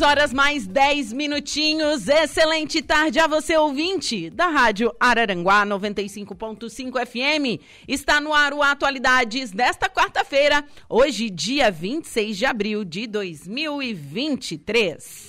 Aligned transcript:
Duas 0.00 0.12
horas 0.12 0.32
mais 0.32 0.66
dez 0.66 1.12
minutinhos. 1.12 2.08
Excelente 2.08 2.80
tarde 2.80 3.18
a 3.18 3.26
você, 3.26 3.54
ouvinte 3.58 4.30
da 4.30 4.46
Rádio 4.46 4.90
Araranguá 4.98 5.66
95.5 5.66 7.06
FM. 7.06 7.60
Está 7.86 8.18
no 8.18 8.32
ar 8.32 8.54
o 8.54 8.62
Atualidades 8.62 9.50
desta 9.50 9.90
quarta-feira, 9.90 10.64
hoje, 10.88 11.28
dia 11.28 11.70
26 11.70 12.38
de 12.38 12.46
abril 12.46 12.82
de 12.82 13.06
2023. 13.06 15.28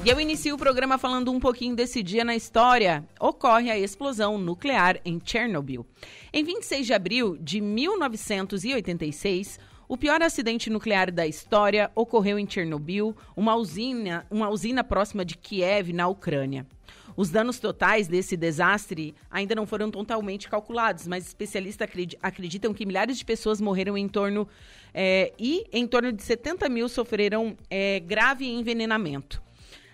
E 0.05 0.09
eu 0.09 0.19
inicio 0.19 0.53
o 0.53 0.57
programa 0.57 0.99
falando 0.99 1.31
um 1.31 1.39
pouquinho 1.39 1.75
desse 1.75 2.03
dia 2.03 2.23
na 2.23 2.35
história. 2.35 3.03
Ocorre 3.19 3.71
a 3.71 3.79
explosão 3.79 4.37
nuclear 4.37 4.99
em 5.03 5.19
Chernobyl. 5.23 5.87
Em 6.31 6.43
26 6.43 6.85
de 6.85 6.93
abril 6.93 7.35
de 7.41 7.59
1986, 7.59 9.59
o 9.87 9.97
pior 9.97 10.21
acidente 10.21 10.69
nuclear 10.69 11.11
da 11.11 11.25
história 11.25 11.89
ocorreu 11.95 12.37
em 12.37 12.47
Chernobyl, 12.47 13.17
uma 13.35 13.55
usina, 13.55 14.23
uma 14.29 14.49
usina 14.49 14.83
próxima 14.83 15.25
de 15.25 15.35
Kiev, 15.35 15.93
na 15.93 16.07
Ucrânia. 16.07 16.67
Os 17.15 17.29
danos 17.29 17.59
totais 17.59 18.07
desse 18.07 18.37
desastre 18.37 19.15
ainda 19.29 19.55
não 19.55 19.65
foram 19.65 19.91
totalmente 19.91 20.49
calculados, 20.49 21.07
mas 21.07 21.27
especialistas 21.27 21.87
acreditam 22.21 22.73
que 22.73 22.85
milhares 22.85 23.17
de 23.17 23.25
pessoas 23.25 23.59
morreram 23.59 23.97
em 23.97 24.07
torno 24.07 24.47
é, 24.93 25.33
e 25.37 25.65
em 25.71 25.85
torno 25.87 26.11
de 26.11 26.23
70 26.23 26.69
mil 26.69 26.87
sofreram 26.89 27.57
é, 27.69 27.99
grave 27.99 28.47
envenenamento. 28.47 29.41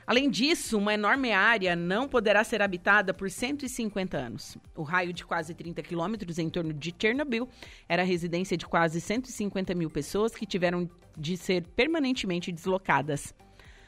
Além 0.07 0.29
disso, 0.29 0.77
uma 0.77 0.93
enorme 0.93 1.31
área 1.31 1.75
não 1.75 2.07
poderá 2.07 2.43
ser 2.43 2.61
habitada 2.61 3.11
por 3.11 3.29
150 3.29 4.15
anos. 4.15 4.55
O 4.75 4.83
raio 4.83 5.11
de 5.11 5.25
quase 5.25 5.55
30 5.55 5.81
quilômetros 5.81 6.37
em 6.37 6.47
torno 6.47 6.71
de 6.71 6.93
Chernobyl 6.97 7.49
era 7.89 8.03
a 8.03 8.05
residência 8.05 8.55
de 8.55 8.67
quase 8.67 9.01
150 9.01 9.73
mil 9.73 9.89
pessoas 9.89 10.35
que 10.35 10.45
tiveram 10.45 10.87
de 11.17 11.35
ser 11.35 11.63
permanentemente 11.75 12.51
deslocadas. 12.51 13.33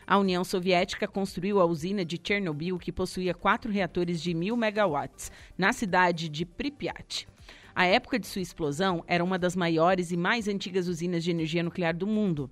A 0.09 0.17
União 0.17 0.41
Soviética 0.45 1.05
construiu 1.05 1.59
a 1.59 1.65
usina 1.65 2.05
de 2.05 2.17
Chernobyl, 2.23 2.79
que 2.79 2.93
possuía 2.93 3.33
quatro 3.33 3.69
reatores 3.69 4.21
de 4.21 4.33
mil 4.33 4.55
megawatts, 4.55 5.29
na 5.57 5.73
cidade 5.73 6.29
de 6.29 6.45
Pripyat. 6.45 7.27
A 7.75 7.85
época 7.85 8.17
de 8.17 8.25
sua 8.25 8.41
explosão 8.41 9.03
era 9.05 9.21
uma 9.21 9.37
das 9.37 9.53
maiores 9.53 10.09
e 10.13 10.15
mais 10.15 10.47
antigas 10.47 10.87
usinas 10.87 11.25
de 11.25 11.31
energia 11.31 11.61
nuclear 11.61 11.93
do 11.93 12.07
mundo. 12.07 12.49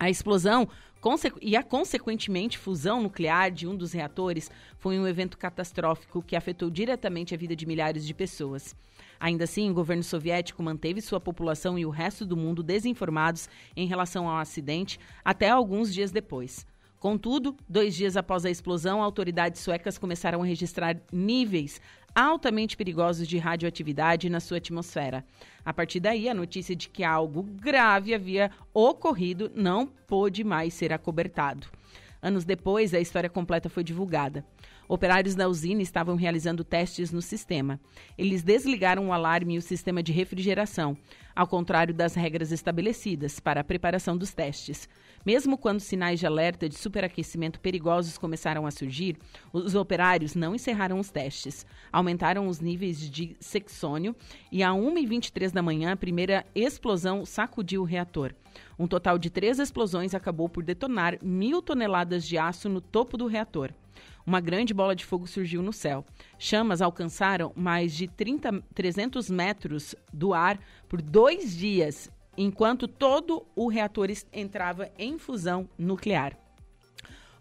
A 0.00 0.10
explosão 0.10 0.68
e 1.40 1.56
a 1.56 1.62
consequentemente 1.62 2.58
fusão 2.58 3.00
nuclear 3.00 3.52
de 3.52 3.68
um 3.68 3.76
dos 3.76 3.92
reatores 3.92 4.50
foi 4.76 4.98
um 4.98 5.06
evento 5.06 5.38
catastrófico 5.38 6.20
que 6.20 6.34
afetou 6.34 6.68
diretamente 6.68 7.32
a 7.32 7.38
vida 7.38 7.54
de 7.54 7.66
milhares 7.66 8.04
de 8.04 8.12
pessoas. 8.12 8.74
Ainda 9.20 9.44
assim, 9.44 9.70
o 9.70 9.74
governo 9.74 10.02
soviético 10.02 10.60
manteve 10.60 11.00
sua 11.00 11.20
população 11.20 11.78
e 11.78 11.86
o 11.86 11.90
resto 11.90 12.26
do 12.26 12.36
mundo 12.36 12.64
desinformados 12.64 13.48
em 13.76 13.86
relação 13.86 14.28
ao 14.28 14.38
acidente 14.38 14.98
até 15.24 15.48
alguns 15.50 15.94
dias 15.94 16.10
depois. 16.10 16.66
Contudo, 17.00 17.56
dois 17.66 17.94
dias 17.96 18.14
após 18.14 18.44
a 18.44 18.50
explosão, 18.50 19.02
autoridades 19.02 19.62
suecas 19.62 19.96
começaram 19.96 20.42
a 20.42 20.44
registrar 20.44 20.98
níveis 21.10 21.80
altamente 22.14 22.76
perigosos 22.76 23.26
de 23.26 23.38
radioatividade 23.38 24.28
na 24.28 24.38
sua 24.38 24.58
atmosfera. 24.58 25.24
A 25.64 25.72
partir 25.72 25.98
daí, 25.98 26.28
a 26.28 26.34
notícia 26.34 26.76
de 26.76 26.90
que 26.90 27.02
algo 27.02 27.42
grave 27.42 28.14
havia 28.14 28.50
ocorrido 28.74 29.50
não 29.54 29.86
pôde 29.86 30.44
mais 30.44 30.74
ser 30.74 30.92
acobertado. 30.92 31.68
Anos 32.20 32.44
depois, 32.44 32.92
a 32.92 33.00
história 33.00 33.30
completa 33.30 33.70
foi 33.70 33.82
divulgada. 33.82 34.44
Operários 34.90 35.36
da 35.36 35.48
usina 35.48 35.82
estavam 35.82 36.16
realizando 36.16 36.64
testes 36.64 37.12
no 37.12 37.22
sistema. 37.22 37.78
Eles 38.18 38.42
desligaram 38.42 39.06
o 39.06 39.12
alarme 39.12 39.54
e 39.54 39.58
o 39.58 39.62
sistema 39.62 40.02
de 40.02 40.10
refrigeração, 40.10 40.96
ao 41.32 41.46
contrário 41.46 41.94
das 41.94 42.16
regras 42.16 42.50
estabelecidas 42.50 43.38
para 43.38 43.60
a 43.60 43.64
preparação 43.64 44.18
dos 44.18 44.34
testes. 44.34 44.88
Mesmo 45.24 45.56
quando 45.56 45.78
sinais 45.78 46.18
de 46.18 46.26
alerta 46.26 46.68
de 46.68 46.76
superaquecimento 46.76 47.60
perigosos 47.60 48.18
começaram 48.18 48.66
a 48.66 48.72
surgir, 48.72 49.16
os 49.52 49.76
operários 49.76 50.34
não 50.34 50.56
encerraram 50.56 50.98
os 50.98 51.08
testes. 51.08 51.64
Aumentaram 51.92 52.48
os 52.48 52.58
níveis 52.58 52.98
de 52.98 53.36
sexônio 53.38 54.16
e 54.50 54.60
a 54.60 54.70
1h23 54.70 55.52
da 55.52 55.62
manhã, 55.62 55.92
a 55.92 55.96
primeira 55.96 56.44
explosão 56.52 57.24
sacudiu 57.24 57.82
o 57.82 57.86
reator. 57.86 58.34
Um 58.76 58.88
total 58.88 59.20
de 59.20 59.30
três 59.30 59.60
explosões 59.60 60.16
acabou 60.16 60.48
por 60.48 60.64
detonar 60.64 61.16
mil 61.22 61.62
toneladas 61.62 62.26
de 62.26 62.36
aço 62.36 62.68
no 62.68 62.80
topo 62.80 63.16
do 63.16 63.28
reator. 63.28 63.72
Uma 64.26 64.40
grande 64.40 64.74
bola 64.74 64.94
de 64.94 65.04
fogo 65.04 65.26
surgiu 65.26 65.62
no 65.62 65.72
céu. 65.72 66.04
Chamas 66.38 66.82
alcançaram 66.82 67.52
mais 67.56 67.94
de 67.94 68.06
30, 68.06 68.62
300 68.74 69.30
metros 69.30 69.94
do 70.12 70.34
ar 70.34 70.58
por 70.88 71.00
dois 71.00 71.56
dias 71.56 72.10
enquanto 72.36 72.88
todo 72.88 73.46
o 73.54 73.68
reator 73.68 74.08
entrava 74.32 74.90
em 74.98 75.18
fusão 75.18 75.68
nuclear. 75.78 76.36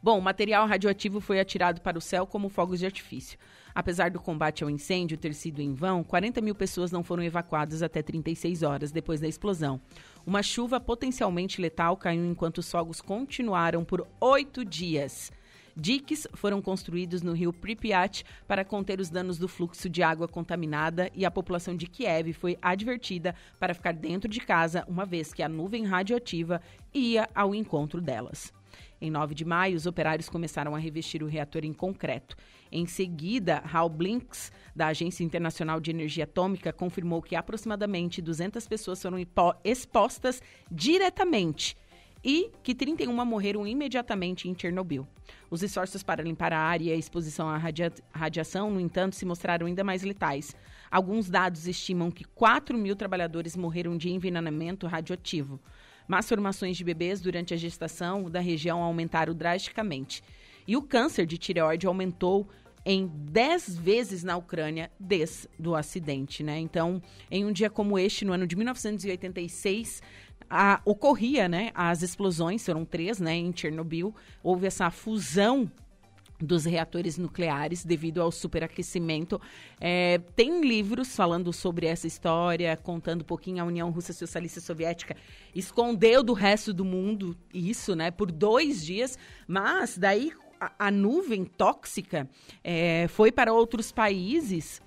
Bom, 0.02 0.18
o 0.18 0.22
material 0.22 0.66
radioativo 0.66 1.20
foi 1.20 1.40
atirado 1.40 1.82
para 1.82 1.98
o 1.98 2.02
céu 2.02 2.26
como 2.26 2.48
fogos 2.48 2.80
de 2.80 2.86
artifício. 2.86 3.38
Apesar 3.76 4.10
do 4.10 4.20
combate 4.20 4.64
ao 4.64 4.70
incêndio 4.70 5.18
ter 5.18 5.34
sido 5.34 5.62
em 5.62 5.74
vão, 5.74 6.04
40 6.04 6.42
mil 6.42 6.56
pessoas 6.56 6.92
não 6.92 7.04
foram 7.04 7.22
evacuadas 7.22 7.84
até 7.84 8.02
36 8.02 8.64
horas 8.64 8.92
depois 8.92 9.20
da 9.20 9.28
explosão. 9.28 9.80
Uma 10.26 10.42
chuva 10.42 10.80
potencialmente 10.80 11.62
letal 11.62 11.98
caiu 11.98 12.26
enquanto 12.26 12.60
os 12.60 12.72
fogos 12.72 13.02
continuaram 13.02 13.84
por 13.84 14.08
oito 14.22 14.64
dias. 14.64 15.32
Diques 15.76 16.28
foram 16.34 16.62
construídos 16.62 17.22
no 17.22 17.34
rio 17.34 17.54
Pripyat 17.54 18.24
para 18.48 18.66
conter 18.66 19.00
os 19.00 19.10
danos 19.10 19.38
do 19.38 19.48
fluxo 19.48 19.90
de 19.90 20.04
água 20.04 20.28
contaminada 20.28 21.10
e 21.14 21.26
a 21.26 21.32
população 21.32 21.76
de 21.76 21.88
Kiev 21.88 22.34
foi 22.34 22.58
advertida 22.62 23.36
para 23.60 23.74
ficar 23.74 23.94
dentro 23.94 24.30
de 24.30 24.40
casa, 24.40 24.86
uma 24.88 25.06
vez 25.06 25.34
que 25.34 25.44
a 25.44 25.50
nuvem 25.50 25.86
radioativa 25.86 26.62
ia 26.94 27.30
ao 27.34 27.54
encontro 27.56 28.02
delas. 28.02 28.54
Em 29.02 29.10
9 29.10 29.34
de 29.34 29.46
maio, 29.46 29.78
os 29.78 29.86
operários 29.86 30.30
começaram 30.30 30.76
a 30.76 30.80
revestir 30.80 31.24
o 31.24 31.28
reator 31.28 31.64
em 31.64 31.74
concreto. 31.74 32.36
Em 32.72 32.86
seguida, 32.86 33.64
Hal 33.72 33.90
Blinks, 33.90 34.52
da 34.76 34.88
Agência 34.88 35.24
Internacional 35.24 35.80
de 35.80 35.90
Energia 35.90 36.26
Atômica, 36.26 36.74
confirmou 36.74 37.22
que 37.22 37.36
aproximadamente 37.36 38.22
200 38.22 38.68
pessoas 38.68 39.02
foram 39.02 39.18
expostas 39.64 40.42
diretamente 40.70 41.76
e 42.24 42.52
que 42.64 42.76
31 42.76 43.14
morreram 43.26 43.66
imediatamente 43.66 44.50
em 44.50 44.56
Chernobyl. 44.58 45.08
Os 45.50 45.64
esforços 45.64 46.04
para 46.04 46.24
limpar 46.24 46.54
a 46.54 46.60
área 46.60 46.86
e 46.86 46.92
a 46.92 46.96
exposição 46.96 47.48
à 47.48 47.58
radia 47.58 47.92
radiação, 48.12 48.70
no 48.70 48.80
entanto, 48.80 49.16
se 49.16 49.26
mostraram 49.26 49.68
ainda 49.68 49.84
mais 49.84 50.04
letais. 50.04 50.56
Alguns 50.92 51.30
dados 51.30 51.68
estimam 51.68 52.12
que 52.12 52.24
4 52.24 52.78
mil 52.78 52.96
trabalhadores 52.96 53.56
morreram 53.56 53.98
de 53.98 54.10
envenenamento 54.10 54.88
radioativo. 54.88 55.60
Más 56.08 56.28
formações 56.28 56.76
de 56.76 56.84
bebês 56.84 57.22
durante 57.22 57.54
a 57.54 57.58
gestação 57.58 58.30
da 58.30 58.40
região 58.40 58.82
aumentaram 58.82 59.34
drasticamente. 59.34 60.24
E 60.68 60.76
o 60.76 60.82
câncer 60.82 61.26
de 61.26 61.38
tireoide 61.38 61.88
aumentou 61.88 62.50
em 62.86 63.08
10 63.08 63.78
vezes 63.78 64.24
na 64.24 64.36
Ucrânia 64.38 64.90
desde 65.00 65.48
o 65.64 65.76
acidente, 65.76 66.42
né? 66.42 66.58
Então, 66.58 67.02
em 67.30 67.46
um 67.46 67.52
dia 67.52 67.70
como 67.70 68.00
este, 68.00 68.26
no 68.26 68.34
ano 68.34 68.48
de 68.48 68.56
1986, 68.56 70.02
a, 70.50 70.82
ocorria, 70.86 71.48
né? 71.48 71.72
As 71.74 72.02
explosões, 72.02 72.66
foram 72.66 72.84
três, 72.86 73.20
né? 73.20 73.36
Em 73.36 73.54
Chernobyl, 73.56 74.14
houve 74.44 74.68
essa 74.68 74.90
fusão 74.90 75.72
dos 76.42 76.64
reatores 76.66 77.18
nucleares 77.18 77.84
devido 77.84 78.22
ao 78.22 78.32
superaquecimento. 78.32 79.40
É, 79.80 80.20
tem 80.36 80.62
livros 80.62 81.16
falando 81.16 81.52
sobre 81.52 81.86
essa 81.86 82.08
história, 82.08 82.78
contando 82.78 83.22
um 83.22 83.26
pouquinho 83.26 83.62
a 83.62 83.66
União 83.66 83.90
Russa 83.92 84.14
Socialista 84.14 84.62
Soviética 84.62 85.16
escondeu 85.54 86.24
do 86.24 86.34
resto 86.34 86.74
do 86.74 86.86
mundo 86.86 87.36
isso, 87.54 87.96
né, 87.96 88.10
por 88.10 88.32
dois 88.32 88.86
dias, 88.86 89.18
mas 89.48 89.98
daí 89.98 90.32
a, 90.60 90.88
a 90.88 90.92
nuvem 90.92 91.44
tóxica 91.44 92.30
é, 92.64 93.08
foi 93.10 93.32
para 93.32 93.54
outros 93.54 93.92
países. 93.92 94.82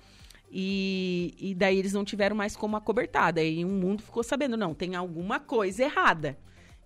E, 0.55 1.33
e 1.39 1.55
daí 1.55 1.79
eles 1.79 1.93
não 1.93 2.05
tiveram 2.05 2.35
mais 2.35 2.55
como 2.55 2.77
acobertar. 2.77 3.33
Daí 3.33 3.65
o 3.65 3.69
mundo 3.69 4.03
ficou 4.03 4.21
sabendo, 4.21 4.55
não, 4.55 4.75
tem 4.75 4.93
alguma 4.93 5.39
coisa 5.39 5.83
errada. 5.83 6.37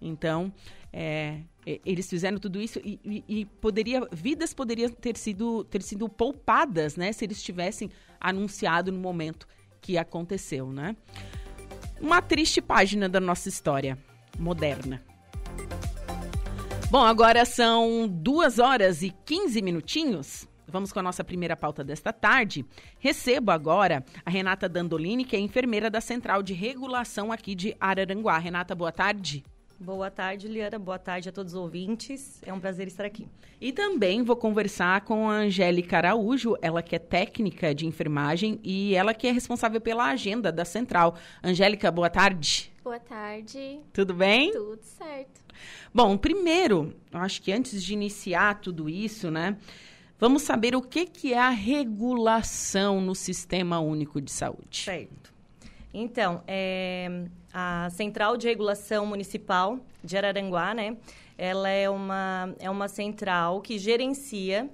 Então, 0.02 0.54
é, 0.94 1.42
eles 1.86 2.10
fizeram 2.10 2.38
tudo 2.38 2.62
isso 2.62 2.80
e, 2.80 2.98
e, 3.04 3.24
e, 3.28 3.46
poderia, 3.46 4.08
vidas 4.10 4.54
poderiam 4.54 4.90
ter 4.90 5.18
sido, 5.18 5.66
ter 5.66 5.82
sido 5.82 6.08
poupadas, 6.08 6.96
né? 6.96 7.12
Se 7.12 7.26
eles 7.26 7.44
tivessem 7.44 7.90
anunciado 8.22 8.90
no 8.90 9.00
momento 9.00 9.46
que 9.82 9.98
aconteceu, 9.98 10.72
né? 10.72 10.96
Uma 12.00 12.22
triste 12.22 12.62
página 12.62 13.10
da 13.10 13.20
nossa 13.20 13.50
história 13.50 13.98
moderna. 14.40 15.04
Bom, 16.90 17.04
agora 17.04 17.44
são 17.44 18.08
duas 18.08 18.60
horas 18.60 19.02
e 19.02 19.10
15 19.26 19.62
minutinhos. 19.62 20.48
Vamos 20.68 20.92
com 20.92 21.00
a 21.00 21.04
nossa 21.04 21.24
primeira 21.24 21.56
pauta 21.56 21.84
desta 21.84 22.12
tarde. 22.12 22.66
Recebo 23.00 23.52
agora 23.52 24.04
a 24.26 24.30
Renata 24.30 24.68
Dandolini, 24.68 25.24
que 25.24 25.36
é 25.36 25.40
enfermeira 25.40 25.90
da 25.90 26.02
Central 26.02 26.44
de 26.44 26.54
Regulação 26.54 27.32
aqui 27.32 27.56
de 27.56 27.76
Araranguá. 27.80 28.38
Renata, 28.38 28.76
boa 28.76 28.92
tarde. 28.92 29.46
Boa 29.80 30.10
tarde, 30.10 30.48
Liana. 30.48 30.80
Boa 30.80 30.98
tarde 30.98 31.30
a 31.30 31.32
todos 31.32 31.54
os 31.54 31.60
ouvintes. 31.60 32.42
É 32.44 32.52
um 32.52 32.60
prazer 32.60 32.88
estar 32.88 33.06
aqui. 33.06 33.28
E 33.62 33.72
também 33.72 34.24
vou 34.24 34.36
conversar 34.36 35.02
com 35.02 35.30
a 35.30 35.34
Angélica 35.34 35.98
Araújo, 35.98 36.58
ela 36.62 36.82
que 36.82 36.96
é 36.96 37.00
técnica 37.00 37.76
de 37.76 37.86
enfermagem 37.86 38.60
e 38.64 38.96
ela 38.96 39.14
que 39.14 39.28
é 39.28 39.32
responsável 39.32 39.80
pela 39.80 40.06
agenda 40.10 40.52
da 40.52 40.66
Central. 40.66 41.16
Angélica, 41.44 41.92
boa 41.92 42.10
tarde. 42.10 42.72
Boa 42.84 43.00
tarde. 43.00 43.80
Tudo 43.94 44.16
bem? 44.16 44.52
Tudo 44.52 44.80
certo. 44.82 45.42
Bom, 45.94 46.18
primeiro, 46.18 46.94
eu 47.12 47.20
acho 47.20 47.42
que 47.42 47.52
antes 47.52 47.84
de 47.84 47.94
iniciar 47.94 48.60
tudo 48.60 48.90
isso, 48.90 49.30
né, 49.30 49.58
vamos 50.20 50.42
saber 50.42 50.76
o 50.76 50.82
que, 50.82 51.06
que 51.06 51.34
é 51.34 51.40
a 51.40 51.50
regulação 51.50 53.02
no 53.02 53.16
Sistema 53.16 53.80
Único 53.80 54.22
de 54.22 54.32
Saúde. 54.32 54.84
Certo. 54.84 55.34
Então, 55.94 56.44
é, 56.48 57.26
a 57.54 57.90
Central 57.92 58.38
de 58.38 58.48
Regulação 58.48 59.06
Municipal 59.06 59.80
de 60.04 60.18
Araranguá, 60.18 60.74
né? 60.74 60.98
Ela 61.38 61.70
é 61.70 61.90
uma, 61.90 62.54
é 62.60 62.70
uma 62.70 62.88
central 62.88 63.62
que 63.62 63.78
gerencia 63.78 64.70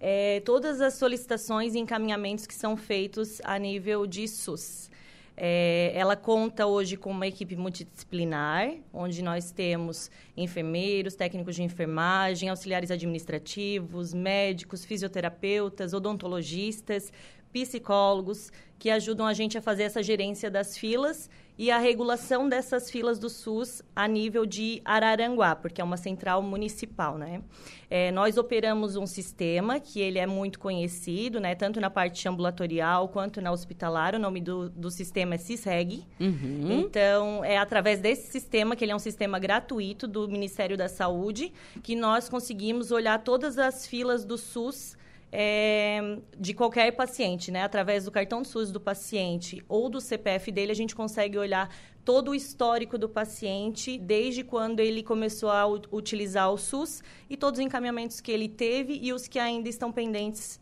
é, 0.00 0.40
todas 0.40 0.80
as 0.80 0.94
solicitações 0.94 1.74
e 1.74 1.78
encaminhamentos 1.78 2.46
que 2.46 2.54
são 2.54 2.76
feitos 2.76 3.40
a 3.42 3.58
nível 3.58 4.06
de 4.06 4.28
SUS. 4.28 4.90
É, 5.36 5.92
ela 5.94 6.14
conta 6.14 6.66
hoje 6.66 6.96
com 6.96 7.10
uma 7.10 7.26
equipe 7.26 7.56
multidisciplinar, 7.56 8.72
onde 8.92 9.22
nós 9.22 9.50
temos 9.50 10.10
enfermeiros, 10.36 11.16
técnicos 11.16 11.56
de 11.56 11.62
enfermagem, 11.62 12.48
auxiliares 12.48 12.90
administrativos, 12.90 14.14
médicos, 14.14 14.84
fisioterapeutas, 14.84 15.92
odontologistas, 15.92 17.12
psicólogos, 17.52 18.52
que 18.78 18.90
ajudam 18.90 19.26
a 19.26 19.32
gente 19.32 19.58
a 19.58 19.62
fazer 19.62 19.84
essa 19.84 20.02
gerência 20.02 20.50
das 20.50 20.76
filas 20.76 21.28
e 21.56 21.70
a 21.70 21.78
regulação 21.78 22.48
dessas 22.48 22.90
filas 22.90 23.18
do 23.18 23.30
SUS 23.30 23.82
a 23.94 24.08
nível 24.08 24.44
de 24.44 24.82
Araranguá, 24.84 25.54
porque 25.54 25.80
é 25.80 25.84
uma 25.84 25.96
central 25.96 26.42
municipal, 26.42 27.16
né? 27.16 27.42
É, 27.88 28.10
nós 28.10 28.36
operamos 28.36 28.96
um 28.96 29.06
sistema 29.06 29.78
que 29.78 30.00
ele 30.00 30.18
é 30.18 30.26
muito 30.26 30.58
conhecido, 30.58 31.38
né? 31.38 31.54
Tanto 31.54 31.80
na 31.80 31.88
parte 31.88 32.28
ambulatorial 32.28 33.08
quanto 33.08 33.40
na 33.40 33.52
hospitalar. 33.52 34.16
O 34.16 34.18
nome 34.18 34.40
do, 34.40 34.68
do 34.68 34.90
sistema 34.90 35.36
é 35.36 35.38
CISREG. 35.38 36.04
Uhum. 36.18 36.80
Então, 36.80 37.44
é 37.44 37.56
através 37.56 38.00
desse 38.00 38.32
sistema, 38.32 38.74
que 38.74 38.84
ele 38.84 38.92
é 38.92 38.96
um 38.96 38.98
sistema 38.98 39.38
gratuito 39.38 40.08
do 40.08 40.28
Ministério 40.28 40.76
da 40.76 40.88
Saúde, 40.88 41.52
que 41.82 41.94
nós 41.94 42.28
conseguimos 42.28 42.90
olhar 42.90 43.22
todas 43.22 43.58
as 43.58 43.86
filas 43.86 44.24
do 44.24 44.36
SUS 44.36 44.96
é, 45.36 46.18
de 46.38 46.54
qualquer 46.54 46.92
paciente, 46.92 47.50
né? 47.50 47.64
Através 47.64 48.04
do 48.04 48.12
cartão 48.12 48.44
SUS 48.44 48.70
do 48.70 48.78
paciente 48.78 49.64
ou 49.68 49.88
do 49.88 50.00
CPF 50.00 50.52
dele, 50.52 50.70
a 50.70 50.76
gente 50.76 50.94
consegue 50.94 51.36
olhar 51.36 51.68
todo 52.04 52.30
o 52.30 52.34
histórico 52.36 52.96
do 52.96 53.08
paciente, 53.08 53.98
desde 53.98 54.44
quando 54.44 54.78
ele 54.78 55.02
começou 55.02 55.50
a 55.50 55.66
utilizar 55.66 56.52
o 56.52 56.56
SUS 56.56 57.02
e 57.28 57.36
todos 57.36 57.58
os 57.58 57.66
encaminhamentos 57.66 58.20
que 58.20 58.30
ele 58.30 58.48
teve 58.48 59.00
e 59.02 59.12
os 59.12 59.26
que 59.26 59.40
ainda 59.40 59.68
estão 59.68 59.90
pendentes 59.90 60.60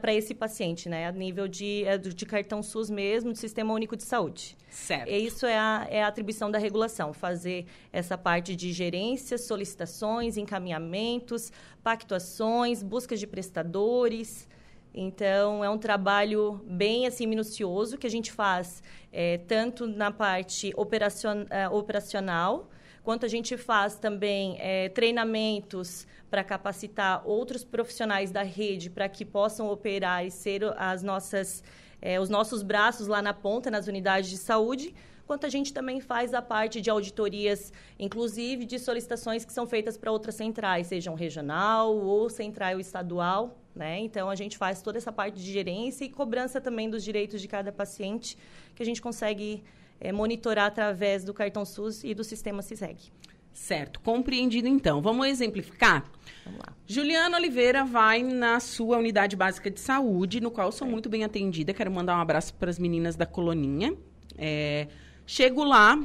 para 0.00 0.14
esse 0.14 0.34
paciente, 0.34 0.88
né? 0.88 1.06
A 1.06 1.12
nível 1.12 1.48
de, 1.48 1.84
é, 1.84 1.98
de 1.98 2.24
cartão 2.24 2.62
SUS 2.62 2.88
mesmo, 2.88 3.32
de 3.32 3.38
Sistema 3.38 3.74
Único 3.74 3.96
de 3.96 4.04
Saúde. 4.04 4.56
Certo. 4.70 5.08
E 5.08 5.26
isso 5.26 5.44
é 5.44 5.58
a, 5.58 5.86
é 5.90 6.02
a 6.02 6.06
atribuição 6.06 6.50
da 6.50 6.58
regulação, 6.58 7.12
fazer 7.12 7.66
essa 7.92 8.16
parte 8.16 8.54
de 8.54 8.72
gerência, 8.72 9.36
solicitações, 9.36 10.36
encaminhamentos, 10.36 11.50
pactuações, 11.82 12.82
buscas 12.82 13.18
de 13.18 13.26
prestadores. 13.26 14.48
Então, 14.94 15.64
é 15.64 15.70
um 15.70 15.78
trabalho 15.78 16.60
bem 16.64 17.06
assim 17.06 17.26
minucioso 17.26 17.98
que 17.98 18.06
a 18.06 18.10
gente 18.10 18.32
faz 18.32 18.82
é, 19.12 19.38
tanto 19.38 19.86
na 19.86 20.10
parte 20.10 20.72
operacion, 20.76 21.44
é, 21.50 21.68
operacional, 21.68 22.68
quanto 23.08 23.24
a 23.24 23.28
gente 23.28 23.56
faz 23.56 23.94
também 23.94 24.58
é, 24.60 24.90
treinamentos 24.90 26.06
para 26.28 26.44
capacitar 26.44 27.26
outros 27.26 27.64
profissionais 27.64 28.30
da 28.30 28.42
rede 28.42 28.90
para 28.90 29.08
que 29.08 29.24
possam 29.24 29.70
operar 29.70 30.26
e 30.26 30.30
ser 30.30 30.62
as 30.76 31.02
nossas, 31.02 31.64
é, 32.02 32.20
os 32.20 32.28
nossos 32.28 32.62
braços 32.62 33.06
lá 33.06 33.22
na 33.22 33.32
ponta, 33.32 33.70
nas 33.70 33.86
unidades 33.86 34.28
de 34.28 34.36
saúde, 34.36 34.94
quanto 35.26 35.46
a 35.46 35.48
gente 35.48 35.72
também 35.72 36.02
faz 36.02 36.34
a 36.34 36.42
parte 36.42 36.82
de 36.82 36.90
auditorias, 36.90 37.72
inclusive 37.98 38.66
de 38.66 38.78
solicitações 38.78 39.42
que 39.42 39.54
são 39.54 39.66
feitas 39.66 39.96
para 39.96 40.12
outras 40.12 40.34
centrais, 40.34 40.88
sejam 40.88 41.14
regional 41.14 41.96
ou 41.96 42.28
central 42.28 42.78
estadual. 42.78 43.56
Né? 43.74 44.00
Então, 44.00 44.28
a 44.28 44.34
gente 44.34 44.58
faz 44.58 44.82
toda 44.82 44.98
essa 44.98 45.10
parte 45.10 45.36
de 45.36 45.50
gerência 45.50 46.04
e 46.04 46.10
cobrança 46.10 46.60
também 46.60 46.90
dos 46.90 47.02
direitos 47.02 47.40
de 47.40 47.48
cada 47.48 47.72
paciente, 47.72 48.36
que 48.74 48.82
a 48.82 48.86
gente 48.86 49.00
consegue 49.00 49.64
é, 50.00 50.12
monitorar 50.12 50.66
através 50.66 51.24
do 51.24 51.34
cartão 51.34 51.64
SUS 51.64 52.04
e 52.04 52.14
do 52.14 52.24
sistema 52.24 52.62
CISEG. 52.62 53.12
Certo, 53.52 54.00
compreendido 54.00 54.68
então. 54.68 55.02
Vamos 55.02 55.26
exemplificar? 55.26 56.04
Vamos 56.44 56.60
lá. 56.60 56.72
Juliana 56.86 57.36
Oliveira 57.36 57.84
vai 57.84 58.22
na 58.22 58.60
sua 58.60 58.98
unidade 58.98 59.34
básica 59.34 59.68
de 59.70 59.80
saúde, 59.80 60.40
no 60.40 60.50
qual 60.50 60.68
eu 60.68 60.72
sou 60.72 60.86
é. 60.86 60.90
muito 60.90 61.08
bem 61.08 61.24
atendida. 61.24 61.74
Quero 61.74 61.90
mandar 61.90 62.16
um 62.16 62.20
abraço 62.20 62.54
para 62.54 62.70
as 62.70 62.78
meninas 62.78 63.16
da 63.16 63.26
coloninha. 63.26 63.94
É, 64.36 64.86
chego 65.26 65.64
lá, 65.64 65.98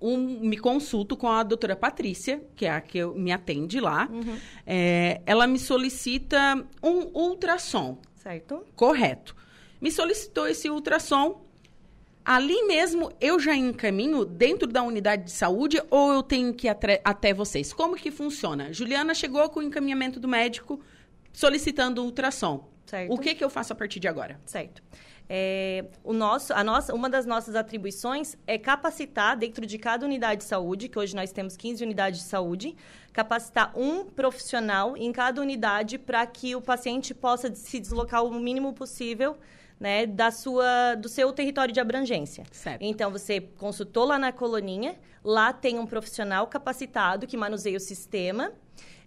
um, 0.00 0.16
me 0.18 0.58
consulto 0.58 1.16
com 1.16 1.28
a 1.28 1.42
doutora 1.42 1.76
Patrícia, 1.76 2.42
que 2.56 2.66
é 2.66 2.70
a 2.70 2.80
que 2.80 2.98
eu, 2.98 3.14
me 3.14 3.30
atende 3.30 3.80
lá. 3.80 4.08
Uhum. 4.10 4.36
É, 4.66 5.20
ela 5.24 5.46
me 5.46 5.58
solicita 5.58 6.66
um 6.82 7.08
ultrassom. 7.14 7.98
Certo. 8.16 8.64
Correto. 8.74 9.36
Me 9.80 9.90
solicitou 9.90 10.48
esse 10.48 10.68
ultrassom 10.68 11.45
ali 12.26 12.60
mesmo 12.64 13.12
eu 13.20 13.38
já 13.38 13.54
encaminho 13.54 14.24
dentro 14.24 14.66
da 14.66 14.82
unidade 14.82 15.24
de 15.26 15.30
saúde 15.30 15.80
ou 15.88 16.12
eu 16.12 16.24
tenho 16.24 16.52
que 16.52 16.66
ir 16.66 16.76
até 17.04 17.32
vocês? 17.32 17.72
Como 17.72 17.94
que 17.94 18.10
funciona? 18.10 18.72
Juliana 18.72 19.14
chegou 19.14 19.48
com 19.48 19.60
o 19.60 19.62
encaminhamento 19.62 20.18
do 20.18 20.26
médico 20.26 20.80
solicitando 21.32 22.02
ultrassom. 22.02 22.68
Certo. 22.84 23.12
O 23.12 23.18
que, 23.18 23.32
que 23.34 23.44
eu 23.44 23.48
faço 23.48 23.72
a 23.72 23.76
partir 23.76 24.00
de 24.00 24.08
agora? 24.08 24.40
Certo. 24.44 24.82
É, 25.28 25.84
o 26.02 26.12
nosso, 26.12 26.52
a 26.52 26.62
nossa, 26.64 26.94
uma 26.94 27.08
das 27.08 27.26
nossas 27.26 27.54
atribuições 27.54 28.36
é 28.46 28.58
capacitar, 28.58 29.36
dentro 29.36 29.64
de 29.64 29.78
cada 29.78 30.04
unidade 30.04 30.40
de 30.40 30.46
saúde, 30.46 30.88
que 30.88 30.98
hoje 30.98 31.14
nós 31.14 31.32
temos 31.32 31.56
15 31.56 31.82
unidades 31.84 32.20
de 32.20 32.26
saúde, 32.26 32.76
capacitar 33.12 33.72
um 33.76 34.04
profissional 34.04 34.96
em 34.96 35.12
cada 35.12 35.40
unidade 35.40 35.98
para 35.98 36.24
que 36.26 36.54
o 36.54 36.60
paciente 36.60 37.12
possa 37.12 37.52
se 37.54 37.78
deslocar 37.80 38.24
o 38.24 38.34
mínimo 38.34 38.72
possível 38.72 39.36
né, 39.78 40.06
da 40.06 40.30
sua, 40.30 40.94
do 40.94 41.08
seu 41.08 41.32
território 41.32 41.72
de 41.72 41.80
abrangência. 41.80 42.44
Certo. 42.50 42.82
Então, 42.82 43.10
você 43.10 43.40
consultou 43.40 44.04
lá 44.04 44.18
na 44.18 44.32
coloninha, 44.32 44.96
lá 45.22 45.52
tem 45.52 45.78
um 45.78 45.86
profissional 45.86 46.46
capacitado 46.46 47.26
que 47.26 47.36
manuseia 47.36 47.76
o 47.76 47.80
sistema, 47.80 48.52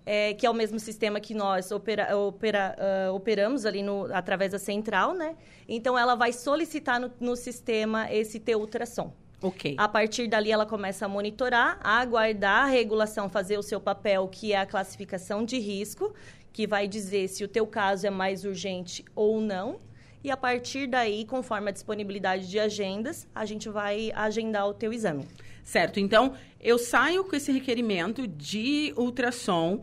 é, 0.05 0.33
que 0.33 0.45
é 0.45 0.49
o 0.49 0.53
mesmo 0.53 0.79
sistema 0.79 1.19
que 1.19 1.33
nós 1.33 1.71
opera, 1.71 2.15
opera, 2.17 2.75
uh, 3.09 3.13
operamos 3.13 3.65
ali 3.65 3.83
no, 3.83 4.05
através 4.13 4.51
da 4.51 4.59
central, 4.59 5.13
né? 5.13 5.35
Então, 5.67 5.97
ela 5.97 6.15
vai 6.15 6.31
solicitar 6.31 6.99
no, 6.99 7.11
no 7.19 7.35
sistema 7.35 8.11
esse 8.11 8.39
teu 8.39 8.59
ultrassom. 8.59 9.13
Ok. 9.41 9.75
A 9.77 9.87
partir 9.87 10.27
dali, 10.27 10.51
ela 10.51 10.65
começa 10.65 11.05
a 11.05 11.07
monitorar, 11.07 11.79
a 11.81 11.99
aguardar 11.99 12.65
a 12.65 12.67
regulação 12.67 13.29
fazer 13.29 13.57
o 13.57 13.63
seu 13.63 13.79
papel, 13.79 14.27
que 14.27 14.53
é 14.53 14.57
a 14.57 14.65
classificação 14.65 15.45
de 15.45 15.57
risco, 15.59 16.13
que 16.51 16.67
vai 16.67 16.87
dizer 16.87 17.27
se 17.29 17.43
o 17.43 17.47
teu 17.47 17.65
caso 17.65 18.05
é 18.05 18.09
mais 18.09 18.43
urgente 18.43 19.05
ou 19.15 19.39
não. 19.39 19.79
E 20.23 20.29
a 20.29 20.37
partir 20.37 20.87
daí, 20.87 21.25
conforme 21.25 21.69
a 21.69 21.71
disponibilidade 21.71 22.49
de 22.49 22.59
agendas, 22.59 23.27
a 23.33 23.45
gente 23.45 23.69
vai 23.69 24.11
agendar 24.13 24.67
o 24.67 24.73
teu 24.73 24.91
exame. 24.91 25.25
Certo. 25.63 25.99
Então, 25.99 26.33
eu 26.59 26.77
saio 26.77 27.23
com 27.23 27.35
esse 27.35 27.51
requerimento 27.51 28.27
de 28.27 28.93
ultrassom. 28.97 29.81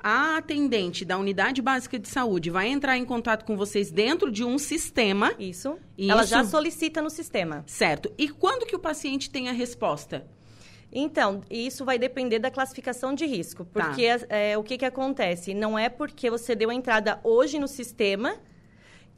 A 0.00 0.36
atendente 0.36 1.04
da 1.04 1.18
unidade 1.18 1.60
básica 1.60 1.98
de 1.98 2.08
saúde 2.08 2.50
vai 2.50 2.68
entrar 2.68 2.96
em 2.96 3.04
contato 3.04 3.44
com 3.44 3.56
vocês 3.56 3.90
dentro 3.90 4.30
de 4.30 4.44
um 4.44 4.56
sistema. 4.56 5.32
Isso. 5.38 5.76
Isso. 5.96 6.10
Ela 6.10 6.24
já 6.24 6.44
solicita 6.44 7.02
no 7.02 7.10
sistema. 7.10 7.64
Certo. 7.66 8.10
E 8.16 8.28
quando 8.28 8.64
que 8.64 8.76
o 8.76 8.78
paciente 8.78 9.28
tem 9.28 9.48
a 9.48 9.52
resposta? 9.52 10.24
Então, 10.90 11.42
isso 11.50 11.84
vai 11.84 11.98
depender 11.98 12.38
da 12.38 12.50
classificação 12.50 13.12
de 13.12 13.26
risco. 13.26 13.64
Tá. 13.64 13.86
Porque 13.86 14.06
é, 14.28 14.56
o 14.56 14.62
que, 14.62 14.78
que 14.78 14.84
acontece? 14.84 15.52
Não 15.52 15.78
é 15.78 15.88
porque 15.88 16.30
você 16.30 16.54
deu 16.54 16.70
a 16.70 16.74
entrada 16.74 17.20
hoje 17.22 17.58
no 17.58 17.68
sistema 17.68 18.36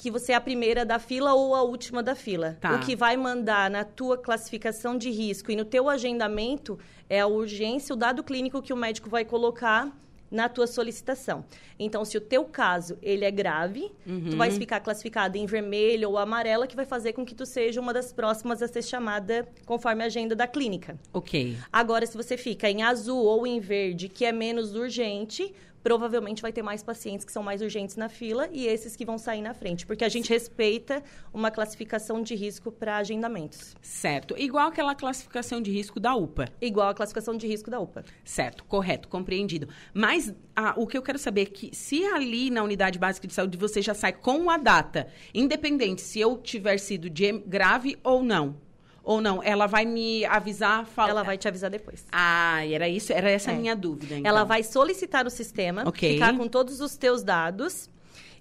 que 0.01 0.11
você 0.11 0.33
é 0.33 0.35
a 0.35 0.41
primeira 0.41 0.83
da 0.83 0.99
fila 0.99 1.35
ou 1.35 1.55
a 1.55 1.63
última 1.63 2.03
da 2.03 2.15
fila. 2.15 2.57
Tá. 2.59 2.75
O 2.75 2.81
que 2.81 2.97
vai 2.97 3.19
mandar 3.19 3.71
na 3.71 3.85
tua 3.85 4.17
classificação 4.17 4.97
de 4.97 5.11
risco 5.11 5.53
e 5.53 5.57
no 5.57 5.65
teu 5.65 5.91
agendamento 5.91 6.79
é 7.07 7.21
a 7.21 7.27
urgência, 7.27 7.95
o 7.95 7.97
dado 7.97 8.25
clínico 8.25 8.63
que 8.63 8.73
o 8.73 8.77
médico 8.77 9.11
vai 9.11 9.27
colocar 9.27 9.95
na 10.31 10.49
tua 10.49 10.67
solicitação. 10.67 11.45
Então, 11.79 12.05
se 12.05 12.17
o 12.17 12.21
teu 12.21 12.45
caso 12.45 12.97
ele 13.03 13.25
é 13.25 13.31
grave, 13.31 13.93
tu 14.31 14.37
vais 14.37 14.57
ficar 14.57 14.81
classificado 14.81 15.37
em 15.37 15.45
vermelho 15.45 16.09
ou 16.09 16.17
amarela, 16.17 16.67
que 16.67 16.77
vai 16.77 16.87
fazer 16.87 17.13
com 17.13 17.27
que 17.27 17.35
tu 17.35 17.45
seja 17.45 17.81
uma 17.81 17.93
das 17.93 18.13
próximas 18.13 18.63
a 18.63 18.69
ser 18.69 18.83
chamada 18.83 19.47
conforme 19.67 20.03
a 20.03 20.07
agenda 20.07 20.37
da 20.37 20.47
clínica. 20.47 20.99
Ok. 21.13 21.57
Agora, 21.71 22.07
se 22.07 22.17
você 22.17 22.37
fica 22.37 22.71
em 22.71 22.83
azul 22.83 23.23
ou 23.23 23.47
em 23.47 23.61
verde, 23.61 24.09
que 24.09 24.25
é 24.25 24.33
menos 24.33 24.75
urgente, 24.75 25.53
provavelmente 25.83 26.43
vai 26.43 26.53
ter 26.53 26.63
mais 26.63 26.83
pacientes 26.83 27.25
que 27.25 27.33
são 27.33 27.43
mais 27.43 27.63
urgentes 27.63 27.97
na 27.97 28.09
fila 28.09 28.49
e 28.53 28.67
esses 28.67 28.97
que 28.97 29.05
vão 29.05 29.19
sair 29.19 29.43
na 29.43 29.55
frente, 29.55 29.87
porque 29.87 30.05
a 30.05 30.09
gente 30.09 30.29
respeita 30.31 31.03
uma 31.33 31.51
classificação 31.51 32.23
de 32.23 32.35
risco 32.35 32.71
para 32.71 32.97
agendamentos. 32.97 33.75
Certo. 33.83 34.35
Igual 34.39 34.69
aquela 34.69 34.95
classificação 34.95 35.61
de 35.61 35.71
risco 35.71 35.99
da 35.99 36.15
UPA. 36.15 36.49
Igual 36.61 36.89
a 36.89 36.95
classificação 36.95 37.37
de 37.37 37.47
risco 37.47 37.71
da 37.71 37.81
UPA. 37.81 38.05
Certo, 38.25 38.65
correto, 38.65 39.09
compreendido. 39.09 39.69
Mas 39.95 40.35
ah, 40.55 40.75
o 40.77 40.87
que 40.87 40.97
eu 40.97 41.03
quero 41.03 41.19
saber 41.19 41.43
é 41.43 41.47
que 41.47 41.75
se 41.75 42.05
ali 42.05 42.51
na 42.51 42.63
unidade 42.63 42.99
básica 42.99 43.27
de 43.27 43.35
saúde 43.35 43.57
você 43.57 43.81
já 43.81 43.95
sai 43.95 44.13
com 44.13 44.51
a 44.51 44.57
data, 44.57 45.09
independente 45.35 46.03
se 46.03 46.21
eu 46.21 46.37
tiver 46.37 46.79
sido 46.79 47.09
de 47.09 47.33
grave 47.33 47.99
ou 48.03 48.23
não, 48.23 48.57
ou 49.11 49.21
não, 49.21 49.43
ela 49.43 49.67
vai 49.67 49.85
me 49.85 50.25
avisar, 50.25 50.87
fala... 50.87 51.11
Ela 51.11 51.23
vai 51.25 51.37
te 51.37 51.49
avisar 51.49 51.69
depois. 51.69 52.07
Ah, 52.13 52.65
era 52.65 52.89
isso, 52.89 53.13
era 53.13 53.29
essa 53.29 53.51
a 53.51 53.55
É. 53.55 53.57
minha 53.57 53.75
dúvida. 53.75 54.17
Então. 54.17 54.29
Ela 54.31 54.45
vai 54.45 54.63
solicitar 54.63 55.27
o 55.27 55.31
sistema, 55.31 55.83
Ok. 55.85 56.13
ficar 56.15 56.37
com 56.37 56.47
todos 56.47 56.81
os 56.81 56.97
teus 56.97 57.21
dados. 57.25 57.91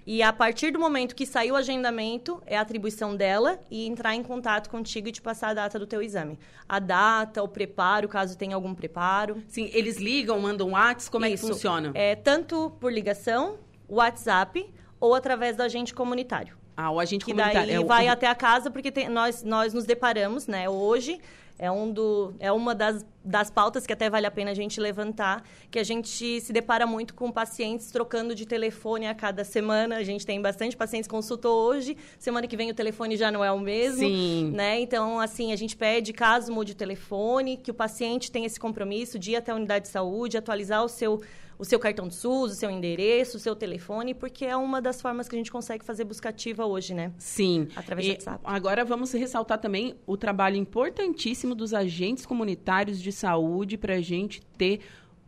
E 0.05 0.21
a 0.21 0.31
partir 0.31 0.69
do 0.71 0.79
momento 0.79 1.15
que 1.15 1.25
sair 1.25 1.51
o 1.51 1.55
agendamento, 1.55 2.39
é 2.45 2.55
a 2.55 2.61
atribuição 2.61 3.15
dela 3.15 3.59
e 3.71 3.87
entrar 3.87 4.13
em 4.13 4.21
contato 4.21 4.69
contigo 4.69 5.07
e 5.07 5.11
te 5.11 5.21
passar 5.23 5.49
a 5.49 5.53
data 5.55 5.79
do 5.79 5.87
teu 5.87 6.03
exame. 6.03 6.37
A 6.67 6.77
data, 6.77 7.41
o 7.41 7.47
preparo, 7.47 8.07
caso 8.07 8.37
tenha 8.37 8.53
algum 8.55 8.75
preparo. 8.75 9.41
Sim, 9.47 9.71
eles 9.73 9.97
ligam, 9.97 10.39
mandam 10.39 10.69
WhatsApp, 10.71 11.09
como 11.11 11.25
é 11.25 11.31
Isso. 11.31 11.47
que 11.47 11.51
funciona? 11.51 11.91
É 11.95 12.15
tanto 12.15 12.71
por 12.79 12.93
ligação, 12.93 13.57
WhatsApp 13.87 14.71
ou 14.99 15.15
através 15.15 15.55
do 15.57 15.63
agente 15.63 15.93
comunitário. 15.95 16.58
Ah, 16.81 16.91
o 16.91 16.99
agente 16.99 17.25
Que 17.25 17.31
comunitário. 17.31 17.67
daí 17.67 17.75
é 17.75 17.79
o- 17.79 17.85
vai 17.85 18.07
até 18.07 18.25
a 18.27 18.33
casa, 18.35 18.71
porque 18.71 18.89
tem- 18.89 19.09
nós, 19.09 19.43
nós 19.43 19.73
nos 19.73 19.83
deparamos, 19.85 20.47
né? 20.47 20.69
Hoje 20.69 21.19
é, 21.61 21.69
um 21.69 21.91
do, 21.91 22.33
é 22.39 22.49
uma 22.53 22.73
das, 22.73 23.05
das 23.21 23.51
pautas 23.51 23.85
que 23.85 23.91
até 23.91 24.09
vale 24.09 24.25
a 24.25 24.31
pena 24.31 24.51
a 24.51 24.53
gente 24.53 24.79
levantar, 24.79 25.43
que 25.69 25.77
a 25.77 25.83
gente 25.83 26.39
se 26.39 26.53
depara 26.53 26.87
muito 26.87 27.13
com 27.13 27.29
pacientes 27.29 27.91
trocando 27.91 28.33
de 28.33 28.45
telefone 28.45 29.07
a 29.07 29.13
cada 29.13 29.43
semana. 29.43 29.97
A 29.97 30.03
gente 30.03 30.25
tem 30.25 30.41
bastante 30.41 30.77
pacientes 30.77 31.05
que 31.05 31.13
consultou 31.13 31.67
hoje, 31.67 31.97
semana 32.17 32.47
que 32.47 32.55
vem 32.55 32.71
o 32.71 32.73
telefone 32.73 33.17
já 33.17 33.29
não 33.29 33.43
é 33.43 33.51
o 33.51 33.59
mesmo. 33.59 33.99
Sim. 34.07 34.51
Né? 34.55 34.79
Então, 34.79 35.19
assim, 35.19 35.51
a 35.51 35.57
gente 35.57 35.75
pede, 35.75 36.13
caso 36.13 36.49
mude 36.53 36.71
o 36.71 36.75
telefone, 36.75 37.57
que 37.57 37.71
o 37.71 37.73
paciente 37.73 38.31
tenha 38.31 38.45
esse 38.45 38.57
compromisso 38.57 39.19
de 39.19 39.31
ir 39.31 39.35
até 39.35 39.51
a 39.51 39.55
unidade 39.55 39.83
de 39.83 39.91
saúde, 39.91 40.37
atualizar 40.37 40.81
o 40.81 40.87
seu, 40.87 41.19
o 41.59 41.65
seu 41.65 41.77
cartão 41.77 42.07
de 42.07 42.15
SUS, 42.15 42.53
o 42.53 42.55
seu 42.55 42.71
endereço, 42.71 43.35
o 43.35 43.39
seu 43.39 43.53
telefone, 43.53 44.13
porque 44.13 44.45
é 44.45 44.55
uma 44.55 44.81
das 44.81 45.01
formas 45.01 45.27
que 45.27 45.35
a 45.35 45.37
gente 45.37 45.51
consegue 45.51 45.83
fazer 45.83 46.05
busca 46.05 46.29
ativa 46.29 46.65
hoje, 46.65 46.93
né? 46.93 47.11
Sim. 47.17 47.67
Através 47.75 48.07
do 48.07 48.11
E 48.11 48.13
WhatsApp. 48.13 48.39
Agora 48.45 48.85
vamos 48.85 49.11
ressaltar 49.11 49.59
também 49.59 49.95
o 50.07 50.15
trabalho 50.15 50.55
importantíssimo 50.55 51.53
dos 51.53 51.73
agentes 51.73 52.25
comunitários 52.25 53.01
de 53.01 53.11
saúde 53.11 53.77
para 53.77 53.95
a 53.95 54.01
gente 54.01 54.41
ter 54.57 54.79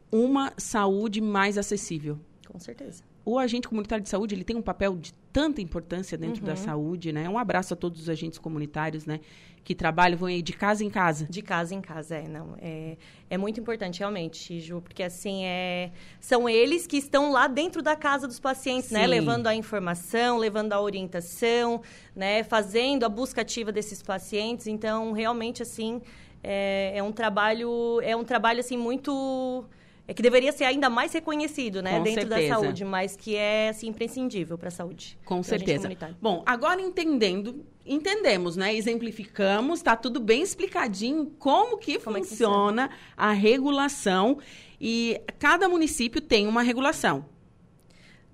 uma 0.10 0.54
saúde 0.58 1.20
mais 1.20 1.58
acessível. 1.58 2.18
Com 2.48 2.60
certeza. 2.60 3.04
O 3.24 3.38
agente 3.38 3.68
comunitário 3.68 4.04
de 4.04 4.10
saúde 4.10 4.34
ele 4.36 4.44
tem 4.44 4.56
um 4.56 4.62
papel 4.62 4.98
de 4.98 5.14
tanta 5.32 5.62
importância 5.62 6.18
dentro 6.18 6.42
Uhum. 6.42 6.48
da 6.48 6.56
saúde, 6.56 7.12
né? 7.14 7.30
Um 7.30 7.38
abraço 7.38 7.74
a 7.74 7.78
todos 7.78 8.02
os 8.02 8.10
agentes 8.10 8.40
comunitários, 8.40 9.06
né? 9.06 9.20
Que 9.64 9.76
trabalham, 9.76 10.18
vão 10.18 10.28
aí 10.28 10.42
de 10.42 10.54
casa 10.54 10.84
em 10.84 10.90
casa. 10.90 11.28
De 11.30 11.42
casa 11.44 11.76
em 11.76 11.82
casa, 11.82 12.16
é, 12.16 12.28
não. 12.28 12.56
É, 12.60 12.98
é 13.30 13.38
muito 13.38 13.60
importante, 13.60 14.00
realmente, 14.00 14.60
Ju, 14.60 14.82
porque 14.82 15.04
assim, 15.04 15.46
é, 15.46 15.92
são 16.20 16.50
eles 16.50 16.88
que 16.88 16.98
estão 16.98 17.32
lá 17.32 17.46
dentro 17.48 17.82
da 17.84 17.96
casa 17.96 18.28
dos 18.28 18.40
pacientes, 18.40 18.90
né? 18.90 19.02
Sim. 19.02 19.08
Levando 19.08 19.46
a 19.46 19.54
informação, 19.56 20.38
levando 20.40 20.74
a 20.74 20.82
orientação, 20.82 21.82
né? 22.16 22.44
Fazendo 22.44 23.04
a 23.06 23.10
busca 23.10 23.42
ativa 23.42 23.72
desses 23.72 24.02
pacientes. 24.02 24.66
Então, 24.66 25.12
realmente, 25.12 25.62
assim, 25.62 26.02
é, 26.44 26.94
é 26.96 27.04
um 27.04 27.12
trabalho, 27.12 28.02
é 28.02 28.16
um 28.16 28.24
trabalho, 28.24 28.60
assim, 28.62 28.78
muito... 28.78 29.64
É 30.08 30.14
que 30.14 30.22
deveria 30.22 30.52
ser 30.52 30.66
ainda 30.66 30.90
mais 30.90 31.14
reconhecido, 31.14 31.82
né? 31.82 31.98
Com 31.98 32.04
dentro 32.04 32.28
certeza. 32.28 32.50
da 32.50 32.62
saúde, 32.62 32.84
mas 32.84 33.16
que 33.16 33.36
é, 33.36 33.70
assim, 33.70 33.88
imprescindível 33.88 34.58
para 34.58 34.68
a 34.68 34.72
saúde. 34.72 35.18
Com 35.24 35.42
certeza. 35.42 35.90
Bom, 36.22 36.44
agora 36.46 36.82
entendendo, 36.82 37.66
entendemos, 37.86 38.56
né? 38.56 38.76
Exemplificamos, 38.76 39.80
está 39.80 39.96
tudo 39.96 40.20
bem 40.20 40.42
explicadinho 40.42 41.28
como 41.40 41.78
que 41.78 42.00
Como 42.00 42.18
é 42.18 42.22
que 42.22 42.28
funciona 42.28 42.90
a 43.16 43.32
regulação 43.32 44.40
e 44.80 45.22
cada 45.38 45.70
município 45.70 46.20
tem 46.20 46.48
uma 46.48 46.64
regulação. 46.64 47.26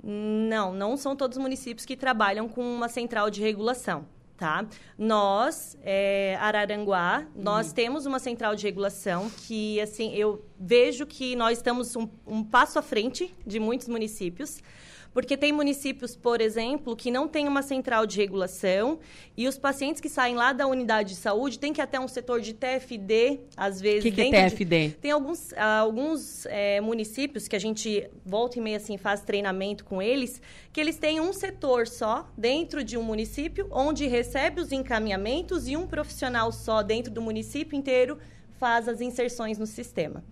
Não, 0.01 0.73
não 0.73 0.95
são 0.95 1.15
todos 1.15 1.37
os 1.37 1.43
municípios 1.43 1.85
que 1.85 1.97
trabalham 1.97 2.47
com 2.47 2.61
uma 2.61 2.87
central 2.87 3.29
de 3.29 3.41
regulação, 3.41 4.07
tá? 4.37 4.65
Nós, 4.97 5.77
é, 5.81 6.37
Araranguá, 6.39 7.25
nós 7.35 7.73
temos 7.73 8.05
uma 8.05 8.19
central 8.19 8.55
de 8.55 8.63
regulação 8.63 9.29
que, 9.29 9.81
assim, 9.81 10.13
eu 10.13 10.45
vejo 10.59 11.05
que 11.05 11.35
nós 11.35 11.57
estamos 11.57 11.95
um, 11.95 12.07
um 12.25 12.43
passo 12.43 12.77
à 12.77 12.81
frente 12.81 13.35
de 13.45 13.59
muitos 13.59 13.87
municípios, 13.87 14.61
porque 15.17 15.35
tem 15.35 15.51
municípios, 15.51 16.15
por 16.15 16.39
exemplo, 16.39 16.95
que 16.95 17.09
não 17.09 17.27
tem 17.27 17.47
uma 17.47 17.63
central 17.63 18.05
de 18.05 18.15
regulação 18.17 18.99
e 19.35 19.47
os 19.47 19.57
pacientes 19.57 19.99
que 19.99 20.07
saem 20.07 20.35
lá 20.35 20.53
da 20.53 20.67
unidade 20.67 21.09
de 21.09 21.15
saúde 21.15 21.57
têm 21.57 21.73
que 21.73 21.81
ir 21.81 21.83
até 21.83 21.99
um 21.99 22.07
setor 22.07 22.39
de 22.39 22.53
TFD, 22.53 23.39
às 23.57 23.79
O 23.79 23.81
vezes... 23.81 24.03
que, 24.03 24.11
que 24.11 24.21
é 24.21 24.29
dentro 24.29 24.49
de- 24.55 24.65
TFD? 24.65 24.89
tem 25.01 25.09
alguns, 25.09 25.51
alguns 25.53 26.45
eh, 26.45 26.79
municípios 26.81 27.47
que 27.47 27.55
a 27.55 27.59
gente 27.59 28.07
volta 28.23 28.59
e 28.59 28.61
meia 28.61 28.77
assim 28.77 28.95
faz 28.95 29.21
treinamento 29.21 29.83
com 29.85 29.99
eles, 30.03 30.39
que 30.71 30.79
eles 30.79 30.97
têm 30.99 31.19
um 31.19 31.33
setor 31.33 31.87
só 31.87 32.29
dentro 32.37 32.83
de 32.83 32.95
um 32.95 33.01
município, 33.01 33.67
onde 33.71 34.05
recebe 34.05 34.61
os 34.61 34.71
encaminhamentos 34.71 35.67
e 35.67 35.75
um 35.75 35.87
profissional 35.87 36.51
só 36.51 36.83
dentro 36.83 37.11
do 37.11 37.23
município 37.23 37.75
inteiro 37.75 38.19
faz 38.59 38.87
as 38.87 39.01
inserções 39.01 39.57
no 39.57 39.65
sistema. 39.65 40.23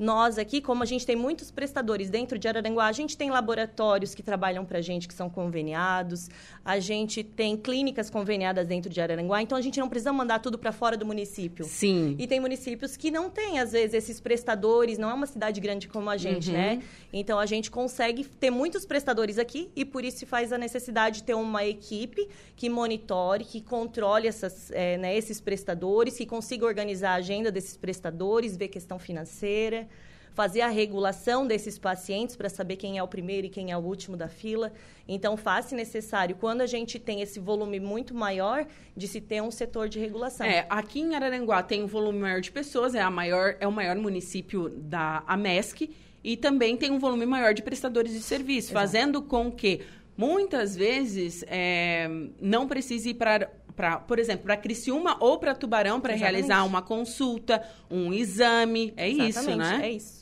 Nós 0.00 0.38
aqui, 0.38 0.62
como 0.62 0.82
a 0.82 0.86
gente 0.86 1.04
tem 1.04 1.14
muitos 1.14 1.50
prestadores 1.50 2.08
dentro 2.08 2.38
de 2.38 2.48
Araranguá, 2.48 2.86
a 2.86 2.92
gente 2.92 3.18
tem 3.18 3.30
laboratórios 3.30 4.14
que 4.14 4.22
trabalham 4.22 4.64
para 4.64 4.78
a 4.78 4.80
gente, 4.80 5.06
que 5.06 5.12
são 5.12 5.28
conveniados, 5.28 6.30
a 6.64 6.80
gente 6.80 7.22
tem 7.22 7.54
clínicas 7.54 8.08
conveniadas 8.08 8.66
dentro 8.66 8.90
de 8.90 8.98
Araranguá, 8.98 9.42
então 9.42 9.58
a 9.58 9.60
gente 9.60 9.78
não 9.78 9.90
precisa 9.90 10.10
mandar 10.10 10.38
tudo 10.38 10.58
para 10.58 10.72
fora 10.72 10.96
do 10.96 11.04
município. 11.04 11.66
Sim. 11.66 12.16
E 12.18 12.26
tem 12.26 12.40
municípios 12.40 12.96
que 12.96 13.10
não 13.10 13.28
têm, 13.28 13.58
às 13.60 13.72
vezes, 13.72 13.92
esses 13.92 14.18
prestadores, 14.20 14.96
não 14.96 15.10
é 15.10 15.12
uma 15.14 15.26
cidade 15.26 15.60
grande 15.60 15.86
como 15.86 16.08
a 16.08 16.16
gente, 16.16 16.48
Uhum. 16.48 16.54
né? 16.56 16.82
Então 17.12 17.38
a 17.38 17.44
gente 17.44 17.70
consegue 17.70 18.24
ter 18.24 18.50
muitos 18.50 18.86
prestadores 18.86 19.38
aqui 19.38 19.70
e 19.76 19.84
por 19.84 20.02
isso 20.02 20.26
faz 20.26 20.50
a 20.50 20.56
necessidade 20.56 21.16
de 21.18 21.24
ter 21.24 21.34
uma 21.34 21.62
equipe 21.66 22.26
que 22.56 22.70
monitore, 22.70 23.44
que 23.44 23.60
controle 23.60 24.26
essas, 24.26 24.70
eh, 24.70 24.96
né, 24.96 25.14
esses 25.16 25.40
prestadores, 25.42 26.16
que 26.16 26.24
consiga 26.24 26.64
organizar 26.64 27.10
a 27.10 27.14
agenda 27.16 27.50
desses 27.52 27.76
prestadores, 27.76 28.56
ver 28.56 28.68
questão 28.68 28.98
financeira, 28.98 29.88
fazer 30.34 30.60
a 30.60 30.68
regulação 30.68 31.46
desses 31.46 31.78
pacientes 31.78 32.36
para 32.36 32.48
saber 32.48 32.76
quem 32.76 32.98
é 32.98 33.02
o 33.02 33.08
primeiro 33.08 33.46
e 33.46 33.50
quem 33.50 33.72
é 33.72 33.76
o 33.76 33.80
último 33.80 34.16
da 34.16 34.28
fila. 34.28 34.72
Então, 35.06 35.36
faz-se 35.36 35.74
necessário, 35.74 36.36
quando 36.36 36.60
a 36.60 36.66
gente 36.66 36.98
tem 36.98 37.20
esse 37.20 37.40
volume 37.40 37.80
muito 37.80 38.14
maior, 38.14 38.66
de 38.96 39.08
se 39.08 39.20
ter 39.20 39.42
um 39.42 39.50
setor 39.50 39.88
de 39.88 39.98
regulação. 39.98 40.46
É, 40.46 40.66
aqui 40.70 41.00
em 41.00 41.14
Araranguá 41.14 41.62
tem 41.62 41.82
um 41.82 41.86
volume 41.86 42.20
maior 42.20 42.40
de 42.40 42.52
pessoas, 42.52 42.94
é, 42.94 43.00
a 43.00 43.10
maior, 43.10 43.56
é 43.60 43.66
o 43.66 43.72
maior 43.72 43.96
município 43.96 44.68
da 44.68 45.22
AMESC 45.26 45.90
e 46.22 46.36
também 46.36 46.76
tem 46.76 46.90
um 46.90 46.98
volume 46.98 47.26
maior 47.26 47.54
de 47.54 47.62
prestadores 47.62 48.12
de 48.12 48.20
serviço, 48.20 48.72
Exato. 48.72 48.80
fazendo 48.80 49.22
com 49.22 49.50
que 49.50 49.80
muitas 50.16 50.76
vezes 50.76 51.42
é, 51.48 52.08
não 52.40 52.68
precise 52.68 53.10
ir 53.10 53.14
para 53.14 53.50
Pra, 53.80 53.96
por 53.96 54.18
exemplo, 54.18 54.44
para 54.44 54.58
Criciúma 54.58 55.16
ou 55.20 55.38
para 55.38 55.54
Tubarão 55.54 56.02
para 56.02 56.14
realizar 56.14 56.64
uma 56.64 56.82
consulta, 56.82 57.62
um 57.90 58.12
exame. 58.12 58.92
É 58.94 59.08
isso, 59.08 59.22
Exatamente, 59.22 59.58
né? 59.58 59.80
É 59.86 59.92
isso. 59.92 60.19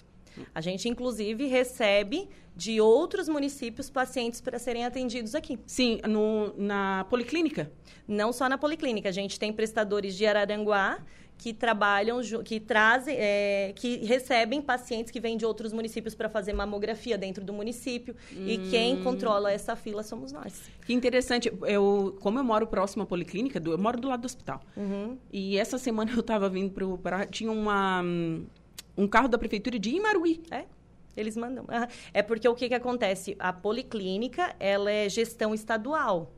A 0.54 0.60
gente, 0.60 0.88
inclusive, 0.88 1.46
recebe 1.46 2.28
de 2.56 2.80
outros 2.80 3.28
municípios 3.28 3.88
pacientes 3.88 4.40
para 4.40 4.58
serem 4.58 4.84
atendidos 4.84 5.34
aqui. 5.34 5.58
Sim, 5.66 6.00
no, 6.08 6.52
na 6.56 7.06
policlínica. 7.08 7.70
Não 8.06 8.32
só 8.32 8.48
na 8.48 8.58
policlínica, 8.58 9.08
a 9.08 9.12
gente 9.12 9.38
tem 9.38 9.52
prestadores 9.52 10.14
de 10.16 10.26
Araranguá 10.26 10.98
que 11.40 11.52
trabalham, 11.54 12.20
que 12.44 12.58
trazem, 12.58 13.14
é, 13.16 13.72
que 13.76 13.98
recebem 13.98 14.60
pacientes 14.60 15.12
que 15.12 15.20
vêm 15.20 15.36
de 15.36 15.46
outros 15.46 15.72
municípios 15.72 16.12
para 16.12 16.28
fazer 16.28 16.52
mamografia 16.52 17.16
dentro 17.16 17.44
do 17.44 17.52
município. 17.52 18.16
E 18.32 18.58
Hum. 18.58 18.68
quem 18.72 19.02
controla 19.04 19.52
essa 19.52 19.76
fila 19.76 20.02
somos 20.02 20.32
nós. 20.32 20.68
Que 20.84 20.92
interessante. 20.92 21.52
Eu, 21.62 22.16
como 22.20 22.40
eu 22.40 22.44
moro 22.44 22.66
próximo 22.66 23.04
à 23.04 23.06
policlínica, 23.06 23.60
do- 23.60 23.70
eu 23.70 23.78
moro 23.78 24.00
do 24.00 24.08
lado 24.08 24.22
do 24.22 24.24
hospital. 24.26 24.60
Uhum. 24.76 25.16
E 25.32 25.56
essa 25.56 25.78
semana 25.78 26.10
eu 26.18 26.24
tava 26.24 26.48
vindo 26.48 26.72
pro. 26.72 26.98
Pra, 26.98 27.24
tinha 27.24 27.52
uma, 27.52 28.02
hum, 28.02 28.44
um 28.98 29.06
carro 29.08 29.28
da 29.28 29.38
prefeitura 29.38 29.78
de 29.78 29.90
Imaruí. 29.90 30.42
É, 30.50 30.64
eles 31.16 31.36
mandam. 31.36 31.64
É 32.12 32.22
porque 32.22 32.48
o 32.48 32.54
que, 32.54 32.68
que 32.68 32.74
acontece? 32.74 33.36
A 33.38 33.52
policlínica, 33.52 34.54
ela 34.58 34.90
é 34.90 35.08
gestão 35.08 35.54
estadual. 35.54 36.32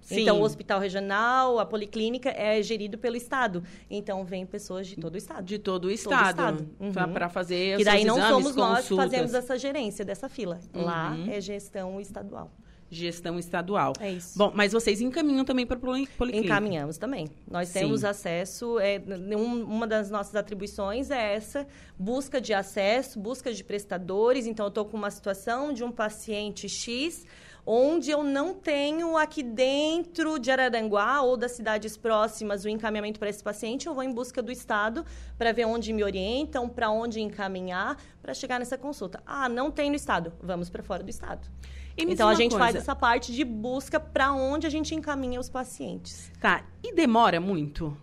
Sim. 0.00 0.20
Então, 0.20 0.38
o 0.38 0.44
hospital 0.44 0.78
regional, 0.80 1.58
a 1.58 1.64
policlínica 1.64 2.28
é 2.28 2.62
gerido 2.62 2.98
pelo 2.98 3.16
Estado. 3.16 3.64
Então, 3.88 4.22
vem 4.22 4.44
pessoas 4.44 4.86
de 4.86 4.96
todo 4.96 5.14
o 5.14 5.16
Estado. 5.16 5.44
De 5.44 5.58
todo 5.58 5.86
o 5.86 5.90
estado. 5.90 6.28
estado. 6.28 6.68
Uhum. 6.78 6.92
Pra 7.14 7.30
fazer 7.30 7.78
Que 7.78 7.84
daí 7.84 8.04
não 8.04 8.18
exames, 8.18 8.34
somos 8.44 8.54
nós 8.56 8.86
que 8.86 8.94
fazemos 8.94 9.32
essa 9.32 9.58
gerência 9.58 10.04
dessa 10.04 10.28
fila. 10.28 10.60
Lá 10.74 11.12
Uhum. 11.12 11.30
é 11.30 11.40
gestão 11.40 11.98
estadual. 11.98 12.50
Gestão 12.90 13.38
estadual. 13.38 13.92
É 13.98 14.12
isso. 14.12 14.38
Bom, 14.38 14.52
mas 14.54 14.72
vocês 14.72 15.00
encaminham 15.00 15.44
também 15.44 15.66
para 15.66 15.76
policlínica. 15.78 16.38
Encaminhamos 16.38 16.96
também. 16.98 17.28
Nós 17.50 17.68
Sim. 17.68 17.80
temos 17.80 18.04
acesso, 18.04 18.78
é, 18.78 19.02
um- 19.36 19.64
uma 19.64 19.86
das 19.86 20.10
nossas 20.10 20.34
atribuições 20.36 21.10
é 21.10 21.34
essa, 21.34 21.66
busca 21.98 22.40
de 22.40 22.54
acesso, 22.54 23.18
busca 23.18 23.52
de 23.52 23.64
prestadores. 23.64 24.46
Então, 24.46 24.66
eu 24.66 24.68
estou 24.68 24.84
com 24.84 24.96
uma 24.96 25.10
situação 25.10 25.72
de 25.72 25.82
um 25.82 25.90
paciente 25.90 26.68
X, 26.68 27.24
onde 27.66 28.10
eu 28.10 28.22
não 28.22 28.52
tenho 28.52 29.16
aqui 29.16 29.42
dentro 29.42 30.38
de 30.38 30.50
Araranguá 30.50 31.22
ou 31.22 31.34
das 31.36 31.52
cidades 31.52 31.96
próximas 31.96 32.64
o 32.64 32.68
encaminhamento 32.68 33.18
para 33.18 33.30
esse 33.30 33.42
paciente, 33.42 33.86
eu 33.86 33.94
vou 33.94 34.02
em 34.04 34.12
busca 34.12 34.42
do 34.42 34.52
Estado 34.52 35.04
para 35.38 35.50
ver 35.50 35.64
onde 35.64 35.90
me 35.92 36.04
orientam, 36.04 36.68
para 36.68 36.90
onde 36.90 37.20
encaminhar, 37.22 37.96
para 38.20 38.34
chegar 38.34 38.58
nessa 38.58 38.76
consulta. 38.76 39.22
Ah, 39.26 39.48
não 39.48 39.70
tem 39.70 39.88
no 39.88 39.96
Estado, 39.96 40.30
vamos 40.42 40.68
para 40.68 40.82
fora 40.82 41.02
do 41.02 41.08
Estado. 41.08 41.48
E 41.96 42.02
Então, 42.02 42.28
a 42.28 42.34
gente 42.34 42.52
faz 42.52 42.72
coisa. 42.72 42.78
essa 42.78 42.96
parte 42.96 43.32
de 43.32 43.44
busca 43.44 44.00
para 44.00 44.32
onde 44.32 44.66
a 44.66 44.70
gente 44.70 44.94
encaminha 44.94 45.38
os 45.38 45.48
pacientes. 45.48 46.30
Tá. 46.40 46.64
E 46.82 46.92
demora 46.92 47.40
muito? 47.40 47.96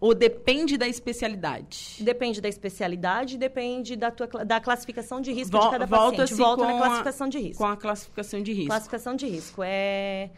Ou 0.00 0.14
depende 0.14 0.78
da 0.78 0.88
especialidade? 0.88 1.96
Depende 2.00 2.40
da 2.40 2.48
especialidade, 2.48 3.36
depende 3.36 3.94
da, 3.96 4.10
tua, 4.10 4.26
da 4.46 4.58
classificação 4.58 5.20
de 5.20 5.30
risco 5.32 5.52
Vol- 5.52 5.64
de 5.66 5.70
cada 5.72 5.86
paciente. 5.86 6.34
Volta 6.34 6.64
com 6.64 6.68
na 6.70 6.76
a- 6.76 6.78
classificação 6.80 7.28
de 7.28 7.38
risco. 7.38 7.58
Com 7.58 7.66
a 7.70 7.76
classificação 7.76 8.42
de 8.42 8.52
risco. 8.52 8.68
Classificação 8.68 9.14
de 9.16 9.26
risco. 9.26 9.62
É, 9.62 10.30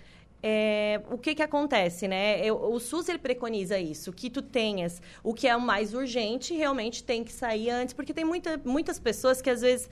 é, 0.43 1.01
o 1.09 1.17
que 1.17 1.37
que 1.37 1.43
acontece, 1.43 2.09
né? 2.09 2.45
Eu- 2.45 2.61
o 2.61 2.81
SUS, 2.81 3.09
ele 3.09 3.19
preconiza 3.21 3.79
isso, 3.79 4.13
que 4.13 4.29
tu 4.29 4.43
tenhas 4.43 5.01
o 5.23 5.33
que 5.33 5.47
é 5.47 5.55
o 5.57 5.61
mais 5.61 5.95
urgente, 5.95 6.53
realmente 6.55 7.05
tem 7.05 7.23
que 7.23 7.31
sair 7.33 7.71
antes, 7.71 7.95
porque 7.95 8.13
tem 8.13 8.25
muita, 8.25 8.61
muitas 8.65 8.99
pessoas 8.99 9.41
que 9.41 9.49
às 9.49 9.61
vezes... 9.61 9.89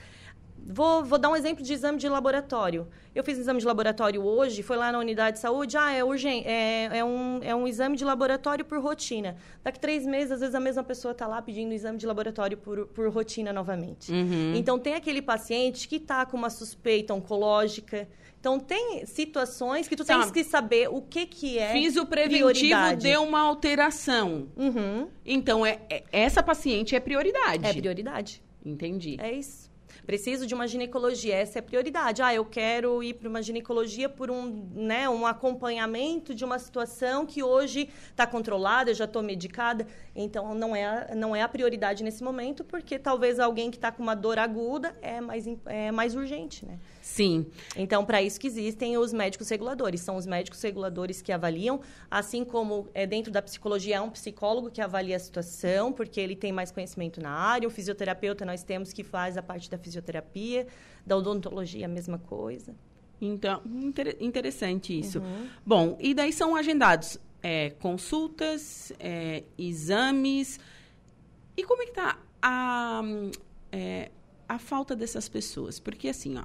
Vou, 0.66 1.04
vou 1.04 1.18
dar 1.18 1.30
um 1.30 1.36
exemplo 1.36 1.64
de 1.64 1.72
exame 1.72 1.98
de 1.98 2.08
laboratório. 2.08 2.86
Eu 3.14 3.24
fiz 3.24 3.36
um 3.38 3.40
exame 3.40 3.58
de 3.60 3.66
laboratório 3.66 4.22
hoje, 4.22 4.62
foi 4.62 4.76
lá 4.76 4.92
na 4.92 4.98
unidade 4.98 5.36
de 5.36 5.40
saúde, 5.40 5.76
ah, 5.76 5.90
é 5.92 6.04
urgente, 6.04 6.46
é, 6.46 6.98
é, 6.98 7.04
um, 7.04 7.40
é 7.42 7.54
um 7.54 7.66
exame 7.66 7.96
de 7.96 8.04
laboratório 8.04 8.64
por 8.64 8.78
rotina. 8.80 9.36
Daqui 9.64 9.80
três 9.80 10.06
meses, 10.06 10.30
às 10.32 10.40
vezes, 10.40 10.54
a 10.54 10.60
mesma 10.60 10.84
pessoa 10.84 11.10
está 11.12 11.26
lá 11.26 11.42
pedindo 11.42 11.72
exame 11.72 11.98
de 11.98 12.06
laboratório 12.06 12.56
por, 12.56 12.86
por 12.86 13.08
rotina 13.12 13.52
novamente. 13.52 14.12
Uhum. 14.12 14.54
Então, 14.54 14.78
tem 14.78 14.94
aquele 14.94 15.20
paciente 15.20 15.88
que 15.88 15.96
está 15.96 16.24
com 16.24 16.36
uma 16.36 16.50
suspeita 16.50 17.12
oncológica. 17.14 18.08
Então, 18.38 18.58
tem 18.58 19.04
situações 19.06 19.86
que 19.88 19.96
tu 19.96 20.04
Tá. 20.04 20.18
tens 20.18 20.30
que 20.30 20.42
saber 20.44 20.88
o 20.88 21.02
que, 21.02 21.26
que 21.26 21.58
é 21.58 21.72
Fiz 21.72 21.96
o 21.96 22.06
preventivo, 22.06 22.48
prioridade. 22.48 23.02
deu 23.02 23.22
uma 23.22 23.40
alteração. 23.40 24.48
Uhum. 24.56 25.08
Então, 25.26 25.66
é, 25.66 25.78
é- 25.90 26.04
essa 26.12 26.42
paciente 26.42 26.94
é 26.96 27.00
prioridade. 27.00 27.66
É 27.66 27.72
prioridade. 27.74 28.42
Entendi. 28.64 29.16
É 29.20 29.32
isso. 29.32 29.69
Preciso 30.06 30.46
de 30.46 30.54
uma 30.54 30.66
ginecologia, 30.66 31.34
essa 31.34 31.58
é 31.58 31.60
a 31.60 31.62
prioridade. 31.62 32.22
Ah, 32.22 32.34
eu 32.34 32.44
quero 32.44 33.02
ir 33.02 33.14
para 33.14 33.28
uma 33.28 33.42
ginecologia 33.42 34.08
por 34.08 34.30
um, 34.30 34.68
né, 34.74 35.08
um 35.08 35.26
acompanhamento 35.26 36.34
de 36.34 36.44
uma 36.44 36.58
situação 36.58 37.26
que 37.26 37.42
hoje 37.42 37.88
está 38.10 38.26
controlada, 38.26 38.90
eu 38.90 38.94
já 38.94 39.04
estou 39.04 39.22
medicada. 39.22 39.86
Então, 40.14 40.54
não 40.54 40.74
é, 40.74 41.14
não 41.14 41.34
é 41.34 41.42
a 41.42 41.48
prioridade 41.48 42.02
nesse 42.02 42.22
momento, 42.22 42.64
porque 42.64 42.98
talvez 42.98 43.38
alguém 43.38 43.70
que 43.70 43.76
está 43.76 43.92
com 43.92 44.02
uma 44.02 44.14
dor 44.14 44.38
aguda 44.38 44.96
é 45.00 45.20
mais, 45.20 45.46
é 45.66 45.90
mais 45.90 46.14
urgente, 46.14 46.66
né? 46.66 46.78
Sim. 47.00 47.46
Então, 47.76 48.04
para 48.04 48.22
isso 48.22 48.38
que 48.38 48.46
existem 48.46 48.98
os 48.98 49.12
médicos 49.12 49.48
reguladores. 49.48 50.00
São 50.00 50.16
os 50.16 50.26
médicos 50.26 50.60
reguladores 50.62 51.22
que 51.22 51.32
avaliam, 51.32 51.80
assim 52.10 52.44
como 52.44 52.88
é, 52.92 53.06
dentro 53.06 53.32
da 53.32 53.40
psicologia 53.40 53.96
é 53.96 54.00
um 54.00 54.10
psicólogo 54.10 54.70
que 54.70 54.80
avalia 54.80 55.16
a 55.16 55.18
situação, 55.18 55.92
porque 55.92 56.20
ele 56.20 56.36
tem 56.36 56.52
mais 56.52 56.70
conhecimento 56.70 57.20
na 57.20 57.30
área. 57.30 57.66
O 57.66 57.70
fisioterapeuta 57.70 58.44
nós 58.44 58.62
temos 58.62 58.92
que 58.92 59.02
faz 59.02 59.36
a 59.36 59.42
parte 59.42 59.70
da 59.70 59.78
fisioterapia, 59.78 60.66
da 61.06 61.16
odontologia 61.16 61.86
a 61.86 61.88
mesma 61.88 62.18
coisa. 62.18 62.74
Então, 63.20 63.62
inter- 63.66 64.16
interessante 64.20 64.98
isso. 64.98 65.18
Uhum. 65.20 65.48
Bom, 65.64 65.96
e 66.00 66.14
daí 66.14 66.32
são 66.32 66.56
agendados 66.56 67.18
é, 67.42 67.70
consultas, 67.70 68.92
é, 68.98 69.44
exames. 69.58 70.58
E 71.56 71.64
como 71.64 71.82
é 71.82 71.86
que 71.86 71.92
tá 71.92 72.18
a, 72.42 73.02
é, 73.70 74.10
a 74.48 74.58
falta 74.58 74.96
dessas 74.96 75.28
pessoas? 75.28 75.78
Porque 75.78 76.08
assim, 76.08 76.38
ó, 76.38 76.44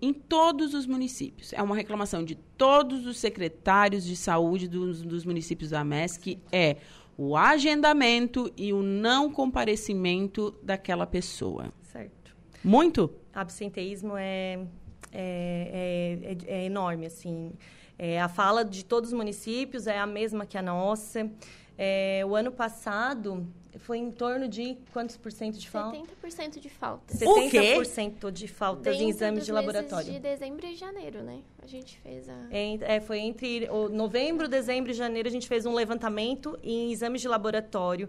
em 0.00 0.12
todos 0.12 0.74
os 0.74 0.86
municípios, 0.86 1.52
é 1.52 1.62
uma 1.62 1.74
reclamação 1.74 2.24
de 2.24 2.34
todos 2.34 3.06
os 3.06 3.18
secretários 3.18 4.04
de 4.04 4.16
saúde 4.16 4.68
dos, 4.68 5.02
dos 5.02 5.24
municípios 5.24 5.70
da 5.70 5.82
MESC, 5.84 6.38
é 6.52 6.76
o 7.16 7.36
agendamento 7.36 8.52
e 8.56 8.72
o 8.72 8.82
não 8.82 9.30
comparecimento 9.30 10.54
daquela 10.62 11.06
pessoa. 11.06 11.72
Certo. 11.82 12.36
Muito? 12.62 13.10
absenteísmo 13.32 14.16
é, 14.16 14.66
é, 15.12 16.18
é, 16.22 16.32
é- 16.32 16.60
é 16.60 16.64
enorme, 16.64 17.06
assim. 17.06 17.52
É, 17.98 18.20
a 18.20 18.28
fala 18.28 18.64
de 18.64 18.84
todos 18.84 19.10
os 19.10 19.16
municípios 19.16 19.86
é 19.86 19.98
a 19.98 20.06
mesma 20.06 20.44
que 20.46 20.56
a 20.58 20.62
nossa. 20.62 21.30
É, 21.78 22.22
o 22.26 22.34
ano 22.34 22.50
passado 22.50 23.46
foi 23.78 23.98
em 23.98 24.10
torno 24.10 24.48
de 24.48 24.76
quantos 24.92 25.16
por 25.16 25.30
cento 25.32 25.58
de 25.58 25.68
falta? 25.68 25.98
70% 25.98 26.58
de 26.58 26.68
falta. 26.68 27.14
O 27.14 27.50
quê? 27.50 27.74
70% 27.76 28.30
de 28.30 28.48
faltas 28.48 28.94
em 28.94 28.98
Dentro 28.98 29.10
exames 29.10 29.38
dos 29.40 29.46
de 29.46 29.52
laboratório. 29.52 30.12
de 30.12 30.18
dezembro 30.18 30.66
e 30.66 30.74
janeiro, 30.74 31.22
né? 31.22 31.40
A 31.62 31.66
gente 31.66 31.98
fez 31.98 32.28
a... 32.28 32.46
Em- 32.50 32.78
é, 32.82 33.00
foi 33.00 33.18
entre 33.20 33.68
o 33.70 33.88
novembro, 33.88 34.48
dezembro 34.48 34.90
e 34.90 34.94
janeiro 34.94 35.28
a 35.28 35.32
gente 35.32 35.48
fez 35.48 35.66
um 35.66 35.74
levantamento 35.74 36.58
em 36.62 36.92
exames 36.92 37.20
de 37.20 37.28
laboratório 37.28 38.08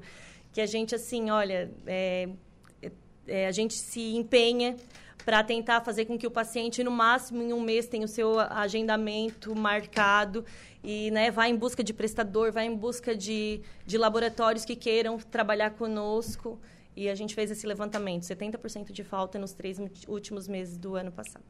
que 0.52 0.62
a 0.62 0.66
gente 0.66 0.96
assim, 0.96 1.30
olha, 1.30 1.72
é, 1.86 2.30
é, 3.28 3.48
a 3.48 3.52
gente 3.52 3.74
se 3.76 4.16
empenha 4.16 4.76
para 5.28 5.44
tentar 5.44 5.82
fazer 5.82 6.06
com 6.06 6.18
que 6.18 6.26
o 6.26 6.32
paciente 6.32 6.82
no 6.86 6.90
máximo 6.90 7.44
em 7.44 7.52
um 7.52 7.60
mês 7.60 7.86
tenha 7.86 8.06
o 8.06 8.08
seu 8.08 8.40
agendamento 8.40 9.54
marcado 9.54 10.46
e 10.82 11.12
né, 11.12 11.30
vai 11.30 11.50
em 11.50 11.56
busca 11.58 11.84
de 11.84 11.94
prestador, 11.94 12.50
vai 12.50 12.66
em 12.66 12.74
busca 12.74 13.14
de, 13.14 13.60
de 13.86 13.98
laboratórios 13.98 14.64
que 14.64 14.74
queiram 14.74 15.18
trabalhar 15.18 15.72
conosco. 15.72 16.58
e 16.96 17.10
a 17.10 17.14
gente 17.14 17.36
fez 17.36 17.52
esse 17.52 17.68
levantamento, 17.68 18.24
70% 18.24 18.94
de 18.94 19.04
falta 19.04 19.38
nos 19.38 19.52
três 19.52 19.78
últimos 20.08 20.48
meses 20.48 20.78
do 20.78 20.96
ano 20.96 21.12
passado. 21.12 21.44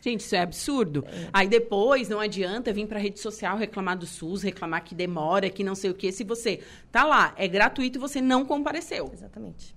Gente, 0.00 0.20
isso 0.20 0.36
é 0.36 0.42
absurdo. 0.42 1.04
É. 1.08 1.28
Aí 1.32 1.48
depois 1.48 2.08
não 2.08 2.20
adianta 2.20 2.72
vir 2.72 2.86
para 2.86 3.00
rede 3.00 3.18
social 3.18 3.56
reclamar 3.56 3.98
do 3.98 4.06
SUS, 4.06 4.42
reclamar 4.44 4.84
que 4.84 4.94
demora, 4.94 5.50
que 5.50 5.64
não 5.64 5.74
sei 5.74 5.90
o 5.90 5.94
quê. 5.94 6.12
Se 6.12 6.22
você 6.22 6.60
tá 6.92 7.02
lá, 7.02 7.34
é 7.36 7.48
gratuito, 7.48 7.98
você 7.98 8.20
não 8.20 8.44
compareceu. 8.44 9.10
Exatamente. 9.12 9.75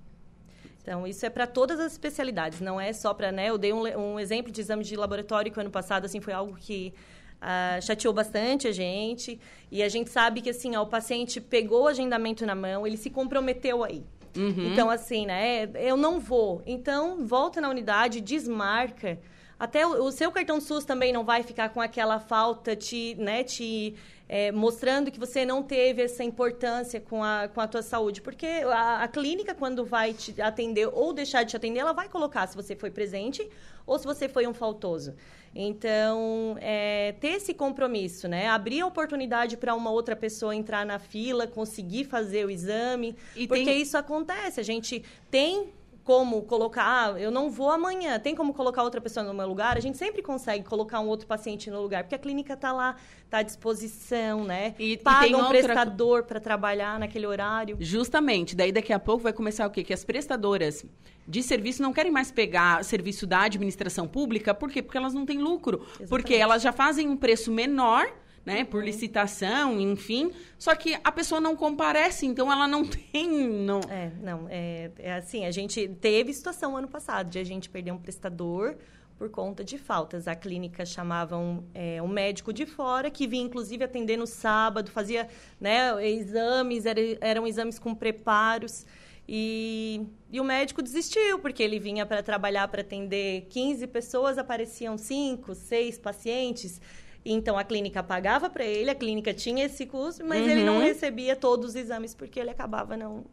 Então, 0.82 1.06
isso 1.06 1.26
é 1.26 1.30
para 1.30 1.46
todas 1.46 1.80
as 1.80 1.92
especialidades, 1.92 2.62
não 2.62 2.80
é 2.80 2.92
só 2.94 3.14
para, 3.14 3.32
né? 3.32 3.50
Eu 3.50 3.58
dei 3.58 3.74
um, 3.74 3.84
um, 3.98 4.20
exemplo 4.20 4.52
de 4.52 4.62
exame 4.62 4.84
de 4.84 4.96
laboratório 4.96 5.52
que 5.52 5.60
ano 5.60 5.70
passado, 5.70 6.06
assim, 6.06 6.20
foi 6.20 6.34
algo 6.34 6.56
que 6.56 6.94
uh, 7.42 7.82
chateou 7.82 8.14
bastante 8.14 8.68
a 8.68 8.72
gente. 8.72 9.40
E 9.72 9.84
a 9.84 9.90
gente 9.90 10.10
sabe 10.10 10.42
que, 10.42 10.50
assim, 10.50 10.76
ó, 10.76 10.84
o 10.84 10.88
paciente 10.88 11.40
pegou 11.42 11.84
o 11.84 11.88
agendamento 11.88 12.46
na 12.46 12.56
mão, 12.56 12.88
ele 12.88 12.98
se 12.98 13.10
comprometeu 13.10 13.84
aí. 13.84 14.04
Uhum. 14.36 14.72
Então, 14.72 14.90
assim, 14.90 15.26
né? 15.26 15.70
Eu 15.76 15.98
não 15.98 16.20
vou. 16.20 16.62
Então, 16.66 17.26
volta 17.26 17.60
na 17.60 17.70
unidade, 17.70 18.22
desmarca. 18.22 19.20
Até 19.60 19.86
o, 19.86 20.06
o 20.06 20.12
seu 20.12 20.32
cartão 20.32 20.62
SUS 20.62 20.86
também 20.86 21.12
não 21.12 21.26
vai 21.26 21.44
ficar 21.44 21.70
com 21.70 21.82
aquela 21.82 22.20
falta 22.20 22.76
te, 22.76 23.16
né, 23.16 23.44
te 23.44 23.94
é, 24.30 24.52
mostrando 24.52 25.12
que 25.12 25.20
você 25.20 25.44
não 25.44 25.64
teve 25.64 26.04
essa 26.04 26.24
importância 26.24 27.02
com 27.02 27.24
a, 27.24 27.50
com 27.54 27.60
a 27.60 27.68
tua 27.68 27.82
saúde. 27.82 28.22
Porque 28.22 28.46
a, 28.46 29.04
a, 29.04 29.08
clínica, 29.08 29.56
quando 29.56 29.84
vai 29.84 30.14
te 30.14 30.40
atender 30.40 30.88
ou 30.94 31.12
deixar 31.12 31.44
de 31.44 31.50
te 31.50 31.58
atender, 31.58 31.80
ela 31.80 31.94
vai 31.94 32.08
colocar 32.08 32.48
se 32.48 32.56
você 32.56 32.76
foi 32.76 32.92
presente 32.92 33.50
ou 33.88 33.98
se 33.98 34.06
você 34.06 34.30
foi 34.30 34.46
um 34.48 34.54
faltoso. 34.54 35.16
Então, 35.54 36.56
é, 36.62 37.14
ter 37.20 37.30
esse 37.30 37.56
compromisso, 37.56 38.28
né? 38.28 38.48
Abrir 38.48 38.82
a 38.82 38.86
oportunidade 38.86 39.58
para 39.58 39.74
uma 39.74 39.90
outra 39.90 40.16
pessoa 40.16 40.56
entrar 40.56 40.86
na 40.86 41.00
fila, 41.00 41.48
conseguir 41.48 42.04
fazer 42.04 42.46
o 42.46 42.52
exame. 42.52 43.16
E 43.36 43.48
porque 43.48 43.66
tem... 43.66 43.82
isso 43.82 43.98
acontece. 43.98 44.60
A 44.60 44.64
gente 44.64 45.04
tem 45.32 45.74
como 46.10 46.42
colocar, 46.42 47.14
ah, 47.14 47.20
eu 47.20 47.30
não 47.30 47.52
vou 47.52 47.70
amanhã, 47.70 48.18
tem 48.18 48.34
como 48.34 48.52
colocar 48.52 48.82
outra 48.82 49.00
pessoa 49.00 49.24
no 49.24 49.32
meu 49.32 49.48
lugar? 49.48 49.78
A 49.78 49.80
gente 49.80 49.96
sempre 49.96 50.24
consegue 50.24 50.66
colocar 50.66 51.00
um 51.02 51.08
outro 51.08 51.28
paciente 51.28 51.70
no 51.70 51.80
lugar, 51.80 52.04
porque 52.04 52.16
a 52.16 52.18
clínica 52.18 52.56
está 52.56 52.72
lá, 52.72 52.96
está 53.24 53.38
à 53.38 53.42
disposição, 53.44 54.44
né? 54.44 54.74
E, 54.80 54.98
Paga 54.98 55.28
e 55.28 55.36
um 55.36 55.38
outra... 55.38 55.62
prestador 55.62 56.24
para 56.24 56.40
trabalhar 56.40 57.00
naquele 57.00 57.28
horário. 57.28 57.78
Justamente, 57.80 58.56
daí 58.56 58.72
daqui 58.72 58.92
a 58.92 58.98
pouco 58.98 59.22
vai 59.22 59.34
começar 59.34 59.68
o 59.68 59.70
quê? 59.70 59.84
Que 59.84 59.94
as 59.94 60.04
prestadoras 60.04 60.84
de 61.28 61.44
serviço 61.44 61.84
não 61.84 61.94
querem 61.94 62.12
mais 62.12 62.32
pegar 62.32 62.84
serviço 62.84 63.28
da 63.28 63.42
administração 63.42 64.08
pública, 64.08 64.52
por 64.52 64.72
quê? 64.72 64.82
Porque 64.82 64.98
elas 64.98 65.14
não 65.14 65.28
têm 65.28 65.38
lucro, 65.38 65.78
Exatamente. 65.84 66.10
porque 66.10 66.34
elas 66.34 66.64
já 66.64 66.72
fazem 66.72 67.08
um 67.08 67.16
preço 67.16 67.52
menor 67.52 68.12
né, 68.50 68.64
por 68.64 68.84
licitação, 68.84 69.80
enfim. 69.80 70.32
Só 70.58 70.74
que 70.74 70.98
a 71.04 71.12
pessoa 71.12 71.40
não 71.40 71.56
comparece, 71.56 72.26
então 72.26 72.52
ela 72.52 72.68
não 72.68 72.84
tem. 73.14 73.30
Não... 73.48 73.80
É, 73.88 74.12
não. 74.22 74.48
É, 74.50 74.90
é 74.98 75.14
assim, 75.14 75.46
a 75.46 75.52
gente 75.52 75.88
teve 75.88 76.34
situação 76.34 76.76
ano 76.76 76.88
passado 76.88 77.30
de 77.30 77.38
a 77.38 77.44
gente 77.44 77.70
perder 77.70 77.92
um 77.92 78.00
prestador 78.00 78.76
por 79.20 79.30
conta 79.30 79.64
de 79.64 79.78
faltas. 79.78 80.28
A 80.28 80.34
clínica 80.34 80.84
chamava 80.84 81.38
um, 81.38 81.64
é, 81.76 82.02
um 82.02 82.08
médico 82.08 82.52
de 82.52 82.66
fora, 82.66 83.12
que 83.12 83.28
vinha 83.28 83.44
inclusive 83.44 83.84
atender 83.84 84.18
no 84.18 84.26
sábado, 84.26 84.90
fazia 84.90 85.28
né, 85.62 86.04
exames, 86.10 86.88
era, 86.88 87.00
eram 87.22 87.46
exames 87.46 87.78
com 87.78 87.94
preparos. 87.94 88.84
E, 89.28 90.08
e 90.32 90.42
o 90.42 90.44
médico 90.44 90.82
desistiu, 90.82 91.38
porque 91.38 91.62
ele 91.62 91.78
vinha 91.78 92.04
para 92.04 92.24
trabalhar 92.24 92.68
para 92.68 92.82
atender 92.82 93.46
15 93.52 93.86
pessoas, 93.86 94.40
apareciam 94.40 94.98
5, 94.98 95.54
6 95.54 96.00
pacientes. 96.00 96.82
Então 97.26 97.58
a 97.58 97.64
clínica 97.64 98.02
pagava 98.02 98.50
para 98.50 98.64
ele, 98.64 98.90
a 98.90 98.96
clínica 98.96 99.34
tinha 99.34 99.66
esse 99.66 99.86
custo, 99.86 100.26
mas 100.26 100.42
uhum. 100.42 100.50
ele 100.50 100.64
não 100.64 100.76
uhum. 100.76 100.82
recebia 100.82 101.36
todos 101.36 101.70
os 101.70 101.76
exames 101.76 102.16
porque 102.16 102.40
ele 102.40 102.50
acabava 102.50 102.96
não, 102.96 103.26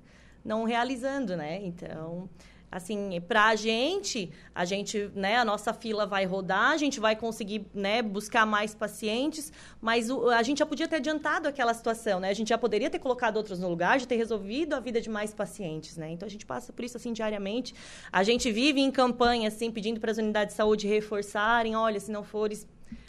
não 0.44 0.64
realizando, 0.64 1.36
né? 1.36 1.60
Então, 1.62 2.28
assim, 2.70 3.20
para 3.26 3.46
a 3.46 3.56
gente, 3.56 4.30
a 4.54 4.64
gente, 4.64 5.10
né, 5.14 5.36
a 5.36 5.44
nossa 5.44 5.72
fila 5.72 6.04
vai 6.04 6.24
rodar, 6.24 6.72
a 6.72 6.76
gente 6.76 6.98
vai 6.98 7.14
conseguir, 7.14 7.66
né, 7.72 8.02
buscar 8.02 8.44
mais 8.44 8.74
pacientes, 8.74 9.52
mas 9.80 10.10
o, 10.10 10.28
a 10.30 10.42
gente 10.42 10.58
já 10.58 10.66
podia 10.66 10.88
ter 10.88 10.96
adiantado 10.96 11.48
aquela 11.48 11.72
situação, 11.72 12.20
né? 12.20 12.28
A 12.28 12.34
gente 12.34 12.48
já 12.48 12.58
poderia 12.58 12.90
ter 12.90 12.98
colocado 12.98 13.36
outros 13.36 13.58
no 13.58 13.68
lugar, 13.68 14.00
já 14.00 14.06
ter 14.06 14.16
resolvido 14.16 14.74
a 14.74 14.80
vida 14.80 15.00
de 15.00 15.08
mais 15.08 15.32
pacientes, 15.32 15.96
né? 15.96 16.10
Então 16.10 16.26
a 16.26 16.30
gente 16.30 16.44
passa 16.44 16.72
por 16.72 16.84
isso 16.84 16.96
assim 16.96 17.12
diariamente. 17.12 17.74
A 18.12 18.22
gente 18.22 18.50
vive 18.50 18.80
em 18.80 18.90
campanha 18.90 19.48
assim, 19.48 19.70
pedindo 19.70 20.00
para 20.00 20.10
as 20.10 20.18
unidades 20.18 20.54
de 20.54 20.56
saúde 20.56 20.86
reforçarem, 20.86 21.76
olha, 21.76 22.00
se 22.00 22.10
não 22.10 22.24
fores 22.24 22.66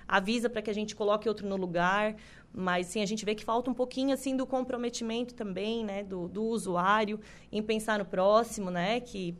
avisa 0.07 0.49
para 0.49 0.61
que 0.61 0.69
a 0.69 0.73
gente 0.73 0.95
coloque 0.95 1.27
outro 1.27 1.47
no 1.47 1.55
lugar, 1.55 2.15
mas 2.53 2.87
sim, 2.87 3.01
a 3.01 3.05
gente 3.05 3.25
vê 3.25 3.35
que 3.35 3.43
falta 3.43 3.69
um 3.69 3.73
pouquinho 3.73 4.13
assim 4.13 4.35
do 4.35 4.45
comprometimento 4.45 5.33
também, 5.33 5.83
né, 5.83 6.03
do, 6.03 6.27
do 6.27 6.43
usuário 6.43 7.19
em 7.51 7.61
pensar 7.61 7.99
no 7.99 8.05
próximo, 8.05 8.71
né, 8.71 8.99
que 8.99 9.35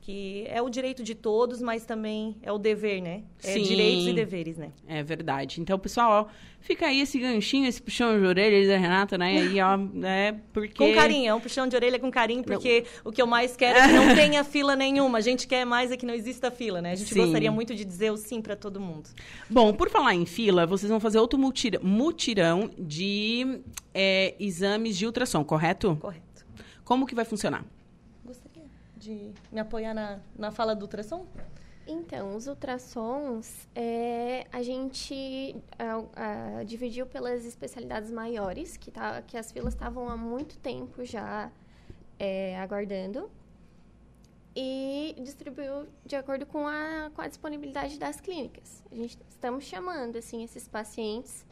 que 0.00 0.44
é 0.48 0.62
o 0.62 0.68
direito 0.68 1.02
de 1.02 1.14
todos, 1.14 1.60
mas 1.60 1.84
também 1.84 2.36
é 2.42 2.50
o 2.50 2.58
dever, 2.58 3.02
né? 3.02 3.22
É 3.42 3.52
Sim, 3.52 3.62
direitos 3.62 4.06
e 4.06 4.12
deveres, 4.12 4.56
né? 4.56 4.70
É 4.86 5.02
verdade. 5.02 5.60
Então, 5.60 5.78
pessoal, 5.78 6.26
ó, 6.26 6.32
fica 6.60 6.86
aí 6.86 7.00
esse 7.00 7.18
ganchinho, 7.18 7.66
esse 7.66 7.82
puxão 7.82 8.18
de 8.18 8.26
orelha 8.26 8.66
da 8.66 8.78
Renata, 8.78 9.18
né? 9.18 9.38
Aí, 9.38 9.60
ó, 9.60 9.76
né? 9.92 10.40
Porque... 10.52 10.74
Com 10.74 10.94
carinho, 10.94 11.28
é 11.28 11.34
um 11.34 11.40
puxão 11.40 11.66
de 11.66 11.76
orelha 11.76 11.98
com 11.98 12.10
carinho, 12.10 12.42
porque 12.42 12.84
não. 13.04 13.10
o 13.10 13.12
que 13.12 13.20
eu 13.20 13.26
mais 13.26 13.56
quero 13.56 13.78
é 13.78 13.86
que 13.86 13.92
não 13.94 14.14
tenha 14.16 14.42
fila 14.44 14.74
nenhuma. 14.74 15.18
A 15.18 15.20
gente 15.20 15.46
quer 15.46 15.64
mais 15.64 15.90
é 15.90 15.96
que 15.96 16.06
não 16.06 16.14
exista 16.14 16.50
fila, 16.50 16.80
né? 16.80 16.92
A 16.92 16.94
gente 16.94 17.12
sim. 17.12 17.20
gostaria 17.20 17.52
muito 17.52 17.74
de 17.74 17.84
dizer 17.84 18.10
o 18.10 18.16
sim 18.16 18.40
para 18.40 18.56
todo 18.56 18.80
mundo. 18.80 19.10
Bom, 19.50 19.72
por 19.72 19.90
falar 19.90 20.14
em 20.14 20.24
fila, 20.24 20.66
vocês 20.66 20.88
vão 20.88 21.00
fazer 21.00 21.18
outro 21.18 21.38
mutirão 21.38 22.70
de 22.78 23.60
é, 23.92 24.34
exames 24.38 24.96
de 24.96 25.06
ultrassom, 25.06 25.44
correto? 25.44 25.96
Correto. 26.00 26.46
Como 26.84 27.06
que 27.06 27.14
vai 27.14 27.24
funcionar? 27.24 27.64
De 29.08 29.32
me 29.50 29.60
apoiar 29.60 29.94
na, 29.94 30.20
na 30.36 30.50
fala 30.50 30.74
do 30.76 30.82
ultrassom? 30.82 31.26
Então, 31.86 32.36
os 32.36 32.46
ultrassons, 32.46 33.66
é, 33.74 34.46
a 34.52 34.60
gente 34.62 35.56
dividiu 36.66 37.06
pelas 37.06 37.46
especialidades 37.46 38.10
maiores, 38.10 38.76
que, 38.76 38.90
tá, 38.90 39.22
que 39.22 39.38
as 39.38 39.50
filas 39.50 39.72
estavam 39.72 40.06
há 40.10 40.16
muito 40.16 40.58
tempo 40.58 41.02
já 41.06 41.50
é, 42.18 42.58
aguardando, 42.58 43.30
e 44.54 45.14
distribuiu 45.18 45.86
de 46.04 46.16
acordo 46.16 46.44
com 46.44 46.66
a, 46.66 47.10
com 47.14 47.22
a 47.22 47.28
disponibilidade 47.28 47.98
das 47.98 48.20
clínicas. 48.20 48.84
A 48.92 48.94
gente 48.94 49.16
estamos 49.30 49.64
chamando, 49.64 50.16
assim, 50.16 50.44
esses 50.44 50.68
pacientes... 50.68 51.46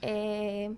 É, 0.00 0.70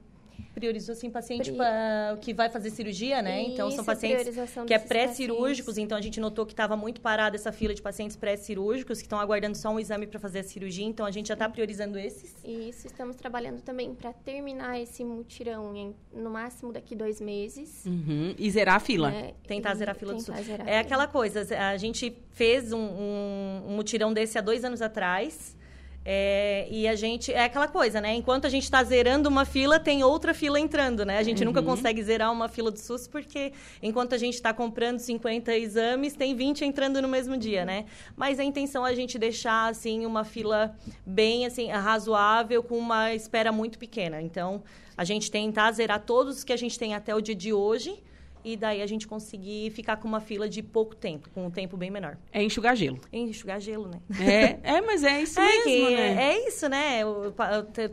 priorizou 0.55 0.93
assim 0.93 1.11
paciente 1.11 1.53
pra, 1.53 2.17
que 2.21 2.33
vai 2.33 2.49
fazer 2.49 2.71
cirurgia, 2.71 3.23
né? 3.23 3.43
Isso, 3.43 3.53
então 3.53 3.71
são 3.71 3.85
pacientes 3.85 4.35
que 4.67 4.75
é 4.75 4.79
pré-cirúrgicos, 4.79 5.79
então 5.79 5.97
a 5.97 6.01
gente 6.01 6.21
notou 6.21 6.47
que 6.47 6.53
estava 6.53 6.77
muito 6.77 7.01
parada 7.01 7.37
essa 7.37 7.53
fila 7.53 7.75
de 7.75 7.83
pacientes 7.83 8.17
pré-cirúrgicos 8.17 8.99
que 8.99 9.05
estão 9.05 9.19
aguardando 9.19 9.57
só 9.57 9.71
um 9.71 9.79
exame 9.79 10.07
para 10.07 10.19
fazer 10.19 10.41
a 10.41 10.43
cirurgia, 10.43 10.85
então 10.85 11.07
a 11.07 11.11
gente 11.11 11.29
já 11.29 11.35
está 11.35 11.49
priorizando 11.49 11.99
esses. 11.99 12.35
Isso, 12.45 12.87
estamos 12.87 13.17
trabalhando 13.17 13.61
também 13.63 13.95
para 13.95 14.13
terminar 14.13 14.81
esse 14.81 15.05
mutirão 15.05 15.75
em, 15.75 15.95
no 16.13 16.31
máximo 16.31 16.73
daqui 16.73 16.95
dois 16.95 17.21
meses. 17.21 17.85
Uhum. 17.87 18.35
E 18.39 18.51
zerar 18.51 18.77
a 18.77 18.81
fila. 18.81 19.13
É, 19.13 19.35
tentar 19.47 19.75
zerar 19.75 19.95
a 19.95 19.99
fila 19.99 20.15
do 20.15 20.21
SUS. 20.21 20.35
É 20.67 20.79
aquela 20.79 21.07
coisa, 21.07 21.47
a 21.59 21.77
gente 21.77 22.17
fez 22.33 22.73
um, 22.73 22.79
um, 22.79 23.63
um 23.69 23.77
mutirão 23.77 24.13
desse 24.13 24.39
há 24.39 24.41
dois 24.41 24.65
anos 24.65 24.83
atrás. 24.83 25.57
É, 26.05 26.67
e 26.71 26.89
a 26.89 26.95
gente. 26.95 27.33
É 27.33 27.45
aquela 27.45 27.69
coisa, 27.69 28.01
né? 28.01 28.15
Enquanto 28.15 28.47
a 28.47 28.49
gente 28.49 28.65
está 28.65 28.83
zerando 28.83 29.29
uma 29.29 29.45
fila, 29.45 29.79
tem 29.79 30.03
outra 30.03 30.33
fila 30.33 30.59
entrando, 30.59 31.05
né? 31.05 31.19
A 31.19 31.23
gente 31.23 31.41
uhum. 31.41 31.47
nunca 31.47 31.63
consegue 31.63 32.03
zerar 32.03 32.33
uma 32.33 32.49
fila 32.49 32.71
do 32.71 32.79
SUS, 32.79 33.07
porque 33.07 33.53
enquanto 33.83 34.15
a 34.15 34.19
gente 34.19 34.35
está 34.35 34.55
comprando 34.55 34.99
50 34.99 35.55
exames, 35.57 36.15
tem 36.15 36.35
20 36.35 36.65
entrando 36.65 37.03
no 37.03 37.09
mesmo 37.09 37.37
dia, 37.37 37.65
né? 37.65 37.85
Mas 38.17 38.41
a 38.41 38.45
intenção 38.45 38.87
é 38.87 38.91
a 38.91 38.95
gente 38.95 39.19
deixar, 39.19 39.69
assim, 39.69 40.07
uma 40.07 40.25
fila 40.25 40.75
bem, 41.05 41.45
assim, 41.45 41.69
razoável, 41.69 42.63
com 42.63 42.79
uma 42.79 43.15
espera 43.15 43.53
muito 43.53 43.79
pequena. 43.79 44.23
Então, 44.23 44.63
a 44.97 45.05
gente 45.05 45.31
tentar 45.31 45.71
zerar 45.73 46.01
todos 46.01 46.43
que 46.45 46.53
a 46.53 46.57
gente 46.57 46.79
tem 46.79 46.95
até 46.95 47.15
o 47.15 47.21
dia 47.21 47.35
de 47.35 47.53
hoje 47.53 48.03
e 48.45 48.57
daí 48.57 48.83
a 48.83 48.87
gente 48.87 49.07
conseguir 49.07 49.71
ficar 49.71 49.97
com 49.97 50.09
uma 50.09 50.21
fila 50.21 50.49
de 50.49 50.63
pouco 50.63 50.95
tempo, 50.95 51.29
com 51.31 51.47
um 51.47 51.51
tempo 51.51 51.77
bem 51.77 51.91
menor. 51.91 52.17
É 52.33 52.43
enxugar 52.43 52.77
gelo. 52.77 53.01
É 53.13 53.19
enxugar 53.19 53.61
gelo, 53.61 53.89
né? 53.89 54.01
É, 54.21 54.77
é 54.77 54.81
mas 54.81 55.05
é 55.05 55.23
isso 55.23 55.39
é 55.41 55.45
mesmo, 55.47 55.65
que, 55.65 55.97
né? 55.97 56.23
É 56.23 56.49
isso, 56.49 56.69
né? 56.69 57.05
O, 57.05 57.33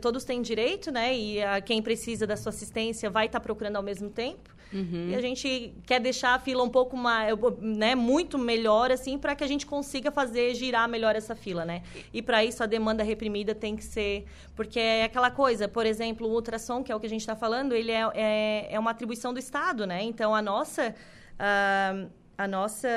todos 0.00 0.24
têm 0.24 0.42
direito, 0.42 0.90
né? 0.90 1.16
E 1.16 1.42
a, 1.42 1.60
quem 1.60 1.82
precisa 1.82 2.26
da 2.26 2.36
sua 2.36 2.50
assistência 2.50 3.10
vai 3.10 3.26
estar 3.26 3.40
tá 3.40 3.42
procurando 3.42 3.76
ao 3.76 3.82
mesmo 3.82 4.10
tempo. 4.10 4.57
Uhum. 4.72 5.08
E 5.10 5.14
a 5.14 5.20
gente 5.20 5.74
quer 5.86 6.00
deixar 6.00 6.34
a 6.34 6.38
fila 6.38 6.62
um 6.62 6.68
pouco 6.68 6.96
mais, 6.96 7.34
né, 7.60 7.94
muito 7.94 8.38
melhor, 8.38 8.90
assim, 8.90 9.18
para 9.18 9.34
que 9.34 9.42
a 9.42 9.46
gente 9.46 9.64
consiga 9.66 10.10
fazer 10.10 10.54
girar 10.54 10.88
melhor 10.88 11.16
essa 11.16 11.34
fila, 11.34 11.64
né? 11.64 11.82
E 12.12 12.20
para 12.20 12.44
isso 12.44 12.62
a 12.62 12.66
demanda 12.66 13.02
reprimida 13.02 13.54
tem 13.54 13.76
que 13.76 13.84
ser. 13.84 14.26
Porque 14.54 14.78
é 14.78 15.04
aquela 15.04 15.30
coisa, 15.30 15.66
por 15.68 15.86
exemplo, 15.86 16.26
o 16.26 16.32
ultrassom, 16.32 16.82
que 16.82 16.92
é 16.92 16.96
o 16.96 17.00
que 17.00 17.06
a 17.06 17.10
gente 17.10 17.20
está 17.20 17.36
falando, 17.36 17.74
ele 17.74 17.92
é, 17.92 18.10
é, 18.14 18.68
é, 18.74 18.78
uma 18.78 18.90
atribuição 18.90 19.32
do 19.32 19.38
Estado, 19.38 19.86
né? 19.86 20.02
Então 20.02 20.34
a 20.34 20.42
nossa. 20.42 20.94
Uh, 21.38 22.10
a 22.36 22.46
nossa 22.46 22.88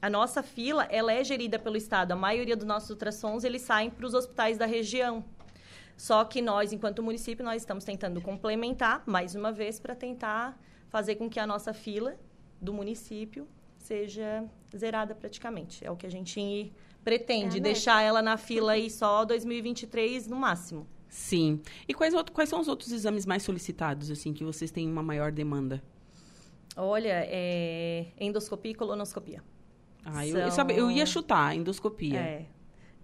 a 0.00 0.08
nossa 0.08 0.42
fila 0.42 0.86
ela 0.90 1.12
é 1.12 1.24
gerida 1.24 1.58
pelo 1.58 1.76
estado. 1.76 2.12
A 2.12 2.16
maioria 2.16 2.56
dos 2.56 2.66
nossos 2.66 2.90
ultrassons 2.90 3.42
eles 3.42 3.62
saem 3.62 3.90
para 3.90 4.06
os 4.06 4.14
hospitais 4.14 4.56
da 4.56 4.66
região. 4.66 5.24
Só 5.98 6.24
que 6.24 6.40
nós, 6.40 6.72
enquanto 6.72 7.02
município, 7.02 7.44
nós 7.44 7.60
estamos 7.60 7.84
tentando 7.84 8.20
complementar, 8.22 9.02
mais 9.04 9.34
uma 9.34 9.50
vez, 9.52 9.78
para 9.80 9.94
tentar 9.96 10.56
fazer 10.88 11.16
com 11.16 11.28
que 11.28 11.38
a 11.40 11.46
nossa 11.46 11.74
fila 11.74 12.16
do 12.62 12.72
município 12.72 13.46
seja 13.76 14.44
zerada 14.74 15.14
praticamente. 15.14 15.84
É 15.84 15.90
o 15.90 15.96
que 15.96 16.06
a 16.06 16.10
gente 16.10 16.72
pretende, 17.04 17.56
É 17.56 17.60
a 17.60 17.62
deixar 17.62 18.00
ela 18.02 18.22
na 18.22 18.36
fila 18.36 18.72
aí 18.72 18.88
só 18.88 19.24
2023 19.24 20.28
no 20.28 20.36
máximo. 20.36 20.86
Sim. 21.08 21.60
E 21.88 21.92
quais, 21.92 22.14
outro- 22.14 22.32
quais 22.32 22.48
são 22.48 22.60
os 22.60 22.68
outros 22.68 22.92
exames 22.92 23.26
mais 23.26 23.42
solicitados, 23.42 24.08
assim, 24.10 24.32
que 24.32 24.44
vocês 24.44 24.70
têm 24.70 24.88
uma 24.88 25.02
maior 25.02 25.32
demanda? 25.32 25.82
Olha, 26.76 27.24
é 27.26 28.06
endoscopia 28.20 28.70
e 28.70 28.74
colonoscopia. 28.74 29.42
Ah, 30.04 30.24
eu, 30.26 30.36
eu, 30.38 30.46
São- 30.46 30.56
sabe- 30.56 30.76
eu 30.76 30.90
ia 30.90 31.04
chutar, 31.04 31.56
endoscopia. 31.56 32.18
É. 32.20 32.46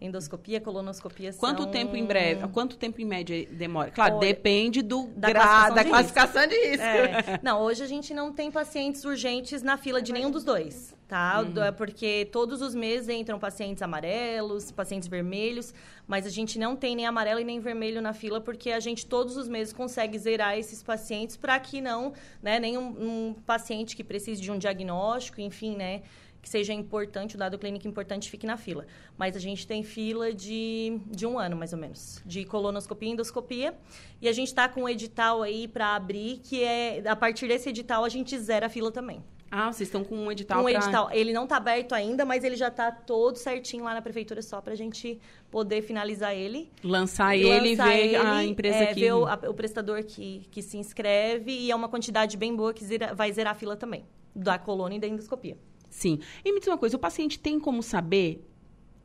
Endoscopia, 0.01 0.61
colonoscopia 0.61 1.33
Quanto 1.33 1.63
são... 1.63 1.71
tempo 1.71 1.97
em 1.97 2.05
breve? 2.05 2.47
Quanto 2.49 2.77
tempo 2.77 3.01
em 3.01 3.05
média 3.05 3.47
demora? 3.51 3.91
Claro, 3.91 4.17
Olha, 4.17 4.27
depende 4.29 4.83
do 4.83 5.07
da 5.17 5.29
gra- 5.31 5.41
classificação 5.41 5.75
da 5.75 5.83
de 5.83 5.89
classificação 5.89 6.47
de 6.47 6.55
risco. 6.69 6.83
É. 6.85 7.41
Não, 7.43 7.61
hoje 7.63 7.83
a 7.83 7.87
gente 7.87 8.13
não 8.13 8.33
tem 8.33 8.51
pacientes 8.51 9.05
urgentes 9.05 9.63
na 9.63 9.77
fila 9.79 10.03
de 10.03 10.13
nenhum 10.13 10.31
dos 10.31 10.45
dois, 10.45 10.95
tá? 11.09 11.41
Uhum. 11.41 11.53
Do- 11.53 11.73
Porque 11.75 12.29
todos 12.31 12.61
os 12.61 12.75
meses 12.75 13.09
entram 13.09 13.39
pacientes 13.39 13.83
amarelos, 13.83 14.71
pacientes 14.71 15.09
vermelhos, 15.09 15.73
mas 16.07 16.27
a 16.27 16.31
gente 16.31 16.59
não 16.59 16.77
tem 16.77 16.95
nem 16.97 17.07
amarelo 17.07 17.41
e 17.41 17.45
nem 17.45 17.59
vermelho 17.61 18.03
na 18.03 18.13
fila, 18.13 18.41
porque 18.41 18.73
a 18.73 18.81
gente 18.81 19.07
todos 19.07 19.37
os 19.39 19.49
meses 19.49 19.73
consegue 19.73 20.19
zerar 20.19 20.59
esses 20.59 20.83
pacientes 20.83 21.37
para 21.37 21.59
que 21.59 21.81
não, 21.81 22.13
né, 22.43 22.59
nenhum 22.59 22.85
um 22.89 23.35
paciente 23.47 23.97
que 23.97 24.05
precise 24.05 24.41
de 24.43 24.51
um 24.51 24.59
diagnóstico, 24.59 25.41
enfim, 25.41 25.77
né, 25.77 26.03
que 26.45 26.49
seja 26.51 26.75
importante, 26.75 27.37
o 27.37 27.39
dado 27.39 27.59
clínico 27.59 27.89
importante, 27.89 28.29
fique 28.31 28.47
na 28.47 28.59
fila. 28.59 28.87
Mas 29.17 29.35
a 29.35 29.41
gente 29.41 29.67
tem 29.67 29.83
fila 29.83 30.31
de, 30.31 31.01
de 31.07 31.27
um 31.27 31.39
ano, 31.39 31.57
mais 31.57 31.73
ou 31.73 31.79
menos, 31.79 32.21
de 32.27 32.45
colonoscopia 32.45 33.09
e 33.09 33.13
endoscopia. 33.13 33.75
E 34.21 34.29
a 34.29 34.33
gente 34.33 34.49
está 34.49 34.69
com 34.69 34.83
um 34.83 34.89
edital 34.89 35.43
aí 35.43 35.67
para 35.67 35.97
abrir, 35.97 36.39
que 36.45 36.63
é, 36.63 37.03
a 37.09 37.17
partir 37.17 37.49
desse 37.49 37.71
edital, 37.71 38.05
a 38.05 38.11
gente 38.11 38.39
zera 38.39 38.67
a 38.67 38.69
fila 38.69 38.93
também. 38.93 39.25
Ah, 39.51 39.73
vocês 39.73 39.89
estão 39.89 40.05
com 40.05 40.17
um 40.17 40.31
edital 40.31 40.61
um 40.61 40.65
pra- 40.65 40.73
edital. 40.73 41.11
Ele 41.13 41.33
não 41.33 41.45
está 41.45 41.57
aberto 41.57 41.95
ainda, 41.95 42.25
mas 42.27 42.45
ele 42.45 42.57
já 42.57 42.69
está 42.69 42.93
todo 42.93 43.37
certinho 43.37 43.85
lá 43.85 43.95
na 43.95 44.03
prefeitura, 44.03 44.43
só 44.43 44.61
para 44.61 44.75
a 44.75 44.77
gente 44.77 45.19
poder 45.51 45.81
finalizar 45.81 46.35
ele. 46.35 46.71
Lançar 46.83 47.35
ele 47.37 47.71
e 47.73 47.75
ver 47.77 48.17
a 48.17 48.43
ele, 48.43 48.51
empresa 48.51 48.77
é, 48.79 48.87
que... 48.93 49.01
ver 49.01 49.13
o, 49.15 49.25
a- 49.27 49.41
o 49.49 49.55
prestador 49.55 50.05
que, 50.05 50.47
que 50.51 50.61
se 50.61 50.77
inscreve 50.77 51.53
e 51.53 51.71
é 51.71 51.75
uma 51.75 51.89
quantidade 51.89 52.37
bem 52.37 52.55
boa 52.55 52.75
que 52.75 52.85
zera- 52.85 53.15
vai 53.15 53.33
zerar 53.33 53.53
a 53.53 53.57
fila 53.57 53.77
também, 53.77 54.05
da 54.35 54.59
coluna 54.59 54.95
e 54.95 54.99
da 54.99 55.07
endoscopia. 55.07 55.57
Sim. 55.95 56.19
E 56.45 56.53
me 56.53 56.59
diz 56.59 56.67
uma 56.67 56.77
coisa, 56.77 56.97
o 56.97 56.99
paciente 56.99 57.39
tem 57.39 57.61
como 57.61 57.81
saber 57.81 58.45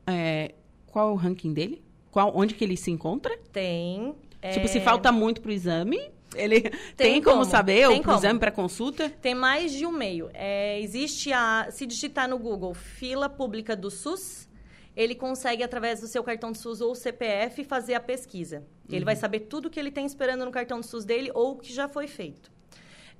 é, 0.04 0.54
qual 0.86 1.10
é 1.10 1.12
o 1.12 1.14
ranking 1.14 1.52
dele? 1.52 1.80
Qual, 2.10 2.32
onde 2.34 2.52
que 2.52 2.64
ele 2.64 2.76
se 2.76 2.90
encontra? 2.90 3.38
Tem. 3.52 4.12
Tipo, 4.52 4.64
é, 4.64 4.66
se 4.66 4.80
falta 4.80 5.12
muito 5.12 5.40
pro 5.40 5.52
exame, 5.52 6.10
ele 6.34 6.62
tem, 6.96 7.22
como, 7.22 7.36
como, 7.36 7.44
saber? 7.44 7.86
tem 7.86 7.96
ou 7.96 8.02
pro 8.02 8.14
exame, 8.16 8.40
para 8.40 8.50
consulta? 8.50 9.08
Tem 9.08 9.36
mais 9.36 9.72
de 9.72 9.86
um 9.86 9.92
meio. 9.92 10.30
É, 10.34 10.80
existe 10.80 11.32
a. 11.32 11.68
Se 11.70 11.86
digitar 11.86 12.28
no 12.28 12.40
Google 12.40 12.74
fila 12.74 13.28
pública 13.28 13.76
do 13.76 13.88
SUS, 13.88 14.48
ele 14.96 15.14
consegue, 15.14 15.62
através 15.62 16.00
do 16.00 16.08
seu 16.08 16.24
cartão 16.24 16.50
do 16.50 16.58
SUS 16.58 16.80
ou 16.80 16.92
CPF, 16.96 17.62
fazer 17.62 17.94
a 17.94 18.00
pesquisa. 18.00 18.66
Ele 18.90 19.04
vai 19.04 19.14
saber 19.14 19.40
tudo 19.40 19.70
que 19.70 19.78
ele 19.78 19.92
tem 19.92 20.04
esperando 20.04 20.44
no 20.44 20.50
cartão 20.50 20.80
do 20.80 20.86
SUS 20.86 21.04
dele 21.04 21.30
ou 21.32 21.52
o 21.52 21.56
que 21.56 21.72
já 21.72 21.86
foi 21.86 22.08
feito. 22.08 22.50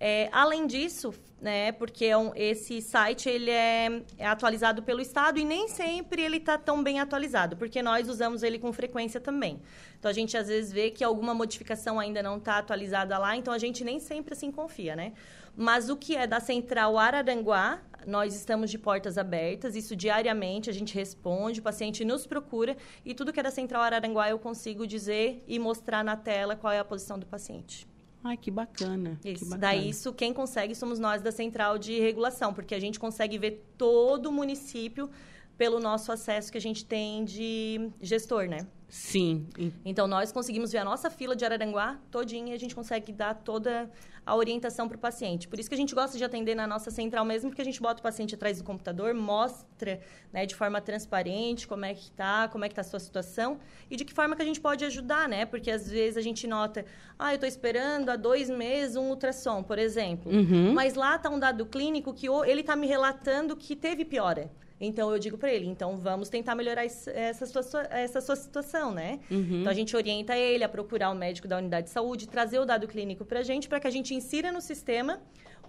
É, 0.02 0.30
além 0.32 0.66
disso, 0.66 1.12
né, 1.40 1.72
porque 1.72 2.06
é 2.06 2.14
esse 2.36 2.80
site 2.80 3.28
ele 3.28 3.50
é, 3.50 4.02
é 4.16 4.26
atualizado 4.26 4.82
pelo 4.82 5.00
Estado 5.00 5.38
e 5.38 5.44
nem 5.44 5.68
sempre 5.68 6.22
ele 6.22 6.38
está 6.38 6.56
tão 6.56 6.82
bem 6.82 7.00
atualizado, 7.00 7.54
porque 7.56 7.82
nós 7.82 8.08
usamos 8.08 8.42
ele 8.42 8.58
com 8.58 8.72
frequência 8.72 9.20
também. 9.20 9.60
Então, 9.98 10.10
a 10.10 10.14
gente 10.14 10.36
às 10.38 10.48
vezes 10.48 10.72
vê 10.72 10.90
que 10.90 11.04
alguma 11.04 11.34
modificação 11.34 12.00
ainda 12.00 12.22
não 12.22 12.38
está 12.38 12.56
atualizada 12.56 13.18
lá, 13.18 13.36
então 13.36 13.52
a 13.52 13.58
gente 13.58 13.84
nem 13.84 14.00
sempre 14.00 14.32
assim 14.32 14.50
confia, 14.50 14.96
né? 14.96 15.12
Mas 15.54 15.90
o 15.90 15.96
que 15.96 16.16
é 16.16 16.26
da 16.26 16.40
Central 16.40 16.96
Araranguá, 16.96 17.82
nós 18.06 18.34
estamos 18.34 18.70
de 18.70 18.78
portas 18.78 19.18
abertas, 19.18 19.76
isso 19.76 19.94
diariamente 19.94 20.70
a 20.70 20.72
gente 20.72 20.94
responde, 20.94 21.60
o 21.60 21.62
paciente 21.62 22.04
nos 22.04 22.26
procura 22.26 22.74
e 23.04 23.12
tudo 23.12 23.32
que 23.32 23.40
é 23.40 23.42
da 23.42 23.50
Central 23.50 23.82
Araranguá 23.82 24.30
eu 24.30 24.38
consigo 24.38 24.86
dizer 24.86 25.44
e 25.46 25.58
mostrar 25.58 26.02
na 26.02 26.16
tela 26.16 26.56
qual 26.56 26.72
é 26.72 26.78
a 26.78 26.84
posição 26.84 27.18
do 27.18 27.26
paciente. 27.26 27.89
Ai, 28.22 28.36
que 28.36 28.50
bacana. 28.50 29.18
que 29.22 29.30
Isso. 29.30 29.44
bacana. 29.44 29.60
Daí, 29.60 29.88
isso 29.88 30.12
quem 30.12 30.32
consegue 30.32 30.74
somos 30.74 30.98
nós 30.98 31.22
da 31.22 31.32
Central 31.32 31.78
de 31.78 31.98
Regulação, 31.98 32.52
porque 32.52 32.74
a 32.74 32.80
gente 32.80 32.98
consegue 32.98 33.38
ver 33.38 33.64
todo 33.78 34.26
o 34.26 34.32
município 34.32 35.10
pelo 35.60 35.78
nosso 35.78 36.10
acesso 36.10 36.50
que 36.50 36.56
a 36.56 36.60
gente 36.60 36.86
tem 36.86 37.22
de 37.22 37.90
gestor, 38.00 38.48
né? 38.48 38.66
Sim. 38.88 39.46
Então, 39.84 40.06
nós 40.06 40.32
conseguimos 40.32 40.72
ver 40.72 40.78
a 40.78 40.84
nossa 40.84 41.10
fila 41.10 41.36
de 41.36 41.44
Araranguá 41.44 41.98
todinha 42.10 42.52
e 42.52 42.54
a 42.54 42.58
gente 42.58 42.74
consegue 42.74 43.12
dar 43.12 43.34
toda 43.34 43.90
a 44.24 44.34
orientação 44.34 44.88
para 44.88 44.96
o 44.96 44.98
paciente. 44.98 45.46
Por 45.46 45.58
isso 45.58 45.68
que 45.68 45.74
a 45.74 45.78
gente 45.78 45.94
gosta 45.94 46.16
de 46.16 46.24
atender 46.24 46.54
na 46.54 46.66
nossa 46.66 46.90
central 46.90 47.26
mesmo, 47.26 47.50
porque 47.50 47.60
a 47.60 47.64
gente 47.64 47.78
bota 47.78 48.00
o 48.00 48.02
paciente 48.02 48.34
atrás 48.34 48.56
do 48.56 48.64
computador, 48.64 49.12
mostra 49.12 50.00
né, 50.32 50.46
de 50.46 50.54
forma 50.54 50.80
transparente 50.80 51.68
como 51.68 51.84
é 51.84 51.92
que 51.92 52.04
está, 52.04 52.48
como 52.48 52.64
é 52.64 52.68
que 52.68 52.72
está 52.72 52.80
a 52.80 52.84
sua 52.84 52.98
situação 52.98 53.58
e 53.90 53.96
de 53.96 54.04
que 54.06 54.14
forma 54.14 54.34
que 54.34 54.40
a 54.40 54.46
gente 54.46 54.62
pode 54.62 54.82
ajudar, 54.86 55.28
né? 55.28 55.44
Porque 55.44 55.70
às 55.70 55.90
vezes 55.90 56.16
a 56.16 56.22
gente 56.22 56.46
nota, 56.46 56.86
ah, 57.18 57.32
eu 57.32 57.34
estou 57.34 57.46
esperando 57.46 58.08
há 58.08 58.16
dois 58.16 58.48
meses 58.48 58.96
um 58.96 59.10
ultrassom, 59.10 59.62
por 59.62 59.78
exemplo. 59.78 60.32
Uhum. 60.32 60.72
Mas 60.72 60.94
lá 60.94 61.16
está 61.16 61.28
um 61.28 61.38
dado 61.38 61.66
clínico 61.66 62.14
que 62.14 62.28
ele 62.46 62.62
está 62.62 62.74
me 62.74 62.86
relatando 62.86 63.54
que 63.54 63.76
teve 63.76 64.06
piora. 64.06 64.50
Então, 64.80 65.12
eu 65.12 65.18
digo 65.18 65.36
para 65.36 65.52
ele, 65.52 65.66
então 65.66 65.98
vamos 65.98 66.30
tentar 66.30 66.54
melhorar 66.54 66.84
essa 66.84 67.46
sua, 67.46 67.82
essa 67.90 68.20
sua 68.22 68.34
situação, 68.34 68.92
né? 68.92 69.20
Uhum. 69.30 69.60
Então, 69.60 69.70
a 69.70 69.74
gente 69.74 69.94
orienta 69.94 70.34
ele 70.34 70.64
a 70.64 70.68
procurar 70.68 71.10
o 71.10 71.14
médico 71.14 71.46
da 71.46 71.58
unidade 71.58 71.88
de 71.88 71.92
saúde, 71.92 72.26
trazer 72.26 72.58
o 72.58 72.64
dado 72.64 72.88
clínico 72.88 73.24
para 73.24 73.40
a 73.40 73.42
gente, 73.42 73.68
para 73.68 73.78
que 73.78 73.86
a 73.86 73.90
gente 73.90 74.14
insira 74.14 74.50
no 74.50 74.60
sistema 74.60 75.20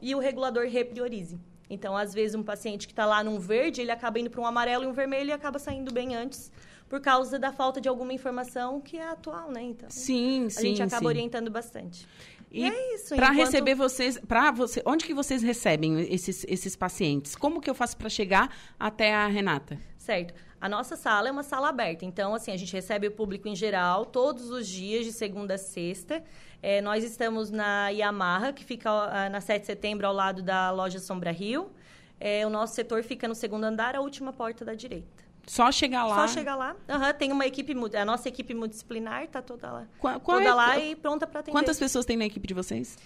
e 0.02 0.15
o 0.15 0.19
regulador 0.19 0.65
repriorize. 0.65 1.38
Então, 1.69 1.95
às 1.95 2.13
vezes, 2.13 2.36
um 2.36 2.43
paciente 2.43 2.88
que 2.88 2.93
está 2.93 3.06
lá 3.06 3.24
num 3.24 3.38
verde, 3.39 3.82
ele 3.82 3.91
acaba 3.91 4.17
indo 4.19 4.30
para 4.30 4.41
um 4.41 4.45
amarelo 4.45 4.86
e 4.86 4.88
um 4.88 4.93
vermelho 4.93 5.30
e 5.30 5.34
acaba 5.34 5.60
saindo 5.60 5.93
bem 5.93 6.15
antes, 6.15 6.52
por 6.89 7.00
causa 7.00 7.38
da 7.38 7.52
falta 7.52 7.80
de 7.80 7.88
alguma 7.88 8.13
informação 8.13 8.82
que 8.82 8.97
é 8.97 9.08
atual, 9.08 9.52
né? 9.52 9.62
Então, 9.62 9.89
Sim, 9.89 10.47
a 10.47 10.50
sim, 10.50 10.62
gente 10.62 10.84
acaba 10.84 11.00
sim. 11.00 11.08
orientando 11.08 11.50
bastante. 11.50 12.08
E, 12.52 12.66
é 12.66 12.96
isso. 12.96 13.16
Para 13.16 13.28
enquanto- 13.28 13.46
receber 13.46 13.76
vocês, 13.76 14.20
para 14.20 14.52
você, 14.52 14.82
onde 14.86 15.06
que 15.06 15.14
vocês 15.14 15.42
recebem 15.42 16.02
esses, 16.14 16.46
esses 16.48 16.76
pacientes? 16.76 17.36
Como 17.36 17.62
que 17.62 17.70
eu 17.70 17.74
faço 17.74 17.96
para 17.96 18.10
chegar 18.10 18.54
até 18.78 19.14
a 19.14 19.26
Renata? 19.28 19.80
Certo. 19.98 20.34
A 20.60 20.68
nossa 20.68 20.96
sala 20.96 21.30
é 21.30 21.32
uma 21.32 21.44
sala 21.44 21.70
aberta. 21.70 22.06
Então, 22.06 22.36
assim, 22.36 22.52
a 22.52 22.58
gente 22.58 22.74
recebe 22.74 23.08
o 23.08 23.12
público 23.12 23.48
em 23.48 23.56
geral 23.56 24.06
todos 24.06 24.52
os 24.52 24.68
dias, 24.68 25.06
de 25.06 25.14
segunda 25.14 25.56
a 25.56 25.58
sexta. 25.58 26.24
É, 26.62 26.82
nós 26.82 27.04
estamos 27.04 27.50
na 27.50 27.90
Yamaha, 27.90 28.54
que 28.54 28.64
fica 28.64 28.90
ah, 28.92 29.30
na 29.30 29.42
7 29.42 29.62
de 29.62 29.66
setembro, 29.66 30.06
ao 30.06 30.14
lado 30.14 30.44
da 30.44 30.70
loja 30.70 31.00
Sombra 31.00 31.32
Rio. 31.32 31.72
É, 32.20 32.46
o 32.46 32.50
nosso 32.52 32.76
setor 32.76 33.02
fica 33.02 33.28
no 33.28 33.34
segundo 33.34 33.64
andar, 33.64 33.96
a 33.96 34.02
última 34.02 34.32
porta 34.32 34.64
da 34.64 34.76
direita. 34.76 35.20
Só 35.47 35.71
chegar 35.71 36.06
lá. 36.06 36.15
Só 36.27 36.34
chegar 36.34 36.56
lá. 36.56 36.75
Aham, 36.88 37.13
tem 37.13 37.32
uma 37.32 37.45
equipe, 37.45 37.73
a 37.97 38.06
nossa 38.06 38.30
equipe 38.30 38.54
multidisciplinar 38.54 39.27
tá 39.27 39.41
toda 39.41 39.71
lá. 39.71 39.88
Qua- 39.99 40.19
qual 40.19 40.38
toda 40.38 40.49
é- 40.49 40.54
lá 40.54 40.80
e 40.80 40.95
pronta 40.95 41.25
para 41.27 41.39
atender. 41.41 41.51
Quantas 41.58 41.77
pessoas 41.80 42.06
tem 42.06 42.15
na 42.15 42.25
equipe 42.25 42.47
de 42.47 42.54
vocês? 42.54 42.97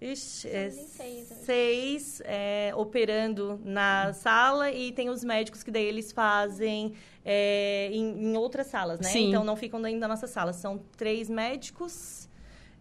Ixi, 0.00 0.48
é 0.48 0.70
seis, 0.70 1.30
né? 1.30 1.36
seis 1.44 2.22
é, 2.24 2.72
operando 2.74 3.60
na 3.64 4.12
sala 4.12 4.72
e 4.72 4.90
tem 4.90 5.08
os 5.08 5.22
médicos 5.22 5.62
que 5.62 5.70
daí 5.70 5.84
eles 5.84 6.10
fazem 6.10 6.94
é, 7.24 7.88
em, 7.92 8.32
em 8.32 8.36
outras 8.36 8.66
salas, 8.66 8.98
né? 8.98 9.08
Sim. 9.08 9.28
Então 9.28 9.44
não 9.44 9.54
ficam 9.54 9.80
dentro 9.80 10.00
da 10.00 10.08
nossa 10.08 10.26
sala. 10.26 10.52
São 10.52 10.80
três 10.96 11.30
médicos, 11.30 12.28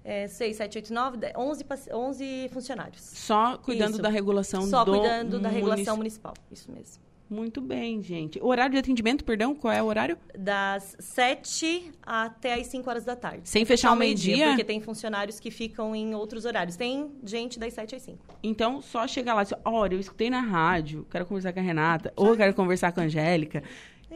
é, 0.03 0.27
seis, 0.27 0.57
sete, 0.57 0.79
oito, 0.79 0.91
nove, 0.91 1.17
dez, 1.17 1.31
onze, 1.37 1.63
onze 1.93 2.49
funcionários. 2.51 3.03
Só 3.03 3.55
cuidando 3.59 3.91
Isso. 3.93 4.01
da 4.01 4.09
regulação 4.09 4.63
Só 4.63 4.83
do 4.83 4.93
cuidando 4.93 5.39
da 5.39 5.49
regulação 5.49 5.97
munici- 5.97 6.19
municipal. 6.21 6.33
Isso 6.51 6.71
mesmo. 6.71 7.03
Muito 7.31 7.61
bem, 7.61 8.03
gente. 8.03 8.39
O 8.41 8.47
horário 8.47 8.73
de 8.73 8.77
atendimento, 8.79 9.23
perdão, 9.23 9.55
qual 9.55 9.73
é 9.73 9.81
o 9.81 9.85
horário? 9.85 10.17
Das 10.37 10.97
sete 10.99 11.89
até 12.03 12.55
as 12.55 12.67
cinco 12.67 12.89
horas 12.89 13.05
da 13.05 13.15
tarde. 13.15 13.47
Sem 13.47 13.63
fechar 13.63 13.87
ao 13.87 13.93
Ao 13.93 13.99
meio-dia? 13.99 14.47
Porque 14.47 14.65
tem 14.65 14.81
funcionários 14.81 15.39
que 15.39 15.49
ficam 15.49 15.95
em 15.95 16.13
outros 16.13 16.43
horários. 16.43 16.75
Tem 16.75 17.09
gente 17.23 17.57
das 17.57 17.73
sete 17.73 17.95
às 17.95 18.01
cinco. 18.01 18.19
Então, 18.43 18.81
só 18.81 19.07
chegar 19.07 19.33
lá 19.33 19.43
e 19.43 19.45
dizer, 19.45 19.57
olha, 19.63 19.95
eu 19.95 19.99
escutei 20.01 20.29
na 20.29 20.41
rádio, 20.41 21.07
quero 21.09 21.25
conversar 21.25 21.53
com 21.53 21.59
a 21.61 21.63
Renata, 21.63 22.11
ou 22.17 22.35
quero 22.35 22.53
conversar 22.53 22.91
com 22.91 22.99
a 22.99 23.03
Angélica. 23.03 23.63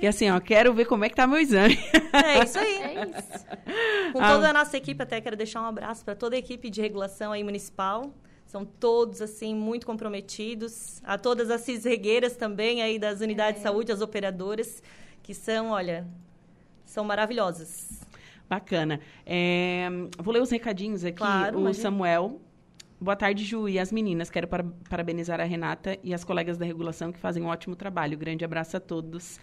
E 0.02 0.06
assim, 0.06 0.30
ó, 0.30 0.38
quero 0.42 0.74
ver 0.74 0.84
como 0.84 1.06
é 1.06 1.10
que 1.10 1.16
tá 1.16 1.26
meu 1.26 1.40
exame. 1.40 1.80
É 2.14 2.44
isso 2.44 2.60
aí. 2.60 2.82
É 2.84 3.04
isso. 3.06 4.12
Com 4.12 4.20
Ah. 4.20 4.34
toda 4.34 4.50
a 4.50 4.54
nossa 4.54 4.76
equipe, 4.76 5.02
até 5.02 5.22
quero 5.22 5.38
deixar 5.38 5.62
um 5.62 5.66
abraço 5.66 6.04
para 6.04 6.16
toda 6.16 6.36
a 6.36 6.40
equipe 6.40 6.70
de 6.70 6.82
regulação 6.82 7.32
aí 7.32 7.46
municipal. 7.46 8.14
São 8.56 8.64
todos, 8.64 9.22
assim, 9.22 9.54
muito 9.54 9.86
comprometidos. 9.86 11.02
A 11.04 11.18
todas 11.18 11.52
as 11.52 11.60
cisregueiras 11.60 12.38
também 12.38 12.82
aí 12.82 12.98
das 12.98 13.20
unidades 13.20 13.60
de 13.60 13.64
saúde, 13.64 13.92
as 13.92 14.00
operadoras, 14.00 14.82
que 15.22 15.34
são, 15.34 15.72
olha, 15.72 16.08
são 16.86 17.04
maravilhosas. 17.04 18.00
Bacana. 18.50 19.02
É, 19.26 19.90
vou 20.18 20.34
ler 20.34 20.42
os 20.42 20.50
recadinhos 20.50 21.04
aqui. 21.04 21.18
Claro, 21.18 21.60
o. 21.60 21.74
Samuel. 21.74 22.40
Boa 22.98 23.18
tarde, 23.18 23.44
Ju 23.44 23.68
e 23.68 23.78
as 23.78 23.92
meninas. 23.92 24.30
Quero 24.30 24.48
para- 24.48 24.64
parabenizar 24.90 25.42
a 25.42 25.44
Renata 25.44 25.98
e 26.02 26.14
as 26.14 26.24
colegas 26.24 26.58
da 26.58 26.66
regulação 26.66 27.12
que 27.12 27.20
fazem 27.20 27.44
um 27.44 27.48
ótimo 27.48 27.76
trabalho. 27.76 28.18
Grande 28.18 28.46
abraço 28.46 28.78
a 28.78 28.80
todos. 28.80 29.38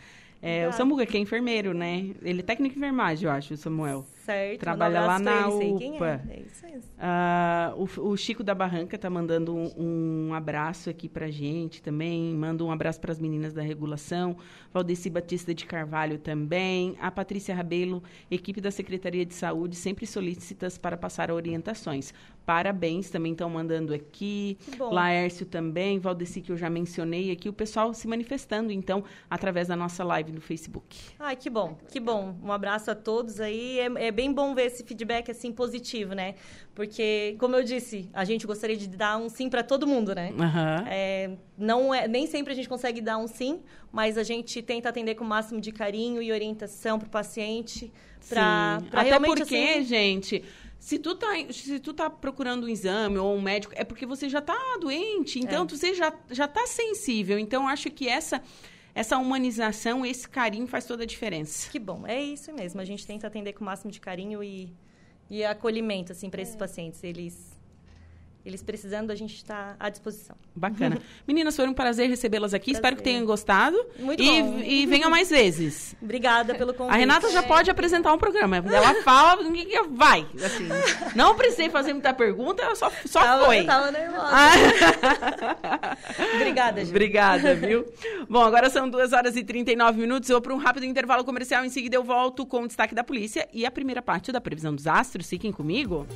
É, 0.44 0.66
o 0.68 0.72
Samuca, 0.72 1.07
que 1.07 1.16
é 1.16 1.20
enfermeiro, 1.20 1.72
né? 1.72 2.11
Ele 2.20 2.40
é 2.40 2.42
técnico 2.42 2.74
de 2.74 2.81
enfermagem, 2.81 3.26
eu 3.26 3.31
acho, 3.33 3.55
o 3.55 3.57
Samuel. 3.57 4.05
Certo. 4.24 4.61
Trabalha 4.61 5.00
lá 5.00 5.18
na 5.18 5.48
UPA. 5.48 6.20
É. 6.28 6.35
é 6.35 6.40
isso 6.40 6.66
mesmo. 6.66 6.90
Ah, 6.98 7.72
o, 7.76 8.09
o, 8.09 8.16
Chico 8.16 8.42
da 8.42 8.55
Barranca 8.55 8.96
tá 8.98 9.11
mandando 9.11 9.55
um, 9.55 10.28
um, 10.28 10.35
abraço 10.35 10.90
aqui 10.90 11.09
pra 11.09 11.31
gente 11.31 11.83
também. 11.83 12.35
Manda 12.35 12.64
um 12.64 12.70
abraço 12.70 13.00
para 13.00 13.12
as 13.12 13.20
meninas 13.20 13.52
da 13.52 13.62
regulação. 13.62 14.37
Valdeci 14.72 15.11
Batista 15.11 15.55
de 15.55 15.64
Carvalho 15.64 16.18
também. 16.18 16.96
A 17.00 17.11
Patrícia 17.11 17.55
Rabelo, 17.55 18.02
equipe 18.31 18.61
da 18.61 18.70
Secretaria 18.70 19.26
de 19.26 19.35
Saúde, 19.35 19.76
sempre 19.76 20.07
solícitas 20.07 20.78
para 20.78 20.96
passar 20.96 21.31
orientações. 21.31 22.12
Parabéns, 22.44 23.09
também 23.09 23.33
estão 23.33 23.48
mandando 23.48 23.94
aqui. 23.94 24.59
Laércio 24.78 25.46
também, 25.46 25.98
Valdeci, 25.98 26.40
que 26.40 26.50
eu 26.50 26.57
já 26.57 26.68
mencionei 26.68 27.31
aqui. 27.31 27.48
O 27.48 27.52
pessoal 27.52 27.94
se 27.94 28.09
manifestando, 28.09 28.72
então, 28.72 29.05
através 29.31 29.68
da 29.68 29.76
nossa 29.76 30.02
live 30.02 30.33
no 30.33 30.40
Facebook. 30.40 30.98
Ai, 31.18 31.37
que 31.37 31.48
bom, 31.48 31.78
que 31.88 32.00
bom. 32.00 32.37
Um 32.42 32.50
abraço 32.50 32.90
a 32.90 32.94
todos 32.94 33.40
aí. 33.40 33.78
É, 33.78 34.07
é 34.07 34.11
bem 34.11 34.33
bom 34.33 34.55
ver 34.55 34.66
esse 34.66 34.83
feedback, 34.83 35.31
assim, 35.31 35.52
positivo, 35.52 36.14
né? 36.14 36.35
Porque, 36.74 37.37
como 37.38 37.55
eu 37.55 37.62
disse, 37.62 38.09
a 38.12 38.24
gente 38.24 38.46
gostaria 38.46 38.76
de 38.76 38.88
dar 38.88 39.18
um 39.18 39.28
sim 39.28 39.48
para 39.48 39.62
todo 39.62 39.87
mundo, 39.87 40.14
né? 40.14 40.33
Uhum. 40.33 40.87
É, 40.88 41.31
não 41.57 41.94
é, 41.94 42.09
nem 42.09 42.26
sempre 42.26 42.52
a 42.52 42.57
gente 42.57 42.68
consegue 42.68 43.00
dar 43.00 43.18
um 43.18 43.28
sim, 43.28 43.61
mas 43.92 44.18
a 44.18 44.22
gente 44.22 44.61
tenta 44.62 44.88
atender 44.88 45.14
com 45.14 45.24
o 45.24 45.28
máximo 45.28 45.61
de 45.61 45.70
carinho 45.70 46.20
e 46.20 46.33
orientação 46.33 46.98
para 46.98 47.07
o 47.07 47.11
paciente. 47.11 47.92
Pra, 48.28 48.81
pra 48.90 49.00
Até 49.00 49.18
porque, 49.18 49.42
assim... 49.42 49.85
gente 49.85 50.44
se 50.83 50.99
tu, 50.99 51.14
tá, 51.14 51.29
se 51.53 51.79
tu 51.79 51.95
tá 51.95 52.11
procurando 52.11 52.64
um 52.64 52.68
exame 52.68 53.16
ou 53.16 53.37
um 53.37 53.40
médico, 53.40 53.73
é 53.77 53.85
porque 53.85 54.05
você 54.05 54.29
já 54.29 54.40
tá 54.40 54.59
doente. 54.81 55.38
Então, 55.38 55.62
é. 55.62 55.68
você 55.68 55.95
já, 55.95 56.12
já 56.29 56.49
tá 56.49 56.66
sensível. 56.66 57.38
Então, 57.38 57.68
acho 57.68 57.88
que 57.88 58.09
essa 58.09 58.42
essa 58.92 59.16
humanização, 59.16 60.05
esse 60.05 60.29
carinho 60.29 60.66
faz 60.66 60.85
toda 60.85 61.05
a 61.05 61.07
diferença. 61.07 61.71
Que 61.71 61.79
bom, 61.79 62.05
é 62.05 62.21
isso 62.21 62.53
mesmo. 62.53 62.81
A 62.81 62.85
gente 62.85 63.07
tenta 63.07 63.29
atender 63.29 63.53
com 63.53 63.61
o 63.61 63.64
máximo 63.64 63.92
de 63.92 64.01
carinho 64.01 64.42
e, 64.42 64.75
e 65.31 65.45
acolhimento 65.45 66.11
assim 66.11 66.29
para 66.29 66.42
esses 66.42 66.57
é. 66.57 66.59
pacientes. 66.59 67.05
Eles 67.05 67.52
eles 68.44 68.62
precisando, 68.62 69.11
a 69.11 69.14
gente 69.14 69.37
está 69.37 69.76
à 69.78 69.88
disposição. 69.88 70.35
Bacana. 70.55 70.98
Meninas, 71.26 71.55
foi 71.55 71.68
um 71.68 71.72
prazer 71.72 72.09
recebê-las 72.09 72.52
aqui. 72.52 72.72
Prazer. 72.72 72.76
Espero 72.76 72.96
que 72.96 73.02
tenham 73.02 73.24
gostado. 73.24 73.76
Muito 73.98 74.20
e, 74.20 74.42
bom. 74.42 74.59
E 74.59 74.87
venham 74.87 75.09
mais 75.09 75.31
vezes. 75.31 75.94
Obrigada 76.02 76.55
pelo 76.55 76.74
convite. 76.74 76.94
A 76.94 76.98
Renata 76.98 77.31
já 77.31 77.42
pode 77.42 77.70
apresentar 77.70 78.12
um 78.12 78.18
programa. 78.18 78.57
Ela 78.57 78.94
fala, 79.02 79.38
vai. 79.90 80.26
Assim, 80.44 80.68
não 81.14 81.37
precisei 81.37 81.70
fazer 81.70 81.92
muita 81.92 82.12
pergunta, 82.12 82.62
ela 82.62 82.74
só, 82.74 82.90
só 83.07 83.20
tava, 83.20 83.44
foi. 83.44 83.64
Tava 83.64 83.92
nervosa. 83.92 84.31
Ah. 84.33 85.96
Obrigada, 86.35 86.81
gente. 86.81 86.90
Obrigada, 86.90 87.55
viu? 87.55 87.87
Bom, 88.28 88.42
agora 88.42 88.68
são 88.70 88.88
2 88.88 89.12
horas 89.12 89.37
e 89.37 89.44
39 89.44 90.00
minutos. 90.00 90.28
Eu 90.28 90.35
vou 90.35 90.42
para 90.42 90.55
um 90.55 90.59
rápido 90.59 90.85
intervalo 90.85 91.24
comercial. 91.24 91.64
Em 91.64 91.70
seguida, 91.70 91.94
eu 91.94 92.02
volto 92.02 92.44
com 92.44 92.62
o 92.62 92.66
destaque 92.66 92.94
da 92.94 93.05
polícia 93.05 93.48
e 93.52 93.64
a 93.64 93.70
primeira 93.70 94.02
parte 94.02 94.33
da 94.33 94.40
previsão 94.40 94.74
dos 94.74 94.88
astros. 94.88 95.28
Fiquem 95.28 95.52
comigo. 95.52 96.07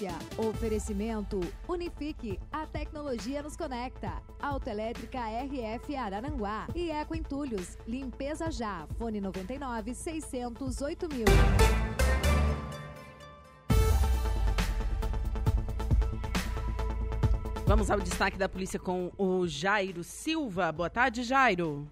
Notícia. 0.00 0.12
Oferecimento 0.38 1.40
Unifique. 1.68 2.38
A 2.50 2.66
tecnologia 2.66 3.42
nos 3.42 3.56
conecta. 3.56 4.22
Autoelétrica 4.40 5.18
RF 5.18 5.94
Araranguá. 5.94 6.66
E 6.74 6.90
Eco 6.90 7.14
Entulhos. 7.14 7.76
Limpeza 7.86 8.50
já. 8.50 8.86
Fone 8.98 9.20
99 9.20 9.94
608 9.94 11.08
mil. 11.12 11.24
Vamos 17.66 17.90
ao 17.90 18.00
destaque 18.00 18.38
da 18.38 18.48
polícia 18.48 18.80
com 18.80 19.12
o 19.18 19.46
Jairo 19.46 20.02
Silva. 20.02 20.72
Boa 20.72 20.90
tarde, 20.90 21.22
Jairo. 21.22 21.86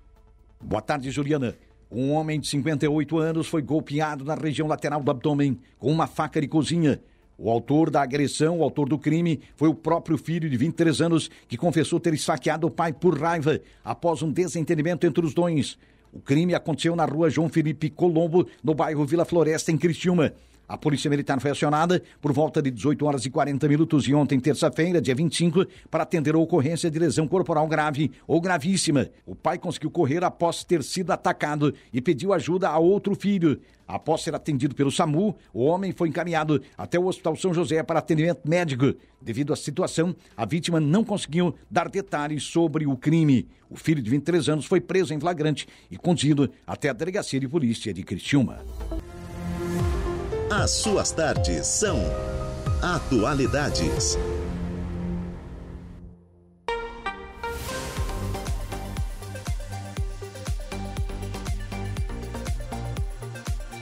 Boa 0.60 0.82
tarde, 0.82 1.10
Juliana. 1.10 1.56
Um 1.90 2.12
homem 2.12 2.40
de 2.40 2.48
58 2.48 3.18
anos 3.18 3.48
foi 3.48 3.62
golpeado 3.62 4.24
na 4.24 4.34
região 4.34 4.66
lateral 4.66 5.02
do 5.02 5.10
abdômen 5.10 5.58
com 5.78 5.90
uma 5.90 6.06
faca 6.06 6.40
de 6.40 6.48
cozinha. 6.48 7.00
O 7.40 7.48
autor 7.48 7.88
da 7.88 8.02
agressão, 8.02 8.58
o 8.58 8.64
autor 8.64 8.88
do 8.88 8.98
crime, 8.98 9.40
foi 9.54 9.68
o 9.68 9.74
próprio 9.74 10.18
filho 10.18 10.50
de 10.50 10.56
23 10.56 11.00
anos 11.00 11.30
que 11.46 11.56
confessou 11.56 12.00
ter 12.00 12.12
esfaqueado 12.12 12.66
o 12.66 12.70
pai 12.70 12.92
por 12.92 13.16
raiva 13.16 13.60
após 13.84 14.22
um 14.22 14.32
desentendimento 14.32 15.06
entre 15.06 15.24
os 15.24 15.32
dois. 15.32 15.78
O 16.12 16.18
crime 16.18 16.52
aconteceu 16.52 16.96
na 16.96 17.04
rua 17.04 17.30
João 17.30 17.48
Felipe 17.48 17.90
Colombo, 17.90 18.48
no 18.60 18.74
bairro 18.74 19.06
Vila 19.06 19.24
Floresta, 19.24 19.70
em 19.70 19.78
Criciúma. 19.78 20.32
A 20.68 20.76
Polícia 20.76 21.08
Militar 21.08 21.40
foi 21.40 21.50
acionada 21.50 22.02
por 22.20 22.30
volta 22.30 22.60
de 22.60 22.70
18 22.70 23.06
horas 23.06 23.24
e 23.24 23.30
40 23.30 23.66
minutos 23.66 24.06
e 24.06 24.14
ontem, 24.14 24.38
terça-feira, 24.38 25.00
dia 25.00 25.14
25, 25.14 25.64
para 25.90 26.02
atender 26.02 26.34
a 26.34 26.38
ocorrência 26.38 26.90
de 26.90 26.98
lesão 26.98 27.26
corporal 27.26 27.66
grave 27.66 28.12
ou 28.26 28.38
gravíssima. 28.38 29.08
O 29.24 29.34
pai 29.34 29.58
conseguiu 29.58 29.90
correr 29.90 30.22
após 30.22 30.64
ter 30.64 30.82
sido 30.82 31.10
atacado 31.10 31.72
e 31.90 32.02
pediu 32.02 32.34
ajuda 32.34 32.68
a 32.68 32.78
outro 32.78 33.14
filho. 33.14 33.58
Após 33.86 34.20
ser 34.20 34.34
atendido 34.34 34.74
pelo 34.74 34.90
SAMU, 34.90 35.34
o 35.54 35.64
homem 35.64 35.90
foi 35.92 36.10
encaminhado 36.10 36.62
até 36.76 36.98
o 36.98 37.06
Hospital 37.06 37.34
São 37.36 37.54
José 37.54 37.82
para 37.82 38.00
atendimento 38.00 38.46
médico. 38.46 38.92
Devido 39.22 39.54
à 39.54 39.56
situação, 39.56 40.14
a 40.36 40.44
vítima 40.44 40.78
não 40.78 41.02
conseguiu 41.02 41.54
dar 41.70 41.88
detalhes 41.88 42.42
sobre 42.42 42.86
o 42.86 42.94
crime. 42.94 43.48
O 43.70 43.76
filho 43.76 44.02
de 44.02 44.10
23 44.10 44.50
anos 44.50 44.66
foi 44.66 44.82
preso 44.82 45.14
em 45.14 45.20
flagrante 45.20 45.66
e 45.90 45.96
conduzido 45.96 46.50
até 46.66 46.90
a 46.90 46.92
delegacia 46.92 47.40
de 47.40 47.48
polícia 47.48 47.94
de 47.94 48.02
Criciúma. 48.02 48.62
As 50.50 50.70
suas 50.70 51.10
tardes 51.12 51.66
são 51.66 51.98
Atualidades. 52.80 54.16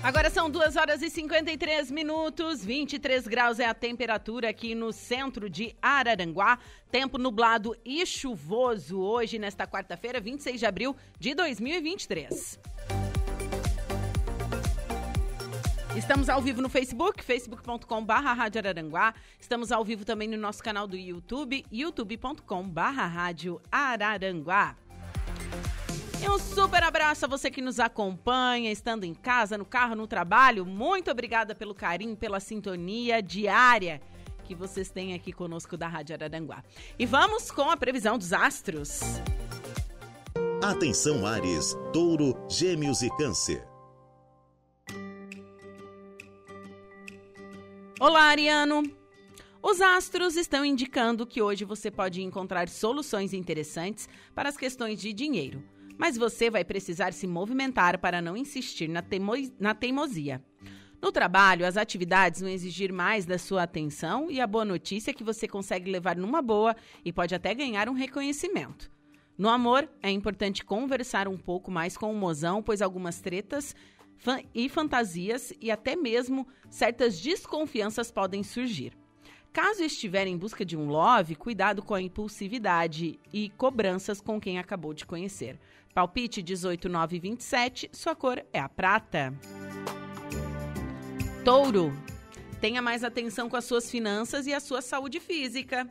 Agora 0.03 0.29
são 0.29 0.51
2 0.51 0.75
horas 0.75 1.03
e 1.03 1.11
53 1.11 1.89
minutos, 1.93 2.65
23 2.65 3.29
graus 3.29 3.61
é 3.61 3.67
a 3.67 3.75
temperatura 3.75 4.49
aqui 4.49 4.75
no 4.75 4.93
centro 4.93 5.49
de 5.49 5.77
Araranguá. 5.81 6.59
Tempo 6.91 7.17
nublado 7.17 7.77
e 7.85 8.05
chuvoso 8.05 8.99
hoje, 8.99 9.39
nesta 9.39 9.69
quarta-feira, 9.69 10.21
26 10.21 10.59
de 10.59 10.67
abril 10.67 10.97
de 11.17 11.33
2023. 11.33 12.59
Estamos 15.97 16.29
ao 16.29 16.43
vivo 16.43 16.61
no 16.61 16.69
Facebook, 16.69 17.25
facebook.com.br 17.25 18.13
Rádio 18.13 18.59
Araranguá. 18.59 19.15
Estamos 19.41 19.73
ao 19.73 19.83
vivo 19.83 20.05
também 20.05 20.29
no 20.29 20.37
nosso 20.37 20.63
canal 20.63 20.87
do 20.87 20.95
YouTube, 20.95 21.65
youtube.com.br 21.73 22.81
Rádio 22.81 23.59
Araranguá. 23.73 24.77
E 26.23 26.29
um 26.29 26.39
super 26.39 26.83
abraço 26.83 27.25
a 27.25 27.29
você 27.29 27.51
que 27.51 27.63
nos 27.63 27.81
acompanha, 27.81 28.71
estando 28.71 29.05
em 29.05 29.15
casa, 29.15 29.57
no 29.57 29.65
carro, 29.65 29.95
no 29.95 30.07
trabalho. 30.07 30.67
Muito 30.67 31.11
obrigada 31.11 31.55
pelo 31.55 31.75
carinho, 31.75 32.15
pela 32.15 32.41
sintonia 32.41 33.23
diária 33.23 34.03
que 34.45 34.55
vocês 34.55 34.91
têm 34.91 35.15
aqui 35.15 35.33
conosco 35.33 35.79
da 35.79 35.89
Rádio 35.89 36.15
Araranguá. 36.15 36.63
E 36.99 37.07
vamos 37.07 37.51
com 37.51 37.71
a 37.71 37.77
previsão 37.77 38.19
dos 38.19 38.35
astros. 38.35 39.01
Atenção, 40.63 41.27
Ares, 41.27 41.75
Touro, 41.91 42.37
Gêmeos 42.51 43.01
e 43.01 43.09
Câncer. 43.17 43.76
Olá, 47.99 48.25
Ariano! 48.25 48.83
Os 49.63 49.81
astros 49.81 50.37
estão 50.37 50.67
indicando 50.67 51.27
que 51.27 51.41
hoje 51.41 51.65
você 51.65 51.91
pode 51.91 52.23
encontrar 52.23 52.69
soluções 52.69 53.33
interessantes 53.33 54.07
para 54.35 54.51
as 54.51 54.57
questões 54.57 55.01
de 55.01 55.15
dinheiro, 55.15 55.65
mas 55.97 56.19
você 56.19 56.51
vai 56.51 56.63
precisar 56.63 57.15
se 57.15 57.27
movimentar 57.27 57.99
para 57.99 58.21
não 58.21 58.37
insistir 58.37 58.87
na, 58.87 59.01
teimo 59.01 59.33
na 59.59 59.75
teimosia. 59.75 60.45
No 61.01 61.11
trabalho, 61.11 61.67
as 61.67 61.79
atividades 61.79 62.43
vão 62.43 62.51
exigir 62.51 62.93
mais 62.93 63.25
da 63.25 63.39
sua 63.39 63.63
atenção 63.63 64.31
e 64.31 64.43
a 64.43 64.47
boa 64.47 64.67
notícia 64.67 65.11
é 65.11 65.15
que 65.15 65.25
você 65.25 65.49
consegue 65.49 65.91
levar 65.91 66.17
numa 66.17 66.43
boa 66.43 66.77
e 67.03 67.11
pode 67.11 67.35
até 67.35 67.55
ganhar 67.55 67.89
um 67.89 67.95
reconhecimento. 67.95 68.91
No 69.39 69.49
amor, 69.49 69.89
é 70.03 70.11
importante 70.11 70.65
conversar 70.65 71.29
um 71.29 71.37
pouco 71.39 71.71
mais 71.71 71.97
com 71.97 72.13
o 72.13 72.17
mozão, 72.17 72.63
pois 72.63 72.83
algumas 72.83 73.23
tretas 73.23 73.75
e 74.55 74.69
fantasias 74.69 75.53
e 75.61 75.71
até 75.71 75.95
mesmo 75.95 76.47
certas 76.71 77.21
desconfianças 77.21 78.11
podem 78.11 78.43
surgir. 78.43 78.97
Caso 79.53 79.83
estiver 79.83 80.27
em 80.27 80.37
busca 80.37 80.65
de 80.65 80.77
um 80.77 80.87
love, 80.89 81.35
cuidado 81.35 81.83
com 81.83 81.95
a 81.95 82.03
impulsividade 82.03 83.19
e 83.33 83.49
cobranças 83.51 84.21
com 84.21 84.39
quem 84.39 84.59
acabou 84.59 84.93
de 84.93 85.07
conhecer. 85.07 85.59
Palpite 85.95 86.43
18927, 86.43 87.89
sua 87.91 88.15
cor 88.15 88.45
é 88.53 88.61
a 88.61 88.69
prata. 88.69 89.33
Touro. 91.43 91.91
Tenha 92.61 92.83
mais 92.83 93.03
atenção 93.03 93.49
com 93.49 93.57
as 93.57 93.65
suas 93.65 93.91
finanças 93.91 94.47
e 94.47 94.53
a 94.53 94.61
sua 94.61 94.83
saúde 94.83 95.21
física. 95.21 95.89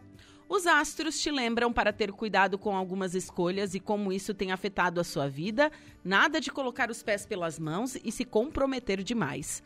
Os 0.47 0.67
astros 0.67 1.19
te 1.19 1.31
lembram 1.31 1.73
para 1.73 1.91
ter 1.91 2.11
cuidado 2.11 2.57
com 2.57 2.75
algumas 2.75 3.15
escolhas 3.15 3.73
e 3.73 3.79
como 3.79 4.13
isso 4.13 4.33
tem 4.33 4.51
afetado 4.51 5.01
a 5.01 5.03
sua 5.03 5.27
vida. 5.27 5.71
Nada 6.03 6.39
de 6.39 6.51
colocar 6.51 6.91
os 6.91 7.01
pés 7.01 7.25
pelas 7.25 7.57
mãos 7.57 7.97
e 8.03 8.11
se 8.11 8.23
comprometer 8.23 9.01
demais. 9.01 9.63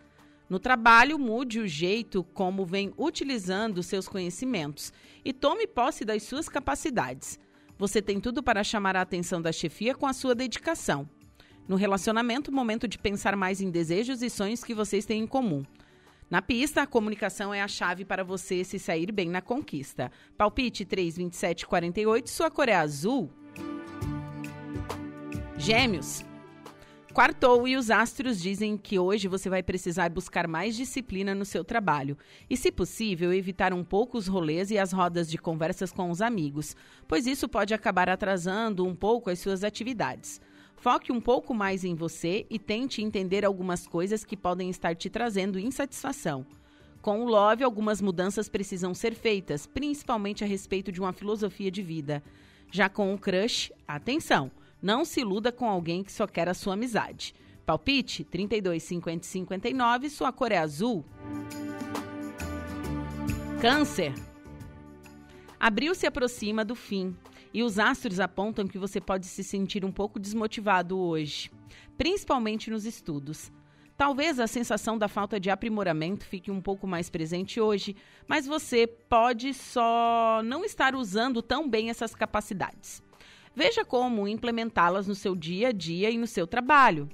No 0.49 0.57
trabalho, 0.57 1.19
mude 1.19 1.59
o 1.59 1.67
jeito 1.67 2.23
como 2.33 2.65
vem 2.65 2.93
utilizando 2.97 3.83
seus 3.83 4.07
conhecimentos 4.07 4.93
e 5.23 5.33
tome 5.33 5.67
posse 5.67 6.05
das 6.05 6.23
suas 6.23 6.47
capacidades. 6.47 7.37
Você 7.77 8.01
tem 8.01 8.19
tudo 8.19 8.41
para 8.41 8.63
chamar 8.63 8.95
a 8.95 9.01
atenção 9.01 9.41
da 9.41 9.51
chefia 9.51 9.93
com 9.93 10.07
a 10.07 10.13
sua 10.13 10.33
dedicação. 10.33 11.07
No 11.67 11.75
relacionamento, 11.75 12.51
momento 12.51 12.87
de 12.87 12.97
pensar 12.97 13.35
mais 13.35 13.61
em 13.61 13.69
desejos 13.69 14.23
e 14.23 14.29
sonhos 14.29 14.63
que 14.63 14.73
vocês 14.73 15.05
têm 15.05 15.21
em 15.21 15.27
comum. 15.27 15.63
Na 16.29 16.43
pista, 16.43 16.83
a 16.83 16.87
comunicação 16.87 17.51
é 17.51 17.59
a 17.59 17.67
chave 17.67 18.05
para 18.05 18.23
você 18.23 18.63
se 18.63 18.77
sair 18.77 19.11
bem 19.11 19.27
na 19.27 19.41
conquista. 19.41 20.11
Palpite 20.37 20.85
32748, 20.85 22.29
sua 22.29 22.51
cor 22.51 22.69
é 22.69 22.75
azul. 22.75 23.31
Gêmeos. 25.57 26.23
Quartou 27.11 27.67
e 27.67 27.75
os 27.75 27.89
astros 27.89 28.39
dizem 28.39 28.77
que 28.77 28.99
hoje 28.99 29.27
você 29.27 29.49
vai 29.49 29.63
precisar 29.63 30.11
buscar 30.11 30.47
mais 30.47 30.75
disciplina 30.75 31.33
no 31.33 31.43
seu 31.43 31.63
trabalho 31.63 32.15
e, 32.47 32.55
se 32.55 32.71
possível, 32.71 33.33
evitar 33.33 33.73
um 33.73 33.83
pouco 33.83 34.15
os 34.15 34.27
rolês 34.27 34.69
e 34.69 34.77
as 34.77 34.91
rodas 34.91 35.27
de 35.27 35.39
conversas 35.39 35.91
com 35.91 36.11
os 36.11 36.21
amigos, 36.21 36.75
pois 37.07 37.25
isso 37.25 37.49
pode 37.49 37.73
acabar 37.73 38.07
atrasando 38.07 38.85
um 38.85 38.95
pouco 38.95 39.31
as 39.31 39.39
suas 39.39 39.63
atividades. 39.63 40.39
Foque 40.79 41.11
um 41.11 41.19
pouco 41.19 41.53
mais 41.53 41.83
em 41.83 41.93
você 41.93 42.45
e 42.49 42.57
tente 42.57 43.01
entender 43.01 43.43
algumas 43.43 43.85
coisas 43.85 44.23
que 44.23 44.37
podem 44.37 44.69
estar 44.69 44.95
te 44.95 45.09
trazendo 45.09 45.59
insatisfação. 45.59 46.45
Com 47.01 47.19
o 47.21 47.27
Love, 47.27 47.65
algumas 47.65 48.01
mudanças 48.01 48.47
precisam 48.47 48.93
ser 48.93 49.13
feitas, 49.13 49.67
principalmente 49.67 50.41
a 50.41 50.47
respeito 50.47 50.89
de 50.89 51.01
uma 51.01 51.11
filosofia 51.11 51.69
de 51.69 51.81
vida. 51.81 52.23
Já 52.71 52.87
com 52.87 53.13
o 53.13 53.17
Crush, 53.17 53.73
atenção! 53.85 54.49
Não 54.81 55.03
se 55.03 55.19
iluda 55.19 55.51
com 55.51 55.69
alguém 55.69 56.01
que 56.01 56.13
só 56.13 56.25
quer 56.25 56.47
a 56.47 56.53
sua 56.53 56.75
amizade. 56.75 57.35
Palpite 57.65 58.23
32 58.23 58.81
50 58.81 59.25
59, 59.25 60.09
sua 60.09 60.31
cor 60.31 60.53
é 60.53 60.57
azul. 60.59 61.03
Câncer. 63.59 64.13
Abril 65.59 65.93
se 65.93 66.07
aproxima 66.07 66.63
do 66.63 66.73
fim 66.73 67.13
e 67.53 67.63
os 67.63 67.79
astros 67.79 68.19
apontam 68.19 68.67
que 68.67 68.77
você 68.77 69.01
pode 69.01 69.25
se 69.25 69.43
sentir 69.43 69.83
um 69.83 69.91
pouco 69.91 70.19
desmotivado 70.19 70.97
hoje, 70.97 71.51
principalmente 71.97 72.69
nos 72.69 72.85
estudos. 72.85 73.51
Talvez 73.97 74.39
a 74.39 74.47
sensação 74.47 74.97
da 74.97 75.09
falta 75.09 75.39
de 75.39 75.49
aprimoramento 75.49 76.25
fique 76.25 76.49
um 76.49 76.61
pouco 76.61 76.87
mais 76.87 77.09
presente 77.09 77.59
hoje, 77.59 77.97
mas 78.27 78.47
você 78.47 78.87
pode 78.87 79.53
só 79.53 80.41
não 80.45 80.63
estar 80.63 80.95
usando 80.95 81.41
tão 81.41 81.69
bem 81.69 81.89
essas 81.89 82.15
capacidades. 82.15 83.03
Veja 83.53 83.83
como 83.83 84.25
implementá-las 84.25 85.05
no 85.05 85.15
seu 85.15 85.35
dia 85.35 85.67
a 85.67 85.71
dia 85.73 86.09
e 86.09 86.17
no 86.17 86.27
seu 86.27 86.47
trabalho. 86.47 87.09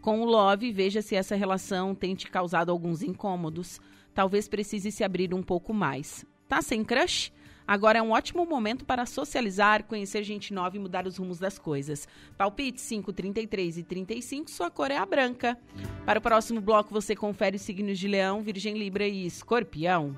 Com 0.00 0.22
o 0.22 0.24
Love, 0.24 0.72
veja 0.72 1.02
se 1.02 1.14
essa 1.14 1.36
relação 1.36 1.94
tem 1.94 2.14
te 2.14 2.30
causado 2.30 2.70
alguns 2.70 3.02
incômodos. 3.02 3.78
Talvez 4.14 4.48
precise 4.48 4.90
se 4.90 5.04
abrir 5.04 5.34
um 5.34 5.42
pouco 5.42 5.74
mais. 5.74 6.24
Tá 6.48 6.62
sem 6.62 6.82
crush? 6.82 7.30
Agora 7.70 8.00
é 8.00 8.02
um 8.02 8.10
ótimo 8.10 8.44
momento 8.44 8.84
para 8.84 9.06
socializar, 9.06 9.84
conhecer 9.84 10.24
gente 10.24 10.52
nova 10.52 10.74
e 10.74 10.80
mudar 10.80 11.06
os 11.06 11.16
rumos 11.18 11.38
das 11.38 11.56
coisas. 11.56 12.08
Palpite 12.36 12.80
5, 12.80 13.12
33 13.12 13.78
e 13.78 13.82
35, 13.84 14.50
sua 14.50 14.68
cor 14.68 14.90
é 14.90 14.96
a 14.96 15.06
branca. 15.06 15.56
Para 16.04 16.18
o 16.18 16.22
próximo 16.22 16.60
bloco, 16.60 16.92
você 16.92 17.14
confere 17.14 17.54
os 17.54 17.62
signos 17.62 17.96
de 17.96 18.08
Leão, 18.08 18.42
Virgem 18.42 18.76
Libra 18.76 19.06
e 19.06 19.24
Escorpião. 19.24 20.16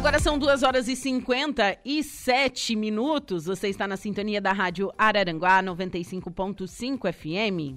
Agora 0.00 0.18
são 0.18 0.38
2 0.38 0.62
horas 0.62 0.88
e 0.88 0.96
57 0.96 2.74
minutos. 2.74 3.44
Você 3.44 3.68
está 3.68 3.86
na 3.86 3.98
sintonia 3.98 4.40
da 4.40 4.50
Rádio 4.50 4.90
Araranguá 4.96 5.62
95.5 5.62 7.12
FM. 7.12 7.76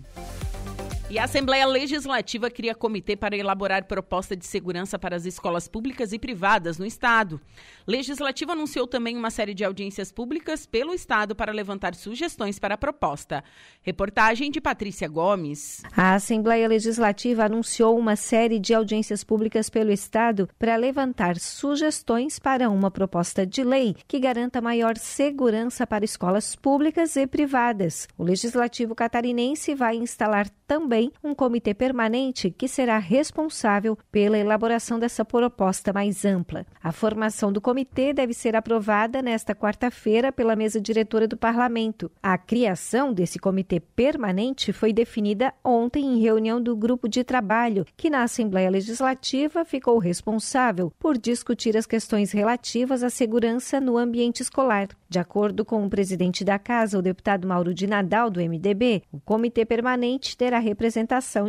E 1.13 1.19
a 1.19 1.25
Assembleia 1.25 1.67
Legislativa 1.67 2.49
cria 2.49 2.73
comitê 2.73 3.15
para 3.15 3.37
elaborar 3.37 3.85
proposta 3.85 4.35
de 4.35 4.47
segurança 4.47 4.97
para 4.97 5.15
as 5.15 5.27
escolas 5.27 5.67
públicas 5.67 6.11
e 6.11 6.17
privadas 6.17 6.79
no 6.79 6.87
Estado. 6.87 7.39
Legislativa 7.85 8.53
anunciou 8.53 8.87
também 8.87 9.15
uma 9.15 9.29
série 9.29 9.53
de 9.53 9.63
audiências 9.63 10.11
públicas 10.11 10.65
pelo 10.65 10.91
Estado 10.91 11.35
para 11.35 11.51
levantar 11.51 11.93
sugestões 11.93 12.57
para 12.57 12.73
a 12.73 12.77
proposta. 12.79 13.43
Reportagem 13.83 14.49
de 14.49 14.59
Patrícia 14.59 15.07
Gomes. 15.07 15.83
A 15.95 16.15
Assembleia 16.15 16.67
Legislativa 16.67 17.45
anunciou 17.45 17.95
uma 17.95 18.15
série 18.15 18.57
de 18.57 18.73
audiências 18.73 19.23
públicas 19.23 19.69
pelo 19.69 19.91
Estado 19.91 20.49
para 20.57 20.75
levantar 20.75 21.37
sugestões 21.37 22.39
para 22.39 22.71
uma 22.71 22.89
proposta 22.89 23.45
de 23.45 23.63
lei 23.63 23.95
que 24.07 24.17
garanta 24.17 24.59
maior 24.59 24.97
segurança 24.97 25.85
para 25.85 26.05
escolas 26.05 26.55
públicas 26.55 27.15
e 27.15 27.27
privadas. 27.27 28.07
O 28.17 28.23
Legislativo 28.23 28.95
catarinense 28.95 29.75
vai 29.75 29.95
instalar 29.95 30.49
também 30.65 31.02
um 31.23 31.33
comitê 31.33 31.73
permanente 31.73 32.51
que 32.51 32.67
será 32.67 32.97
responsável 32.97 33.97
pela 34.11 34.37
elaboração 34.37 34.99
dessa 34.99 35.25
proposta 35.25 35.91
mais 35.91 36.25
ampla. 36.25 36.65
A 36.81 36.91
formação 36.91 37.51
do 37.51 37.61
comitê 37.61 38.13
deve 38.13 38.33
ser 38.33 38.55
aprovada 38.55 39.21
nesta 39.21 39.55
quarta-feira 39.55 40.31
pela 40.31 40.55
mesa 40.55 40.79
diretora 40.79 41.27
do 41.27 41.37
Parlamento. 41.37 42.11
A 42.21 42.37
criação 42.37 43.13
desse 43.13 43.39
comitê 43.39 43.79
permanente 43.79 44.71
foi 44.73 44.93
definida 44.93 45.53
ontem 45.63 46.05
em 46.05 46.19
reunião 46.19 46.61
do 46.61 46.75
grupo 46.75 47.07
de 47.07 47.23
trabalho, 47.23 47.85
que 47.95 48.09
na 48.09 48.23
Assembleia 48.23 48.69
Legislativa 48.69 49.65
ficou 49.65 49.97
responsável 49.97 50.91
por 50.99 51.17
discutir 51.17 51.77
as 51.77 51.85
questões 51.85 52.31
relativas 52.31 53.03
à 53.03 53.09
segurança 53.09 53.79
no 53.79 53.97
ambiente 53.97 54.41
escolar. 54.41 54.87
De 55.09 55.19
acordo 55.19 55.63
com 55.63 55.85
o 55.85 55.89
presidente 55.89 56.43
da 56.43 56.57
Casa, 56.57 56.97
o 56.97 57.01
deputado 57.01 57.47
Mauro 57.47 57.73
de 57.73 57.85
Nadal, 57.85 58.29
do 58.29 58.39
MDB, 58.39 59.03
o 59.11 59.19
comitê 59.19 59.63
permanente 59.63 60.35
terá 60.35 60.57
representação 60.59 60.92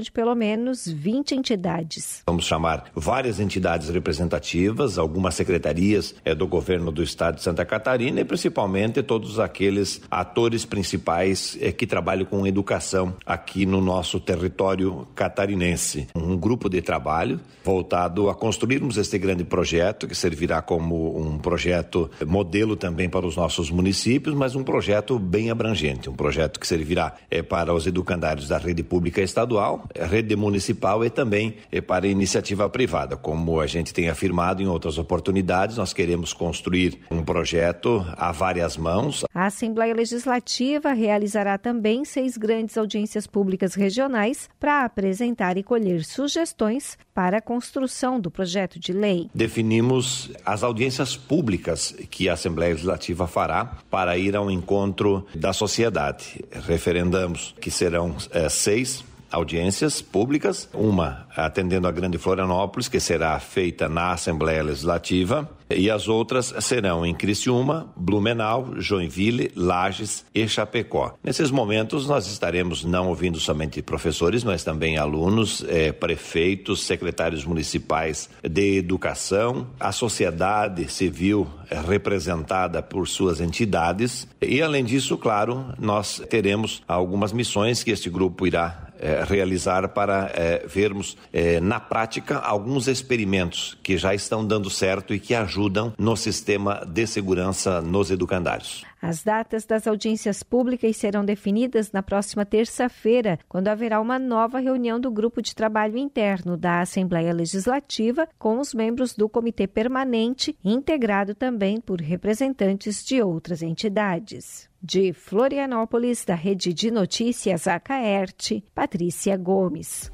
de 0.03 0.13
pelo 0.13 0.35
menos 0.35 0.87
20 0.87 1.35
entidades. 1.35 2.23
Vamos 2.27 2.45
chamar 2.45 2.91
várias 2.95 3.41
entidades 3.41 3.89
representativas, 3.89 4.99
algumas 4.99 5.35
secretarias 5.35 6.15
é, 6.25 6.35
do 6.35 6.47
governo 6.47 6.93
do 6.93 7.03
estado 7.03 7.37
de 7.37 7.43
Santa 7.43 7.65
Catarina 7.65 8.21
e 8.21 8.25
principalmente 8.25 9.03
todos 9.03 9.39
aqueles 9.39 10.01
atores 10.11 10.65
principais 10.65 11.57
é, 11.61 11.73
que 11.73 11.87
trabalham 11.87 12.27
com 12.27 12.47
educação 12.47 13.15
aqui 13.25 13.65
no 13.65 13.81
nosso 13.81 14.21
território 14.21 15.07
catarinense. 15.15 16.09
Um 16.15 16.37
grupo 16.37 16.69
de 16.69 16.83
trabalho 16.83 17.41
voltado 17.65 18.29
a 18.29 18.35
construirmos 18.35 18.97
este 18.97 19.19
grande 19.19 19.45
projeto 19.45 20.07
que 20.07 20.15
servirá 20.15 20.61
como 20.61 21.19
um 21.19 21.39
projeto 21.39 22.11
modelo 22.27 22.77
também 22.77 23.09
para 23.09 23.27
os 23.27 23.37
nossos 23.37 23.55
nossos 23.55 23.71
municípios, 23.71 24.35
mas 24.35 24.57
um 24.57 24.65
projeto 24.65 25.19
bem 25.19 25.51
abrangente, 25.51 26.11
um 26.11 26.15
projeto 26.15 26.59
que 26.59 26.67
servirá 26.67 27.15
é, 27.31 27.43
para 27.43 27.73
os 27.73 27.87
educandários 27.87 28.49
da 28.49 28.59
rede 28.59 28.83
pública 28.83 29.21
estadual, 29.35 29.89
rede 29.95 30.37
municipal 30.37 31.05
e 31.05 31.11
também 31.11 31.57
é, 31.71 31.81
para 31.81 32.07
iniciativa 32.07 32.69
privada. 32.69 33.17
Como 33.17 33.61
a 33.61 33.67
gente 33.67 33.95
tem 33.95 34.09
afirmado 34.09 34.63
em 34.63 34.67
outras 34.67 34.99
oportunidades, 34.99 35.77
nós 35.77 35.93
queremos 35.93 36.33
construir 36.33 36.99
um 37.11 37.23
projeto 37.23 38.05
a 38.17 38.33
várias 38.33 38.77
mãos. 38.77 39.25
A 39.35 39.47
Assembleia 39.47 39.95
Legislativa 39.95 40.93
realizará 40.93 41.57
também 41.57 42.05
seis 42.05 42.37
grandes 42.37 42.77
audiências 42.77 43.27
públicas 43.27 43.75
regionais 43.75 44.49
para 44.59 44.85
apresentar 44.85 45.57
e 45.57 45.63
colher 45.63 46.05
sugestões 46.05 46.99
para 47.15 47.39
a 47.39 47.41
construção 47.41 48.19
do 48.19 48.31
projeto 48.31 48.79
de 48.79 48.93
lei. 48.93 49.31
Definimos 49.35 50.31
as 50.45 50.63
audiências 50.63 51.17
públicas 51.17 51.95
que 52.11 52.29
a 52.29 52.33
Assembleia 52.33 52.73
Legislativa 52.73 53.27
fará 53.27 53.45
fará 53.45 53.77
para 53.91 54.17
ir 54.17 54.35
ao 54.35 54.51
encontro 54.51 55.27
da 55.35 55.53
sociedade. 55.53 56.43
Referendamos 56.67 57.55
que 57.61 57.71
serão 57.71 58.17
é, 58.31 58.49
seis 58.49 59.05
audiências 59.35 60.01
públicas, 60.01 60.69
uma 60.73 61.27
atendendo 61.37 61.89
a 61.89 61.93
Grande 61.93 62.19
Florianópolis, 62.19 62.89
que 62.89 63.01
será 63.01 63.39
feita 63.41 63.89
na 63.89 64.13
Assembleia 64.13 64.63
Legislativa, 64.63 65.51
e 65.69 65.91
as 65.91 66.09
outras 66.09 66.55
serão 66.61 67.05
em 67.05 67.15
Criciúma, 67.15 67.93
Blumenau, 67.97 68.75
Joinville, 68.77 69.51
Lages 69.57 70.25
e 70.35 70.47
Chapecó. 70.47 71.15
Nesses 71.23 71.51
momentos, 71.51 72.07
nós 72.07 72.27
estaremos 72.27 72.85
não 72.85 73.09
ouvindo 73.09 73.41
somente 73.41 73.83
professores, 73.83 74.45
mas 74.45 74.63
também 74.63 74.99
alunos, 74.99 75.65
eh, 75.69 75.91
prefeitos, 75.91 76.85
secretários 76.85 77.45
municipais 77.45 78.29
de 78.43 78.79
educação, 78.79 79.67
a 79.81 79.91
sociedade 79.91 80.89
civil 80.91 81.49
eh, 81.71 81.81
representada 81.81 82.83
por 82.83 83.09
suas 83.09 83.41
entidades. 83.41 84.29
E, 84.41 84.63
além 84.63 84.85
disso, 84.85 85.17
claro, 85.17 85.75
nós 85.79 86.23
teremos 86.29 86.83
algumas 86.87 87.33
missões 87.33 87.83
que 87.83 87.91
este 87.91 88.11
grupo 88.11 88.47
irá 88.47 88.85
realizar 89.29 89.89
para 89.89 90.31
é, 90.35 90.67
vermos 90.67 91.17
é, 91.33 91.61
na 91.61 91.81
prática 91.81 92.39
alguns 92.39 92.89
experimentos 92.89 93.79
que 93.83 93.97
já 93.99 94.15
estão 94.15 94.45
dando 94.45 94.71
certo 94.71 95.15
e 95.15 95.21
que 95.21 95.35
ajudam 95.35 95.93
no 95.99 96.17
sistema 96.17 96.85
de 96.87 97.07
segurança 97.07 97.81
nos 97.81 98.11
educandários. 98.11 98.85
As 99.05 99.23
datas 99.23 99.67
das 99.67 99.87
audiências 99.87 100.43
públicas 100.43 100.97
serão 100.97 101.27
definidas 101.27 101.93
na 101.93 102.03
próxima 102.03 102.47
terça-feira, 102.47 103.39
quando 103.47 103.69
haverá 103.69 104.01
uma 104.01 104.19
nova 104.19 104.59
reunião 104.59 104.99
do 104.99 105.11
Grupo 105.11 105.43
de 105.43 105.55
Trabalho 105.55 105.99
Interno 105.99 106.57
da 106.57 106.81
Assembleia 106.81 107.35
Legislativa 107.35 108.27
com 108.39 108.59
os 108.59 108.73
membros 108.73 109.15
do 109.15 109.29
Comitê 109.29 109.67
Permanente, 109.67 110.57
integrado 110.65 111.35
também 111.35 111.83
por 111.83 112.01
representantes 112.01 113.05
de 113.05 113.21
outras 113.21 113.61
entidades. 113.61 114.73
De 114.87 115.15
Florianópolis, 115.15 116.27
da 116.27 116.35
Rede 116.35 116.75
de 116.75 116.91
Notícias 116.91 117.67
Acaerte, 117.67 118.63
Patrícia 118.75 119.35
Gomes. 119.35 120.13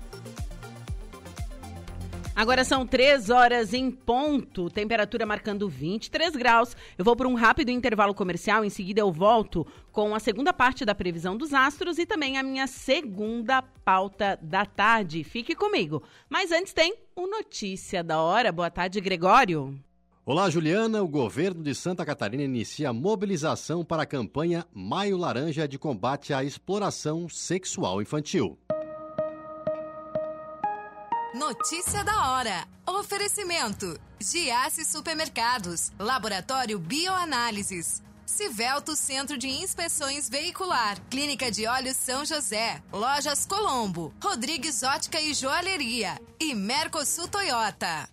Agora 2.36 2.62
são 2.62 2.86
três 2.86 3.30
horas 3.30 3.74
em 3.74 3.90
ponto, 3.90 4.70
temperatura 4.70 5.26
marcando 5.26 5.68
23 5.68 6.36
graus. 6.36 6.76
Eu 6.96 7.04
vou 7.04 7.16
por 7.16 7.26
um 7.26 7.34
rápido 7.34 7.70
intervalo 7.70 8.14
comercial, 8.14 8.64
em 8.64 8.70
seguida 8.70 9.00
eu 9.00 9.10
volto 9.10 9.66
com 9.90 10.14
a 10.14 10.20
segunda 10.20 10.52
parte 10.52 10.84
da 10.84 10.94
previsão 10.94 11.36
dos 11.36 11.52
astros 11.52 11.98
e 11.98 12.06
também 12.06 12.38
a 12.38 12.42
minha 12.44 12.68
segunda 12.68 13.60
pauta 13.60 14.38
da 14.40 14.64
tarde. 14.64 15.24
Fique 15.24 15.56
comigo. 15.56 16.00
Mas 16.28 16.52
antes 16.52 16.72
tem 16.72 16.94
o 17.16 17.26
Notícia 17.26 18.04
da 18.04 18.20
Hora. 18.20 18.52
Boa 18.52 18.70
tarde, 18.70 19.00
Gregório. 19.00 19.76
Olá, 20.24 20.50
Juliana. 20.50 21.02
O 21.02 21.08
governo 21.08 21.62
de 21.62 21.74
Santa 21.74 22.04
Catarina 22.04 22.42
inicia 22.42 22.92
mobilização 22.92 23.82
para 23.82 24.02
a 24.02 24.06
campanha 24.06 24.66
Maio 24.72 25.16
Laranja 25.16 25.66
de 25.66 25.78
combate 25.78 26.34
à 26.34 26.44
exploração 26.44 27.26
sexual 27.28 28.02
infantil. 28.02 28.58
Notícia 31.34 32.04
da 32.04 32.32
hora. 32.32 32.68
Oferecimento: 32.86 33.98
Giasse 34.20 34.84
Supermercados, 34.84 35.90
Laboratório 35.98 36.78
Bioanálises. 36.78 38.02
Civelto 38.26 38.94
Centro 38.94 39.36
de 39.36 39.48
Inspeções 39.48 40.28
Veicular, 40.30 41.00
Clínica 41.10 41.50
de 41.50 41.66
Olhos 41.66 41.96
São 41.96 42.24
José, 42.24 42.80
Lojas 42.92 43.44
Colombo, 43.44 44.14
Rodrigues 44.22 44.84
Ótica 44.84 45.20
e 45.20 45.34
Joalheria 45.34 46.16
e 46.38 46.54
Mercosul 46.54 47.26
Toyota. 47.26 48.08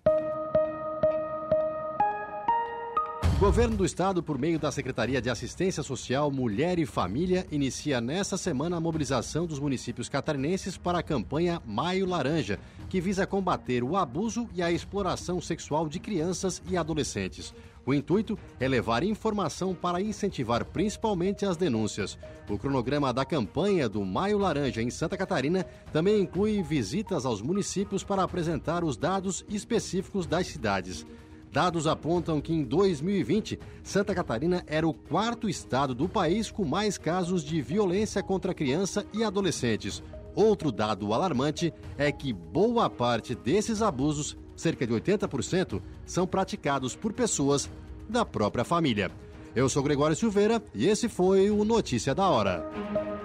Governo 3.38 3.78
do 3.78 3.86
estado, 3.86 4.24
por 4.24 4.36
meio 4.36 4.58
da 4.58 4.72
Secretaria 4.72 5.22
de 5.22 5.30
Assistência 5.30 5.84
Social, 5.84 6.32
Mulher 6.32 6.80
e 6.80 6.88
Família, 6.88 7.46
inicia 7.52 8.02
nesta 8.02 8.36
semana 8.36 8.78
a 8.78 8.80
mobilização 8.80 9.46
dos 9.46 9.60
municípios 9.60 10.10
catarinenses 10.10 10.76
para 10.76 11.00
a 11.00 11.04
campanha 11.04 11.62
Maio 11.64 12.08
Laranja, 12.08 12.60
que 12.90 13.00
visa 13.00 13.28
combater 13.28 13.84
o 13.84 13.96
abuso 13.96 14.50
e 14.56 14.64
a 14.64 14.72
exploração 14.72 15.40
sexual 15.40 15.88
de 15.88 16.00
crianças 16.00 16.64
e 16.68 16.76
adolescentes. 16.76 17.54
O 17.86 17.94
intuito 17.94 18.40
é 18.60 18.68
levar 18.68 19.04
informação 19.04 19.76
para 19.76 20.02
incentivar 20.02 20.66
principalmente 20.66 21.46
as 21.46 21.56
denúncias. 21.56 22.18
O 22.50 22.58
cronograma 22.58 23.14
da 23.14 23.24
campanha 23.24 23.88
do 23.88 24.04
Maio 24.04 24.40
Laranja 24.40 24.82
em 24.82 24.90
Santa 24.90 25.16
Catarina 25.16 25.64
também 25.94 26.20
inclui 26.20 26.64
visitas 26.64 27.24
aos 27.24 27.40
municípios 27.40 28.04
para 28.04 28.24
apresentar 28.24 28.84
os 28.84 28.98
dados 28.98 29.46
específicos 29.48 30.26
das 30.26 30.48
cidades. 30.48 31.06
Dados 31.52 31.88
apontam 31.88 32.42
que 32.42 32.54
em 32.54 32.64
2020, 32.64 33.60
Santa 33.84 34.14
Catarina 34.14 34.64
era 34.68 34.88
o 34.88 34.94
quarto 34.94 35.50
estado 35.50 35.96
do 35.96 36.08
país 36.08 36.52
com 36.52 36.66
mais 36.66 36.98
casos 36.98 37.44
de 37.44 37.62
violência 37.62 38.22
contra 38.22 38.54
criança 38.54 39.06
e 39.14 39.24
adolescentes. 39.24 40.04
Outro 40.36 40.72
dado 40.72 41.14
alarmante 41.14 41.74
é 41.98 42.12
que 42.12 42.32
boa 42.32 42.90
parte 42.90 43.34
desses 43.34 43.82
abusos, 43.82 44.38
cerca 44.56 44.86
de 44.86 44.94
80%, 44.94 45.82
são 46.06 46.28
praticados 46.28 46.96
por 46.96 47.12
pessoas 47.12 47.70
da 48.08 48.24
própria 48.24 48.64
família. 48.64 49.12
Eu 49.56 49.68
sou 49.68 49.82
Gregório 49.82 50.16
Silveira 50.16 50.62
e 50.76 50.86
esse 50.86 51.10
foi 51.10 51.50
o 51.50 51.66
Notícia 51.66 52.14
da 52.14 52.30
Hora. 52.30 53.17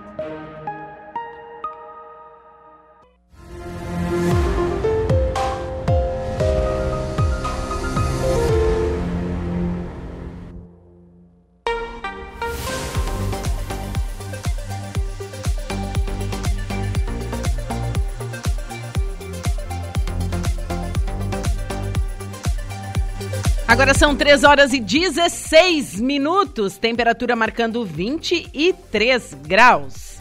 Agora 23.73 23.95
são 23.95 24.15
3 24.15 24.45
horas 24.45 24.75
e 24.75 24.79
16 24.79 25.99
minutos, 25.99 26.77
temperatura 26.77 27.35
marcando 27.35 27.83
23 27.87 29.33
graus. 29.47 30.19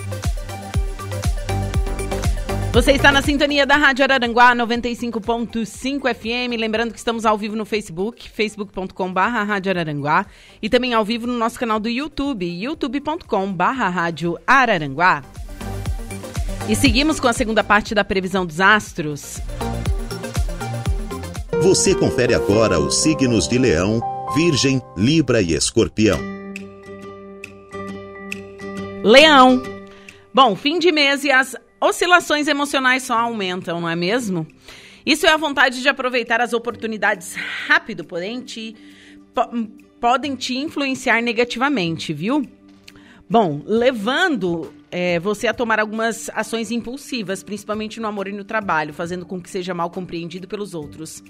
Você 2.72 2.94
está 2.94 3.12
na 3.12 3.22
sintonia 3.22 3.66
da 3.66 3.76
Rádio 3.76 4.06
Araranguá 4.06 4.56
95.5 4.56 6.16
FM. 6.16 6.58
Lembrando 6.58 6.94
que 6.94 6.98
estamos 6.98 7.26
ao 7.26 7.38
vivo 7.38 7.58
no 7.58 7.66
Facebook, 7.66 8.30
facebook.com.br 8.30 9.20
Rádio 9.20 9.70
Araranguá. 9.70 10.26
E 10.62 10.70
também 10.70 10.94
ao 10.94 11.04
vivo 11.04 11.28
no 11.28 11.38
nosso 11.38 11.60
canal 11.60 11.78
do 11.78 11.90
YouTube, 11.90 12.46
youtube.com.br 12.46 13.64
Rádio 13.64 14.40
Araranguá. 14.48 15.26
E 16.70 16.76
seguimos 16.78 17.20
com 17.20 17.28
a 17.28 17.34
segunda 17.34 17.66
parte 17.66 17.94
da 17.94 18.06
previsão 18.06 18.46
dos 18.46 18.62
astros. 18.62 19.42
Você 21.62 21.94
confere 21.94 22.34
agora 22.34 22.80
os 22.80 23.04
signos 23.04 23.48
de 23.48 23.60
Leão, 23.60 24.02
Virgem, 24.36 24.82
Libra 24.98 25.44
e 25.44 25.54
Escorpião. 25.54 26.20
Leão. 29.04 29.62
Bom, 30.34 30.56
fim 30.56 30.80
de 30.80 30.92
mês 30.92 31.24
e 31.24 31.30
as 31.30 31.56
oscilações 31.80 32.48
emocionais 32.48 33.04
só 33.04 33.14
aumentam, 33.14 33.80
não 33.80 33.88
é 33.88 33.96
mesmo? 33.96 34.48
Isso 35.06 35.28
é 35.28 35.30
a 35.30 35.38
vontade 35.38 35.84
de 35.84 35.88
aproveitar 35.88 36.42
as 36.42 36.52
oportunidades 36.52 37.36
rápido, 37.68 38.04
porém 38.04 38.42
te, 38.42 38.76
podem 40.00 40.36
te 40.36 40.58
influenciar 40.58 41.22
negativamente, 41.22 42.12
viu? 42.12 42.44
Bom, 43.30 43.62
levando 43.68 44.74
é, 44.92 45.20
você 45.20 45.48
a 45.48 45.54
tomar 45.54 45.80
algumas 45.80 46.30
ações 46.36 46.70
impulsivas, 46.70 47.42
principalmente 47.42 48.00
no 48.00 48.08
amor 48.08 48.28
e 48.28 48.34
no 48.34 48.44
trabalho, 48.44 48.94
fazendo 48.94 49.26
com 49.26 49.42
que 49.42 49.50
seja 49.50 49.74
mal 49.74 49.90
compreendido 49.90 50.48
pelos 50.48 50.74
outros. 50.74 51.24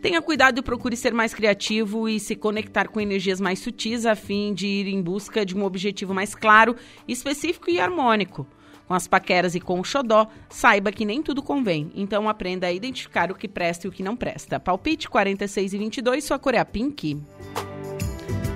Tenha 0.00 0.22
cuidado 0.22 0.58
e 0.58 0.62
procure 0.62 0.96
ser 0.96 1.12
mais 1.12 1.34
criativo 1.34 2.08
e 2.08 2.18
se 2.18 2.34
conectar 2.34 2.88
com 2.88 3.00
energias 3.00 3.40
mais 3.40 3.58
sutis 3.58 4.06
a 4.06 4.16
fim 4.16 4.54
de 4.54 4.66
ir 4.66 4.88
em 4.88 5.02
busca 5.02 5.44
de 5.44 5.56
um 5.56 5.64
objetivo 5.64 6.14
mais 6.14 6.34
claro, 6.34 6.74
específico 7.06 7.70
e 7.70 7.78
harmônico. 7.78 8.46
Com 8.88 8.94
as 8.94 9.06
paqueras 9.06 9.54
e 9.54 9.60
com 9.60 9.78
o 9.78 9.84
xodó, 9.84 10.26
saiba 10.48 10.90
que 10.90 11.04
nem 11.04 11.22
tudo 11.22 11.42
convém, 11.42 11.92
então 11.94 12.28
aprenda 12.28 12.66
a 12.66 12.72
identificar 12.72 13.30
o 13.30 13.34
que 13.34 13.48
presta 13.48 13.86
e 13.86 13.88
o 13.88 13.92
que 13.92 14.02
não 14.02 14.16
presta. 14.16 14.58
Palpite 14.58 15.08
46 15.08 15.72
e 15.72 15.78
22, 15.78 16.24
sua 16.24 16.38
cor 16.38 16.54
é 16.54 16.58
a 16.58 16.64
pink. 16.64 17.22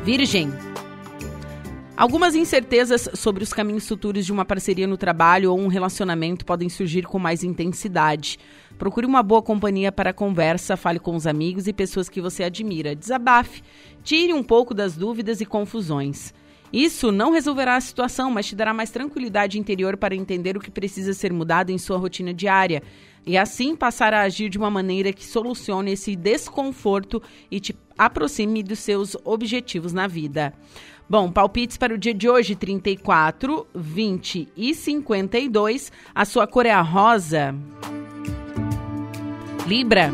Virgem. 0.05 0.51
Algumas 1.97 2.35
incertezas 2.35 3.09
sobre 3.15 3.43
os 3.43 3.55
caminhos 3.55 3.89
futuros 3.89 4.27
de 4.27 4.31
uma 4.31 4.45
parceria 4.45 4.87
no 4.87 4.99
trabalho 4.99 5.51
ou 5.51 5.59
um 5.59 5.67
relacionamento 5.67 6.45
podem 6.45 6.69
surgir 6.69 7.07
com 7.07 7.19
mais 7.19 7.43
intensidade. 7.43 8.39
Procure 8.77 9.07
uma 9.07 9.23
boa 9.23 9.41
companhia 9.41 9.91
para 9.91 10.13
conversa, 10.13 10.77
fale 10.77 10.99
com 10.99 11.17
os 11.17 11.27
amigos 11.27 11.67
e 11.67 11.73
pessoas 11.73 12.11
que 12.11 12.21
você 12.21 12.45
admira. 12.45 12.95
Desabafe, 12.95 13.63
tire 14.05 14.35
um 14.35 14.43
pouco 14.43 14.75
das 14.75 14.95
dúvidas 14.95 15.41
e 15.41 15.47
confusões. 15.47 16.35
Isso 16.71 17.11
não 17.11 17.33
resolverá 17.33 17.77
a 17.77 17.81
situação, 17.81 18.31
mas 18.31 18.45
te 18.45 18.55
dará 18.55 18.75
mais 18.75 18.91
tranquilidade 18.91 19.59
interior 19.59 19.97
para 19.97 20.15
entender 20.15 20.55
o 20.55 20.61
que 20.61 20.71
precisa 20.71 21.15
ser 21.15 21.33
mudado 21.33 21.71
em 21.71 21.79
sua 21.79 21.97
rotina 21.97 22.35
diária 22.35 22.83
e 23.25 23.39
assim 23.39 23.75
passar 23.75 24.13
a 24.13 24.23
agir 24.23 24.49
de 24.49 24.59
uma 24.59 24.71
maneira 24.71 25.13
que 25.13 25.25
solucione 25.25 25.93
esse 25.93 26.15
desconforto 26.15 27.23
e 27.51 27.59
te 27.59 27.75
aproxime 27.97 28.63
dos 28.63 28.79
seus 28.81 29.17
objetivos 29.25 29.93
na 29.93 30.07
vida. 30.07 30.53
Bom, 31.09 31.31
palpites 31.31 31.77
para 31.77 31.95
o 31.95 31.99
dia 31.99 32.13
de 32.13 32.29
hoje: 32.29 32.57
34, 32.57 33.65
20 33.73 34.49
e 34.57 34.75
52. 34.75 35.93
A 36.13 36.25
sua 36.25 36.49
cor 36.49 36.67
é 36.67 36.73
a 36.73 36.83
rosa. 36.83 37.55
Libra. 39.69 40.13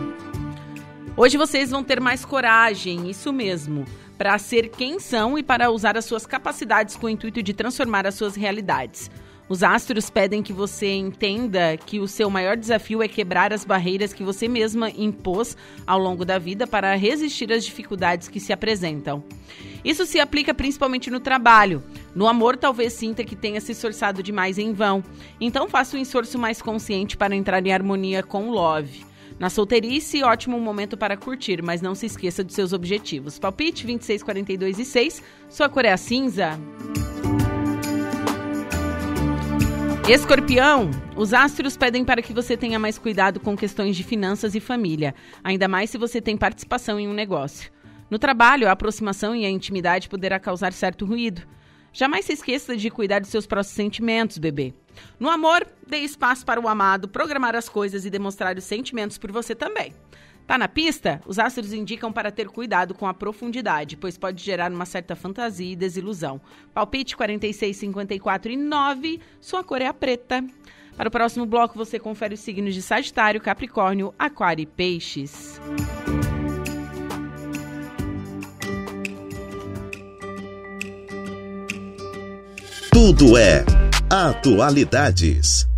Hoje 1.17 1.39
vocês 1.39 1.71
vão 1.71 1.83
ter 1.83 1.99
mais 1.99 2.25
coragem, 2.25 3.11
isso 3.11 3.33
mesmo, 3.33 3.87
para 4.19 4.37
ser 4.39 4.69
quem 4.69 4.99
são 4.99 5.39
e 5.39 5.43
para 5.43 5.71
usar 5.71 5.97
as 5.97 6.05
suas 6.05 6.27
capacidades 6.27 6.97
com 6.97 7.07
o 7.07 7.11
intuito 7.11 7.43
de 7.43 7.55
transformar 7.55 8.07
as 8.07 8.15
suas 8.15 8.35
realidades. 8.35 9.11
Os 9.49 9.63
astros 9.63 10.09
pedem 10.09 10.43
que 10.43 10.53
você 10.53 10.93
entenda 10.93 11.77
que 11.77 11.99
o 11.99 12.09
seu 12.09 12.31
maior 12.31 12.57
desafio 12.57 13.03
é 13.03 13.09
quebrar 13.09 13.53
as 13.53 13.65
barreiras 13.65 14.13
que 14.13 14.23
você 14.23 14.49
mesma 14.49 14.89
impôs 14.91 15.57
ao 15.87 15.99
longo 15.99 16.25
da 16.25 16.39
vida 16.39 16.67
para 16.67 16.95
resistir 16.95 17.53
às 17.53 17.65
dificuldades 17.65 18.29
que 18.29 18.41
se 18.41 18.53
apresentam. 18.53 19.23
Isso 19.85 20.07
se 20.07 20.21
aplica 20.21 20.55
principalmente 20.55 21.11
no 21.11 21.21
trabalho. 21.21 21.83
No 22.15 22.29
amor, 22.29 22.57
talvez 22.57 22.93
sinta 22.93 23.25
que 23.25 23.35
tenha 23.35 23.61
se 23.61 23.73
esforçado 23.73 24.23
demais 24.23 24.59
em 24.59 24.73
vão. 24.73 25.03
Então, 25.41 25.69
faça 25.69 25.97
um 25.97 26.01
esforço 26.01 26.39
mais 26.39 26.63
consciente 26.63 27.17
para 27.17 27.35
entrar 27.35 27.67
em 27.67 27.73
harmonia 27.73 28.23
com 28.23 28.49
o 28.49 28.53
love. 28.53 29.05
Na 29.39 29.51
solteirice, 29.51 30.23
ótimo 30.23 30.61
momento 30.61 30.97
para 30.97 31.17
curtir, 31.17 31.63
mas 31.63 31.83
não 31.83 31.97
se 31.97 32.07
esqueça 32.07 32.45
dos 32.45 32.55
seus 32.55 32.73
objetivos. 32.73 33.41
Palpite 33.41 33.85
26, 33.85 34.23
42 34.23 34.79
e 34.79 34.85
6. 34.85 35.23
Sua 35.49 35.69
cor 35.69 35.85
é 35.85 35.93
a 35.93 35.97
cinza. 35.97 36.59
Escorpião, 40.09 40.91
os 41.17 41.33
astros 41.33 41.77
pedem 41.77 42.05
para 42.05 42.21
que 42.21 42.33
você 42.33 42.57
tenha 42.57 42.77
mais 42.77 42.99
cuidado 42.99 43.39
com 43.39 43.57
questões 43.57 43.97
de 43.97 44.03
finanças 44.03 44.57
e 44.57 44.61
família, 44.61 45.15
ainda 45.45 45.69
mais 45.69 45.91
se 45.91 45.97
você 45.97 46.21
tem 46.21 46.37
participação 46.37 46.99
em 46.99 47.07
um 47.07 47.13
negócio. 47.13 47.71
No 48.11 48.19
trabalho, 48.19 48.69
a 48.69 48.73
aproximação 48.73 49.35
e 49.35 49.47
a 49.47 49.49
intimidade 49.49 50.09
poderá 50.09 50.41
causar 50.41 50.73
certo 50.73 51.07
ruído. 51.07 51.43
Jamais 51.93 52.25
se 52.25 52.33
esqueça 52.33 52.77
de 52.77 52.91
cuidar 52.91 53.21
dos 53.21 53.31
seus 53.31 53.47
próprios 53.47 53.75
sentimentos, 53.75 54.39
bebê. 54.39 54.75
No 55.21 55.31
amor, 55.31 55.65
dê 55.87 55.99
espaço 55.99 56.45
para 56.45 56.61
o 56.61 56.67
amado 56.67 57.09
programar 57.09 57.55
as 57.55 57.69
coisas 57.69 58.05
e 58.05 58.11
demonstrar 58.11 58.57
os 58.57 58.65
sentimentos 58.65 59.19
por 59.19 59.31
você 59.31 59.55
também. 59.55 59.95
Tá 60.53 60.59
na 60.59 60.69
pista? 60.69 61.19
Os 61.27 61.39
astros 61.39 61.73
indicam 61.73 62.13
para 62.13 62.31
ter 62.31 62.47
cuidado 62.47 62.93
com 62.93 63.07
a 63.07 63.15
profundidade, 63.15 63.97
pois 63.97 64.19
pode 64.19 64.45
gerar 64.45 64.71
uma 64.71 64.85
certa 64.85 65.17
fantasia 65.17 65.73
e 65.73 65.75
desilusão. 65.75 66.43
Palpite 66.75 67.17
46, 67.17 67.75
54 67.75 68.53
e 68.53 68.57
9, 68.59 69.19
sua 69.41 69.65
cor 69.65 69.81
é 69.81 69.87
a 69.87 69.95
preta. 69.95 70.45
Para 70.95 71.09
o 71.09 71.11
próximo 71.11 71.47
bloco, 71.47 71.79
você 71.79 71.99
confere 71.99 72.35
os 72.35 72.41
signos 72.41 72.75
de 72.75 72.83
Sagitário, 72.83 73.41
Capricórnio, 73.41 74.13
Aquário 74.19 74.63
e 74.63 74.67
Peixes. 74.67 75.59
Tudo 82.93 83.39
é 83.39 83.65
Atualidades. 84.11 85.72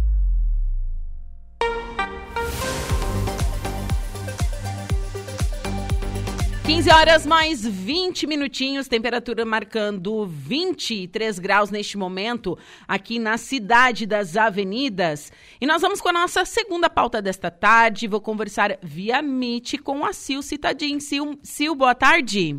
15 6.65 6.91
horas 6.91 7.27
mais 7.27 7.63
20 7.63 8.27
minutinhos, 8.27 8.89
temperatura 8.89 9.45
marcando 9.45 10.25
23 10.25 11.39
graus 11.39 11.71
neste 11.71 11.99
momento 11.99 12.57
aqui 12.89 13.19
na 13.19 13.37
cidade 13.37 14.07
das 14.07 14.35
avenidas. 14.35 15.31
E 15.61 15.67
nós 15.67 15.83
vamos 15.83 16.01
com 16.01 16.09
a 16.09 16.13
nossa 16.13 16.43
segunda 16.47 16.89
pauta 16.89 17.21
desta 17.21 17.51
tarde. 17.51 18.09
Vou 18.09 18.19
conversar 18.19 18.79
via 18.83 19.21
Meet 19.21 19.77
com 19.83 20.07
a 20.07 20.15
Sil 20.17 20.41
Citadin. 20.41 21.01
Sil, 21.05 21.37
Sil, 21.45 21.77
boa 21.77 21.95
tarde. 21.95 22.57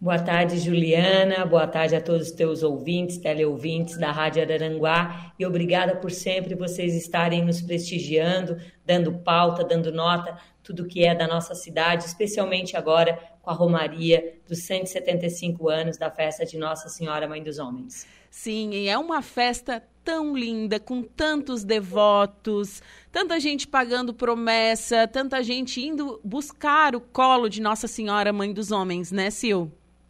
Boa 0.00 0.18
tarde, 0.18 0.58
Juliana. 0.58 1.44
Boa 1.44 1.66
tarde 1.66 1.96
a 1.96 2.00
todos 2.00 2.28
os 2.28 2.32
teus 2.32 2.62
ouvintes, 2.62 3.18
teleouvintes 3.18 3.98
da 3.98 4.12
Rádio 4.12 4.40
Araranguá. 4.40 5.32
E 5.36 5.44
obrigada 5.44 5.96
por 5.96 6.12
sempre 6.12 6.54
vocês 6.54 6.94
estarem 6.94 7.44
nos 7.44 7.60
prestigiando, 7.60 8.56
dando 8.86 9.12
pauta, 9.18 9.64
dando 9.64 9.92
nota 9.92 10.38
tudo 10.70 10.86
que 10.86 11.04
é 11.04 11.12
da 11.12 11.26
nossa 11.26 11.52
cidade, 11.52 12.04
especialmente 12.04 12.76
agora 12.76 13.18
com 13.42 13.50
a 13.50 13.52
Romaria 13.52 14.36
dos 14.46 14.60
175 14.60 15.68
anos 15.68 15.98
da 15.98 16.08
festa 16.12 16.46
de 16.46 16.56
Nossa 16.56 16.88
Senhora 16.88 17.26
Mãe 17.26 17.42
dos 17.42 17.58
Homens. 17.58 18.06
Sim, 18.30 18.70
e 18.70 18.88
é 18.88 18.96
uma 18.96 19.20
festa 19.20 19.82
tão 20.04 20.36
linda, 20.36 20.78
com 20.78 21.02
tantos 21.02 21.64
devotos, 21.64 22.80
tanta 23.10 23.40
gente 23.40 23.66
pagando 23.66 24.14
promessa, 24.14 25.08
tanta 25.08 25.42
gente 25.42 25.84
indo 25.84 26.20
buscar 26.22 26.94
o 26.94 27.00
colo 27.00 27.48
de 27.48 27.60
Nossa 27.60 27.88
Senhora 27.88 28.32
Mãe 28.32 28.52
dos 28.52 28.70
Homens, 28.70 29.10
né, 29.10 29.28
Sil? 29.34 29.66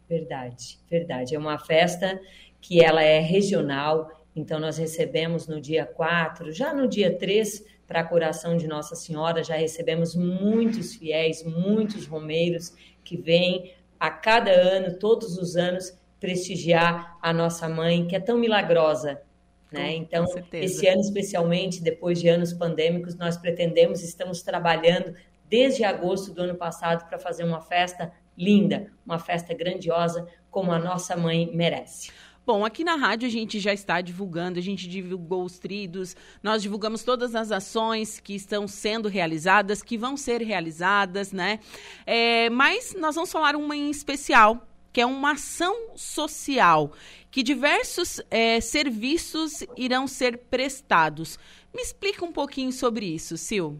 Verdade, 0.07 0.77
verdade. 0.87 1.33
É 1.33 1.39
uma 1.39 1.57
festa 1.57 2.21
que 2.61 2.83
ela 2.83 3.01
é 3.01 3.19
regional, 3.19 4.11
então 4.35 4.59
nós 4.59 4.77
recebemos 4.77 5.47
no 5.47 5.59
dia 5.59 5.87
4, 5.87 6.51
já 6.51 6.71
no 6.71 6.87
dia 6.87 7.17
3, 7.17 7.65
para 7.91 7.99
a 7.99 8.03
curação 8.05 8.55
de 8.55 8.67
Nossa 8.67 8.95
Senhora. 8.95 9.43
Já 9.43 9.57
recebemos 9.57 10.15
muitos 10.15 10.95
fiéis, 10.95 11.43
muitos 11.43 12.07
romeiros 12.07 12.73
que 13.03 13.17
vêm 13.17 13.73
a 13.99 14.09
cada 14.09 14.49
ano, 14.49 14.97
todos 14.97 15.37
os 15.37 15.57
anos, 15.57 15.99
prestigiar 16.17 17.17
a 17.21 17.33
nossa 17.33 17.67
mãe, 17.67 18.07
que 18.07 18.15
é 18.15 18.19
tão 18.21 18.37
milagrosa. 18.37 19.21
Né? 19.69 19.93
Então, 19.95 20.25
esse 20.53 20.87
ano, 20.87 21.01
especialmente, 21.01 21.83
depois 21.83 22.21
de 22.21 22.29
anos 22.29 22.53
pandêmicos, 22.53 23.17
nós 23.17 23.35
pretendemos, 23.35 24.01
estamos 24.01 24.41
trabalhando 24.41 25.13
desde 25.49 25.83
agosto 25.83 26.33
do 26.33 26.43
ano 26.43 26.55
passado 26.55 27.09
para 27.09 27.19
fazer 27.19 27.43
uma 27.43 27.59
festa 27.59 28.13
linda, 28.37 28.89
uma 29.05 29.19
festa 29.19 29.53
grandiosa, 29.53 30.25
como 30.49 30.71
a 30.71 30.79
nossa 30.79 31.17
mãe 31.17 31.51
merece. 31.53 32.09
Bom, 32.43 32.65
aqui 32.65 32.83
na 32.83 32.95
rádio 32.95 33.27
a 33.27 33.31
gente 33.31 33.59
já 33.59 33.71
está 33.71 34.01
divulgando, 34.01 34.57
a 34.57 34.61
gente 34.61 34.87
divulgou 34.87 35.43
os 35.43 35.59
tridos, 35.59 36.15
nós 36.41 36.63
divulgamos 36.63 37.03
todas 37.03 37.35
as 37.35 37.51
ações 37.51 38.19
que 38.19 38.33
estão 38.33 38.67
sendo 38.67 39.07
realizadas, 39.07 39.83
que 39.83 39.95
vão 39.95 40.17
ser 40.17 40.41
realizadas, 40.41 41.31
né? 41.31 41.59
É, 42.03 42.49
mas 42.49 42.95
nós 42.99 43.13
vamos 43.13 43.31
falar 43.31 43.55
uma 43.55 43.75
em 43.75 43.91
especial, 43.91 44.67
que 44.91 44.99
é 44.99 45.05
uma 45.05 45.33
ação 45.33 45.91
social, 45.95 46.91
que 47.29 47.43
diversos 47.43 48.19
é, 48.31 48.59
serviços 48.59 49.63
irão 49.77 50.07
ser 50.07 50.37
prestados. 50.37 51.37
Me 51.73 51.81
explica 51.83 52.25
um 52.25 52.31
pouquinho 52.31 52.71
sobre 52.71 53.05
isso, 53.05 53.37
Sil. 53.37 53.77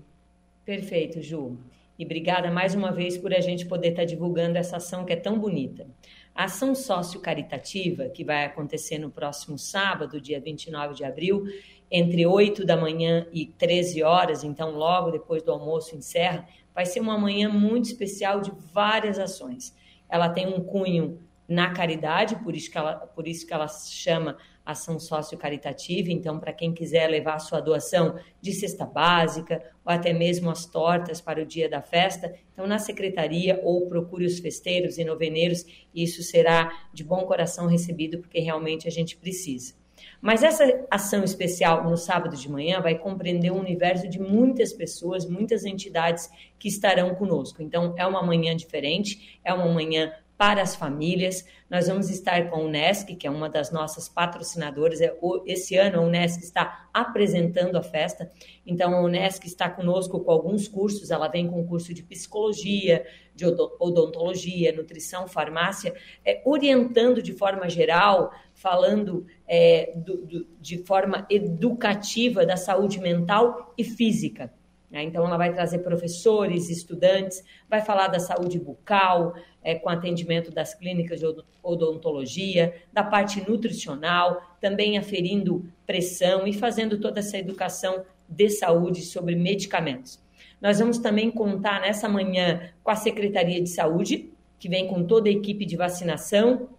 Perfeito, 0.64 1.20
Ju. 1.20 1.57
E 1.97 2.05
obrigada 2.05 2.49
mais 2.49 2.74
uma 2.74 2.91
vez 2.91 3.18
por 3.18 3.34
a 3.34 3.39
gente 3.39 3.66
poder 3.66 3.89
estar 3.89 4.05
divulgando 4.05 4.57
essa 4.57 4.78
ação 4.78 5.03
que 5.03 5.14
é 5.14 5.16
tão 5.16 5.38
bonita. 5.38 5.88
A 6.34 6.45
ação 6.45 6.73
sócio-caritativa, 6.73 8.09
que 8.09 8.23
vai 8.23 8.45
acontecer 8.45 8.97
no 8.97 9.11
próximo 9.11 9.57
sábado, 9.57 10.21
dia 10.21 10.39
29 10.39 10.95
de 10.95 11.03
abril, 11.03 11.43
entre 11.89 12.25
8 12.25 12.65
da 12.65 12.77
manhã 12.77 13.27
e 13.34 13.45
13 13.45 14.01
horas, 14.01 14.43
então 14.43 14.71
logo 14.71 15.11
depois 15.11 15.43
do 15.43 15.51
almoço 15.51 15.95
encerra, 15.95 16.47
vai 16.73 16.86
ser 16.86 17.01
uma 17.01 17.17
manhã 17.17 17.49
muito 17.49 17.86
especial 17.86 18.39
de 18.39 18.51
várias 18.73 19.19
ações. 19.19 19.75
Ela 20.07 20.29
tem 20.29 20.47
um 20.47 20.63
cunho 20.63 21.19
na 21.52 21.72
caridade, 21.72 22.38
por 22.38 22.56
isso 22.56 22.72
que 22.72 22.78
ela, 22.78 22.95
por 22.95 23.28
isso 23.28 23.45
que 23.45 23.54
ela 23.54 23.68
chama 23.68 24.38
ação 24.66 24.97
sócio-caritativa. 24.97 26.10
Então, 26.10 26.39
para 26.39 26.54
quem 26.54 26.74
quiser 26.74 27.08
levar 27.08 27.36
a 27.36 27.39
sua 27.39 27.60
doação 27.60 28.16
de 28.39 28.54
cesta 28.54 28.86
básica 28.86 29.62
ou 29.84 29.91
até 29.91 30.14
mesmo 30.14 30.49
as 30.49 30.66
tortas 30.66 31.20
para 31.20 31.41
o 31.41 31.45
dia 31.45 31.68
da 31.68 31.82
festa, 31.82 32.34
então 32.54 32.66
na 32.66 32.80
secretaria 32.80 33.60
ou 33.64 33.86
procure 33.88 34.26
os 34.26 34.39
festeiros 34.39 34.97
e 34.97 35.04
noveneiros, 35.04 35.66
isso 35.93 36.24
será 36.24 36.72
de 36.93 37.04
bom 37.04 37.26
coração 37.26 37.68
recebido, 37.68 38.20
porque 38.20 38.39
realmente 38.39 38.88
a 38.88 38.91
gente 38.91 39.18
precisa. 39.18 39.74
Mas 40.22 40.43
essa 40.43 40.86
ação 40.89 41.22
especial 41.22 41.84
no 41.84 41.97
sábado 41.97 42.38
de 42.38 42.49
manhã 42.49 42.80
vai 42.80 42.97
compreender 42.97 43.52
um 43.52 43.60
universo 43.60 44.08
de 44.08 44.20
muitas 44.20 44.72
pessoas, 44.72 45.30
muitas 45.30 45.66
entidades 45.66 46.30
que 46.58 46.70
estarão 46.70 47.14
conosco. 47.14 47.62
Então, 47.62 47.93
é 47.97 48.08
uma 48.08 48.24
manhã 48.24 48.56
diferente, 48.56 49.39
é 49.43 49.54
uma 49.54 49.68
manhã 49.68 50.14
para 50.42 50.64
as 50.64 50.76
famílias. 50.76 51.46
Nós 51.70 51.88
vamos 51.88 52.10
estar 52.10 52.50
com 52.50 52.56
a 52.56 52.60
Unesc, 52.64 53.16
que 53.16 53.28
é 53.28 53.30
uma 53.30 53.48
das 53.48 53.72
nossas 53.72 54.10
patrocinadoras. 54.10 55.00
É, 55.00 55.16
esse 55.46 55.78
ano 55.78 56.00
a 56.00 56.02
Unesc 56.02 56.39
está 56.42 56.89
apresentando 56.92 57.76
a 57.76 57.84
festa, 57.84 58.28
então 58.66 58.92
a 58.96 59.02
Unesc 59.04 59.46
está 59.46 59.70
conosco 59.70 60.20
com 60.20 60.32
alguns 60.32 60.68
cursos. 60.68 61.12
Ela 61.12 61.28
vem 61.28 61.48
com 61.48 61.64
curso 61.68 61.94
de 61.94 62.02
psicologia, 62.02 63.06
de 63.36 63.46
odontologia, 63.46 64.76
nutrição, 64.76 65.28
farmácia, 65.28 65.94
é, 66.26 66.42
orientando 66.44 67.22
de 67.22 67.34
forma 67.34 67.70
geral, 67.70 68.32
falando 68.56 69.28
é, 69.48 69.94
do, 69.96 70.26
do, 70.26 70.48
de 70.60 70.80
forma 70.80 71.28
educativa 71.30 72.48
da 72.48 72.58
saúde 72.58 73.00
mental 73.00 73.76
e 73.78 73.84
física. 73.84 74.52
Né? 74.92 75.04
Então, 75.04 75.26
ela 75.26 75.38
vai 75.38 75.54
trazer 75.54 75.80
professores, 75.80 76.70
estudantes, 76.70 77.44
vai 77.70 77.82
falar 77.82 78.10
da 78.10 78.20
saúde 78.20 78.60
bucal, 78.60 79.34
é, 79.64 79.76
com 79.76 79.89
atendimento 79.89 80.52
das 80.52 80.76
clínicas 80.76 81.20
de 81.20 81.26
odontologia, 81.64 82.76
da 82.92 83.04
parte 83.04 83.48
nutricional, 83.50 84.42
também 84.60 84.98
aferindo 84.98 85.66
pressão 85.88 86.46
e 86.46 86.54
fazendo 86.54 87.00
toda 87.00 87.20
essa 87.20 87.38
educação 87.38 88.04
de 88.28 88.50
saúde 88.50 89.02
sobre 89.02 89.36
medicamentos. 89.36 90.22
Nós 90.60 90.80
vamos 90.80 90.98
também 90.98 91.32
contar 91.32 91.82
nessa 91.82 92.10
manhã 92.10 92.70
com 92.84 92.92
a 92.92 92.96
Secretaria 92.96 93.62
de 93.62 93.70
Saúde, 93.70 94.30
que 94.60 94.70
vem 94.70 94.88
com 94.88 95.04
toda 95.04 95.30
a 95.30 95.32
equipe 95.32 95.66
de 95.66 95.76
vacinação, 95.76 96.70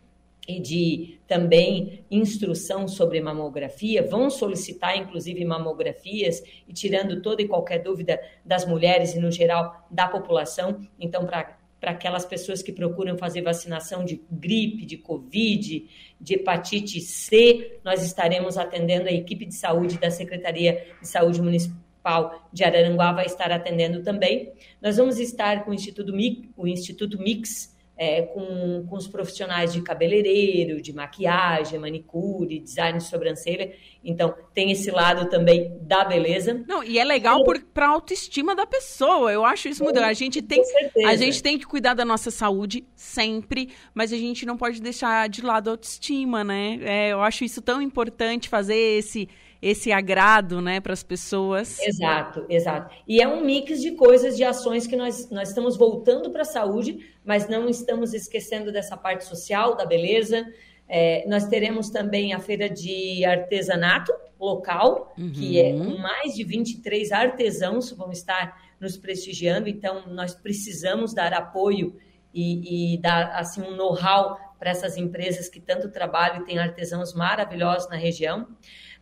e 0.47 0.61
de 0.61 1.19
também 1.33 2.05
instrução 2.11 2.87
sobre 2.87 3.19
mamografia, 3.19 4.07
vão 4.07 4.29
solicitar 4.29 4.99
inclusive 4.99 5.43
mamografias 5.47 6.43
e 6.69 6.75
tirando 6.75 7.23
toda 7.23 7.41
e 7.41 7.49
qualquer 7.49 7.83
dúvida 7.83 8.21
das 8.45 8.67
mulheres 8.67 9.15
e 9.15 9.19
no 9.19 9.31
geral 9.31 9.87
da 9.91 10.07
população. 10.07 10.87
Então, 11.01 11.25
para 11.25 11.57
para 11.81 11.91
aquelas 11.91 12.25
pessoas 12.25 12.63
que 12.63 12.71
procuram 12.71 13.19
fazer 13.19 13.43
vacinação 13.43 14.05
de 14.05 14.23
gripe, 14.31 14.87
de 14.87 14.97
Covid, 14.97 15.89
de 16.21 16.35
hepatite 16.35 17.01
C, 17.01 17.81
nós 17.85 18.05
estaremos 18.05 18.57
atendendo 18.57 19.09
a 19.09 19.13
equipe 19.13 19.45
de 19.45 19.57
saúde 19.57 19.99
da 19.99 20.09
Secretaria 20.09 20.87
de 21.01 21.09
Saúde 21.09 21.43
Municipal 21.43 22.49
de 22.53 22.63
Araranguá 22.63 23.13
vai 23.13 23.27
estar 23.27 23.51
atendendo 23.51 24.01
também. 24.01 24.53
Nós 24.81 24.97
vamos 24.97 25.19
estar 25.19 25.65
com 25.65 25.73
o 25.73 25.75
Instituto, 25.75 26.15
o 26.57 26.69
Instituto 26.69 27.19
Mix 27.19 27.72
é, 28.03 28.23
com, 28.23 28.85
com 28.89 28.97
os 28.97 29.07
profissionais 29.07 29.73
de 29.73 29.81
cabeleireiro, 29.81 30.83
de 30.83 30.93
maquiagem, 30.93 31.79
manicure, 31.79 32.59
design 32.59 32.99
de 32.99 33.05
sobrancelha. 33.05 33.73
Então, 34.03 34.35
tem 34.53 34.73
esse 34.73 34.91
lado 34.91 35.31
também 35.31 35.79
da 35.83 36.05
beleza. 36.05 36.65
Não, 36.67 36.83
e 36.83 36.99
é 36.99 37.05
legal 37.05 37.45
para 37.73 37.87
a 37.87 37.91
autoestima 37.91 38.57
da 38.57 38.67
pessoa. 38.67 39.33
Eu 39.33 39.45
acho 39.45 39.69
isso 39.69 39.85
muito. 39.85 40.01
A 40.01 40.13
gente 40.15 40.43
tem, 40.43 40.61
a 41.07 41.15
gente 41.15 41.41
tem 41.41 41.57
que 41.57 41.65
cuidar 41.65 41.95
da 41.95 42.05
nossa 42.05 42.33
saúde 42.33 42.85
sempre, 42.97 43.69
mas 43.95 44.13
a 44.13 44.17
gente 44.17 44.45
não 44.45 44.57
pode 44.57 44.83
deixar 44.83 45.29
de 45.29 45.41
lado 45.41 45.69
a 45.69 45.71
autoestima, 45.75 46.43
né? 46.43 46.81
É, 46.83 47.13
eu 47.13 47.23
acho 47.23 47.45
isso 47.45 47.63
tão 47.63 47.81
importante 47.81 48.49
fazer 48.49 48.99
esse 48.99 49.29
esse 49.63 49.93
agrado, 49.93 50.61
né, 50.61 50.81
para 50.81 50.93
as 50.93 51.05
pessoas. 51.05 51.79
Exato, 51.79 52.45
exato. 52.49 52.93
E 53.07 53.23
é 53.23 53.29
um 53.29 53.45
mix 53.45 53.81
de 53.81 53.93
coisas, 53.93 54.37
de 54.37 54.43
ações 54.43 54.89
que 54.89 54.97
nós, 54.97 55.31
nós 55.31 55.51
estamos 55.51 55.77
voltando 55.77 56.33
para 56.33 56.43
a 56.43 56.45
saúde, 56.45 56.99
mas 57.25 57.49
não 57.49 57.69
estamos 57.69 58.13
esquecendo 58.13 58.73
dessa 58.73 58.97
parte 58.97 59.25
social, 59.25 59.77
da 59.77 59.87
beleza. 59.87 60.45
É, 60.89 61.25
nós 61.29 61.47
teremos 61.47 61.91
também 61.91 62.35
a 62.35 62.41
feira 62.41 62.69
de 62.69 63.25
artesanato 63.25 64.13
local, 64.39 65.15
uhum. 65.17 65.31
que 65.31 65.61
é 65.61 65.73
com 65.73 65.97
mais 65.97 66.35
de 66.35 66.43
23 66.43 67.13
artesãos 67.13 67.93
vão 67.93 68.11
estar 68.11 68.61
nos 68.81 68.97
prestigiando, 68.97 69.69
então 69.69 70.09
nós 70.09 70.35
precisamos 70.35 71.15
dar 71.15 71.33
apoio 71.33 71.97
e, 72.35 72.95
e 72.95 72.99
dar 73.01 73.31
assim 73.37 73.63
um 73.63 73.77
know-how 73.77 74.37
para 74.59 74.71
essas 74.71 74.97
empresas 74.97 75.49
que 75.49 75.61
tanto 75.61 75.89
trabalham 75.89 76.43
e 76.43 76.45
têm 76.45 76.59
artesãos 76.59 77.15
maravilhosos 77.15 77.89
na 77.89 77.97
região. 77.97 78.49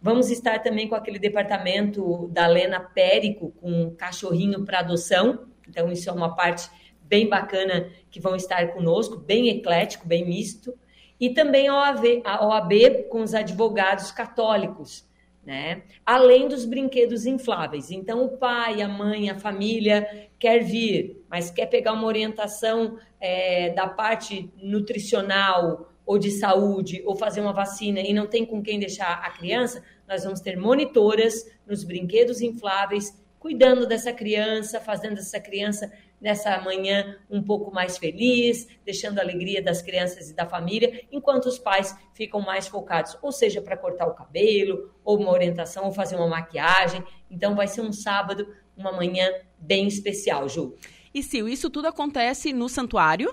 Vamos 0.03 0.30
estar 0.30 0.61
também 0.61 0.88
com 0.88 0.94
aquele 0.94 1.18
departamento 1.18 2.28
da 2.28 2.46
Lena 2.46 2.80
Périco, 2.80 3.53
com 3.61 3.94
cachorrinho 3.96 4.64
para 4.64 4.78
adoção. 4.78 5.46
Então, 5.68 5.92
isso 5.92 6.09
é 6.09 6.12
uma 6.12 6.34
parte 6.34 6.70
bem 7.03 7.28
bacana 7.28 7.90
que 8.11 8.18
vão 8.18 8.34
estar 8.34 8.68
conosco, 8.68 9.18
bem 9.18 9.48
eclético, 9.48 10.07
bem 10.07 10.24
misto. 10.24 10.72
E 11.18 11.30
também 11.30 11.68
a 11.68 11.74
OAB, 11.74 12.22
a 12.24 12.46
OAB 12.46 12.72
com 13.11 13.20
os 13.20 13.34
advogados 13.34 14.11
católicos, 14.11 15.07
né? 15.44 15.82
Além 16.07 16.48
dos 16.48 16.64
brinquedos 16.64 17.26
infláveis. 17.26 17.90
Então, 17.90 18.24
o 18.24 18.38
pai, 18.38 18.80
a 18.80 18.88
mãe, 18.88 19.28
a 19.28 19.38
família 19.38 20.30
quer 20.38 20.61
vir, 20.61 21.22
mas 21.28 21.51
quer 21.51 21.66
pegar 21.66 21.92
uma 21.92 22.07
orientação 22.07 22.96
é, 23.20 23.68
da 23.70 23.86
parte 23.86 24.51
nutricional 24.57 25.89
ou 26.11 26.19
de 26.19 26.33
saúde 26.33 27.01
ou 27.07 27.15
fazer 27.15 27.41
uma 27.41 27.53
vacina 27.53 28.01
e 28.01 28.13
não 28.13 28.27
tem 28.27 28.45
com 28.45 28.61
quem 28.61 28.81
deixar 28.81 29.21
a 29.25 29.31
criança, 29.31 29.81
nós 30.09 30.25
vamos 30.25 30.41
ter 30.41 30.57
monitoras 30.57 31.49
nos 31.65 31.85
brinquedos 31.85 32.41
infláveis, 32.41 33.17
cuidando 33.39 33.87
dessa 33.87 34.13
criança, 34.13 34.81
fazendo 34.81 35.19
essa 35.19 35.39
criança 35.39 35.89
nessa 36.21 36.61
manhã 36.63 37.17
um 37.31 37.41
pouco 37.41 37.73
mais 37.73 37.97
feliz, 37.97 38.67
deixando 38.85 39.21
a 39.21 39.23
alegria 39.23 39.63
das 39.63 39.83
crianças 39.83 40.31
e 40.31 40.35
da 40.35 40.45
família, 40.45 41.01
enquanto 41.13 41.47
os 41.47 41.61
pais 41.61 41.97
ficam 42.13 42.41
mais 42.41 42.67
focados, 42.67 43.17
ou 43.23 43.31
seja, 43.31 43.63
para 43.63 43.77
cortar 43.77 44.09
o 44.09 44.15
cabelo, 44.15 44.93
ou 45.05 45.17
uma 45.17 45.31
orientação, 45.31 45.85
ou 45.85 45.93
fazer 45.93 46.17
uma 46.17 46.27
maquiagem. 46.27 47.05
Então 47.31 47.55
vai 47.55 47.69
ser 47.69 47.83
um 47.83 47.93
sábado, 47.93 48.53
uma 48.77 48.91
manhã 48.91 49.31
bem 49.57 49.87
especial, 49.87 50.49
Ju. 50.49 50.75
E 51.15 51.23
Sil, 51.23 51.47
isso 51.47 51.71
tudo 51.71 51.87
acontece 51.87 52.53
no 52.53 52.69
santuário? 52.69 53.33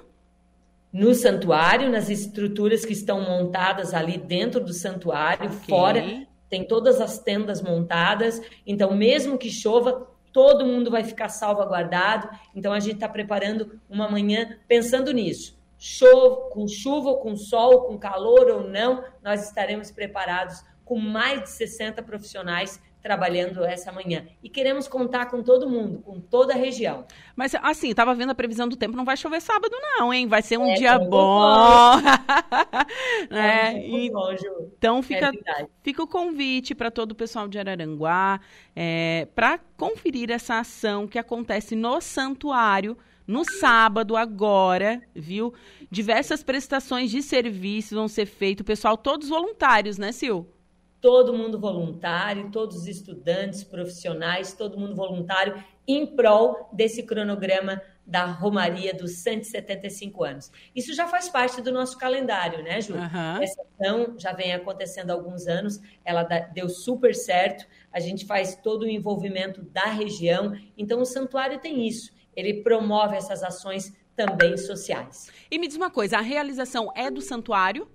No 0.91 1.13
santuário, 1.13 1.89
nas 1.91 2.09
estruturas 2.09 2.85
que 2.85 2.93
estão 2.93 3.21
montadas 3.21 3.93
ali 3.93 4.17
dentro 4.17 4.59
do 4.63 4.73
santuário, 4.73 5.47
okay. 5.47 5.67
fora 5.67 6.27
tem 6.49 6.65
todas 6.65 7.01
as 7.01 7.19
tendas 7.19 7.61
montadas. 7.61 8.41
Então, 8.65 8.95
mesmo 8.95 9.37
que 9.37 9.49
chova, 9.49 10.07
todo 10.31 10.65
mundo 10.65 10.89
vai 10.89 11.03
ficar 11.03 11.29
salvaguardado. 11.29 12.29
Então, 12.55 12.71
a 12.71 12.79
gente 12.79 12.95
está 12.95 13.09
preparando 13.09 13.79
uma 13.89 14.09
manhã 14.09 14.57
pensando 14.67 15.11
nisso. 15.11 15.57
Chova, 15.77 16.49
com 16.49 16.67
chuva, 16.67 17.15
com 17.15 17.35
sol, 17.35 17.83
com 17.83 17.97
calor 17.97 18.49
ou 18.49 18.67
não, 18.67 19.03
nós 19.23 19.45
estaremos 19.45 19.91
preparados 19.91 20.63
com 20.83 20.97
mais 20.97 21.43
de 21.43 21.49
60 21.49 22.01
profissionais 22.01 22.81
trabalhando 23.01 23.63
essa 23.63 23.91
manhã. 23.91 24.25
E 24.43 24.49
queremos 24.49 24.87
contar 24.87 25.27
com 25.27 25.41
todo 25.41 25.69
mundo, 25.69 25.99
com 25.99 26.19
toda 26.19 26.53
a 26.53 26.57
região. 26.57 27.05
Mas 27.35 27.55
assim, 27.55 27.89
estava 27.89 28.13
vendo 28.13 28.31
a 28.31 28.35
previsão 28.35 28.67
do 28.67 28.75
tempo, 28.75 28.97
não 28.97 29.05
vai 29.05 29.15
chover 29.15 29.41
sábado 29.41 29.75
não, 29.81 30.13
hein? 30.13 30.27
Vai 30.27 30.41
ser 30.41 30.57
um 30.57 30.69
é, 30.69 30.73
dia 30.73 30.99
bom. 30.99 31.99
é, 33.31 33.73
é 33.73 33.87
e, 33.87 34.11
bom, 34.11 34.35
Ju. 34.35 34.71
Então 34.77 35.01
fica, 35.01 35.31
é 35.47 35.65
fica 35.81 36.03
o 36.03 36.07
convite 36.07 36.75
para 36.75 36.91
todo 36.91 37.11
o 37.11 37.15
pessoal 37.15 37.47
de 37.47 37.57
Araranguá 37.57 38.39
é, 38.75 39.27
para 39.33 39.59
conferir 39.77 40.31
essa 40.31 40.59
ação 40.59 41.07
que 41.07 41.19
acontece 41.19 41.75
no 41.75 42.01
santuário 42.01 42.97
no 43.27 43.43
sábado, 43.43 44.15
agora, 44.15 45.01
viu? 45.13 45.53
Diversas 45.91 46.41
prestações 46.41 47.11
de 47.11 47.21
serviços 47.21 47.91
vão 47.91 48.07
ser 48.07 48.25
feitas. 48.25 48.61
O 48.61 48.65
pessoal, 48.65 48.95
todos 48.95 49.27
voluntários, 49.27 49.97
né, 49.97 50.13
Sil? 50.15 50.47
Todo 50.99 51.33
mundo 51.33 51.59
voluntário, 51.59 52.49
todos 52.51 52.77
os 52.77 52.87
estudantes, 52.87 53.63
profissionais, 53.63 54.53
todo 54.53 54.79
mundo 54.79 54.95
voluntário 54.95 55.63
em 55.87 56.05
prol 56.05 56.69
desse 56.73 57.03
cronograma 57.03 57.81
da 58.05 58.25
Romaria 58.25 58.93
dos 58.93 59.17
175 59.17 60.23
anos. 60.23 60.51
Isso 60.73 60.93
já 60.93 61.07
faz 61.07 61.27
parte 61.27 61.61
do 61.61 61.71
nosso 61.71 61.97
calendário, 61.97 62.63
né, 62.63 62.79
Ju? 62.79 62.93
Uhum. 62.93 63.41
Essa 63.41 63.61
ação 63.61 64.15
já 64.17 64.31
vem 64.31 64.53
acontecendo 64.53 65.11
há 65.11 65.13
alguns 65.13 65.45
anos, 65.45 65.79
ela 66.05 66.23
deu 66.23 66.69
super 66.69 67.13
certo, 67.13 67.67
a 67.91 67.99
gente 67.99 68.25
faz 68.25 68.55
todo 68.55 68.83
o 68.83 68.89
envolvimento 68.89 69.61
da 69.61 69.85
região, 69.85 70.53
então 70.77 71.01
o 71.01 71.05
santuário 71.05 71.59
tem 71.59 71.85
isso, 71.85 72.13
ele 72.35 72.63
promove 72.63 73.17
essas 73.17 73.43
ações 73.43 73.93
também 74.15 74.57
sociais. 74.57 75.29
E 75.51 75.59
me 75.59 75.67
diz 75.67 75.75
uma 75.75 75.91
coisa, 75.91 76.17
a 76.17 76.21
realização 76.21 76.89
é 76.95 77.11
do 77.11 77.21
santuário? 77.21 77.87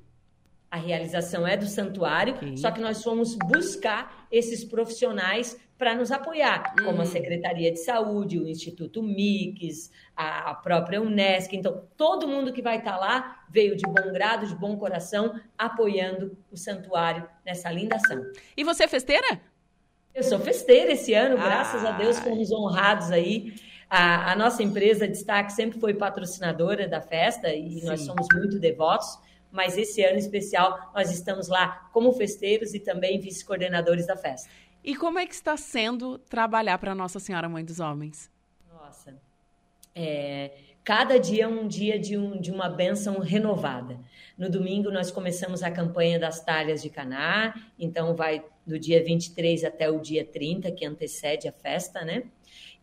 A 0.72 0.78
realização 0.78 1.46
é 1.46 1.54
do 1.54 1.66
santuário, 1.66 2.32
okay. 2.34 2.56
só 2.56 2.70
que 2.70 2.80
nós 2.80 3.02
fomos 3.02 3.34
buscar 3.34 4.26
esses 4.32 4.64
profissionais 4.64 5.54
para 5.76 5.94
nos 5.94 6.10
apoiar, 6.10 6.74
como 6.82 6.98
a 6.98 7.02
hum. 7.02 7.04
Secretaria 7.04 7.70
de 7.70 7.78
Saúde, 7.78 8.38
o 8.38 8.48
Instituto 8.48 9.02
Mix, 9.02 9.90
a 10.16 10.54
própria 10.54 11.02
Unesc. 11.02 11.54
Então, 11.54 11.82
todo 11.94 12.26
mundo 12.26 12.54
que 12.54 12.62
vai 12.62 12.78
estar 12.78 12.92
tá 12.92 12.96
lá 12.96 13.44
veio 13.50 13.76
de 13.76 13.82
bom 13.82 14.10
grado, 14.14 14.46
de 14.46 14.54
bom 14.54 14.74
coração, 14.78 15.38
apoiando 15.58 16.38
o 16.50 16.56
santuário 16.56 17.28
nessa 17.44 17.70
linda 17.70 17.96
ação. 17.96 18.24
E 18.56 18.64
você 18.64 18.84
é 18.84 18.88
festeira? 18.88 19.42
Eu 20.14 20.22
sou 20.22 20.38
festeira 20.38 20.92
esse 20.92 21.12
ano, 21.12 21.36
ah. 21.36 21.44
graças 21.44 21.84
a 21.84 21.90
Deus, 21.90 22.18
fomos 22.18 22.50
honrados 22.50 23.10
aí. 23.10 23.52
A, 23.90 24.32
a, 24.32 24.36
nossa 24.36 24.62
empresa 24.62 25.06
Destaque 25.06 25.52
sempre 25.52 25.78
foi 25.78 25.92
patrocinadora 25.92 26.88
da 26.88 27.02
festa 27.02 27.52
e 27.52 27.80
Sim. 27.80 27.84
nós 27.84 28.00
somos 28.00 28.26
muito 28.32 28.58
devotos 28.58 29.18
mas 29.52 29.76
esse 29.76 30.02
ano 30.02 30.18
especial 30.18 30.90
nós 30.94 31.12
estamos 31.12 31.48
lá 31.48 31.88
como 31.92 32.12
festeiros 32.12 32.74
e 32.74 32.80
também 32.80 33.20
vice-coordenadores 33.20 34.06
da 34.06 34.16
festa. 34.16 34.48
E 34.82 34.96
como 34.96 35.18
é 35.18 35.26
que 35.26 35.34
está 35.34 35.56
sendo 35.56 36.18
trabalhar 36.18 36.78
para 36.78 36.94
Nossa 36.94 37.20
Senhora 37.20 37.48
Mãe 37.48 37.64
dos 37.64 37.78
Homens? 37.78 38.28
Nossa, 38.72 39.14
é, 39.94 40.50
cada 40.82 41.18
dia 41.18 41.44
é 41.44 41.48
um 41.48 41.68
dia 41.68 41.98
de, 41.98 42.16
um, 42.16 42.40
de 42.40 42.50
uma 42.50 42.68
bênção 42.68 43.20
renovada. 43.20 44.00
No 44.36 44.50
domingo 44.50 44.90
nós 44.90 45.10
começamos 45.10 45.62
a 45.62 45.70
campanha 45.70 46.18
das 46.18 46.42
talhas 46.42 46.82
de 46.82 46.90
Caná, 46.90 47.54
então 47.78 48.16
vai 48.16 48.44
do 48.66 48.78
dia 48.78 49.04
23 49.04 49.64
até 49.64 49.90
o 49.90 50.00
dia 50.00 50.24
30, 50.24 50.72
que 50.72 50.84
antecede 50.84 51.46
a 51.46 51.52
festa, 51.52 52.04
né? 52.04 52.24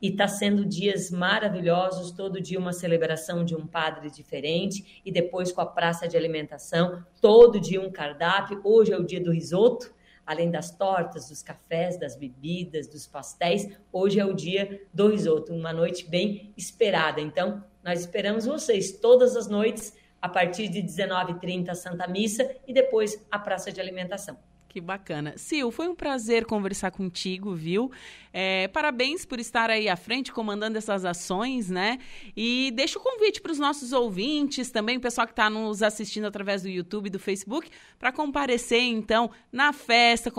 E 0.02 0.10
está 0.10 0.28
sendo 0.28 0.66
dias 0.66 1.12
maravilhosos, 1.12 2.12
todo 2.12 2.42
dia 2.42 2.60
uma 2.60 2.74
celebração 2.74 3.44
de 3.44 3.56
um 3.56 3.68
padre 3.68 4.10
diferente 4.10 5.02
e 5.06 5.12
depois 5.12 5.52
com 5.52 5.62
a 5.62 5.66
praça 5.66 6.08
de 6.08 6.16
alimentação, 6.16 7.04
todo 7.22 7.60
dia 7.60 7.82
um 7.82 7.92
cardápio. 7.92 8.62
Hoje 8.64 8.94
é 8.94 8.98
o 8.98 9.04
dia 9.04 9.20
do 9.20 9.32
risoto, 9.32 9.94
além 10.26 10.50
das 10.52 10.70
tortas, 10.70 11.30
dos 11.30 11.42
cafés, 11.42 12.00
das 12.00 12.16
bebidas, 12.16 12.88
dos 12.88 13.08
pastéis, 13.08 13.68
hoje 13.92 14.20
é 14.20 14.26
o 14.26 14.34
dia 14.34 14.82
do 14.94 15.08
risoto, 15.10 15.54
uma 15.54 15.74
noite 15.74 16.08
bem 16.08 16.54
esperada. 16.56 17.20
Então, 17.20 17.64
nós 17.84 18.02
esperamos 18.02 18.46
vocês 18.46 18.92
todas 18.92 19.36
as 19.36 19.48
noites 19.48 19.94
a 20.22 20.30
partir 20.30 20.68
de 20.68 20.84
19h30 20.84 21.74
Santa 21.74 22.08
Missa 22.08 22.50
e 22.68 22.74
depois 22.74 23.26
a 23.32 23.40
praça 23.40 23.72
de 23.72 23.82
alimentação. 23.82 24.38
Que 24.70 24.80
bacana. 24.80 25.34
Sil, 25.36 25.72
foi 25.72 25.88
um 25.90 25.96
prazer 25.96 26.46
conversar 26.46 26.92
contigo, 26.92 27.56
viu? 27.56 27.92
É, 28.32 28.68
parabéns 28.68 29.26
por 29.26 29.40
estar 29.40 29.68
aí 29.68 29.90
à 29.90 29.96
frente, 29.96 30.32
comandando 30.32 30.78
essas 30.78 31.04
ações, 31.04 31.72
né? 31.72 31.98
E 32.38 32.72
deixa 32.76 33.00
o 33.00 33.02
convite 33.02 33.42
para 33.42 33.52
os 33.52 33.58
nossos 33.58 33.94
ouvintes, 33.94 34.70
também 34.70 34.98
o 34.98 35.02
pessoal 35.02 35.26
que 35.26 35.34
está 35.34 35.50
nos 35.50 35.82
assistindo 35.82 36.26
através 36.26 36.62
do 36.62 36.70
YouTube 36.70 37.08
e 37.08 37.10
do 37.10 37.18
Facebook, 37.18 37.68
para 37.98 38.12
comparecer, 38.12 38.84
então, 38.84 39.32
na 39.52 39.74
festa, 39.74 40.32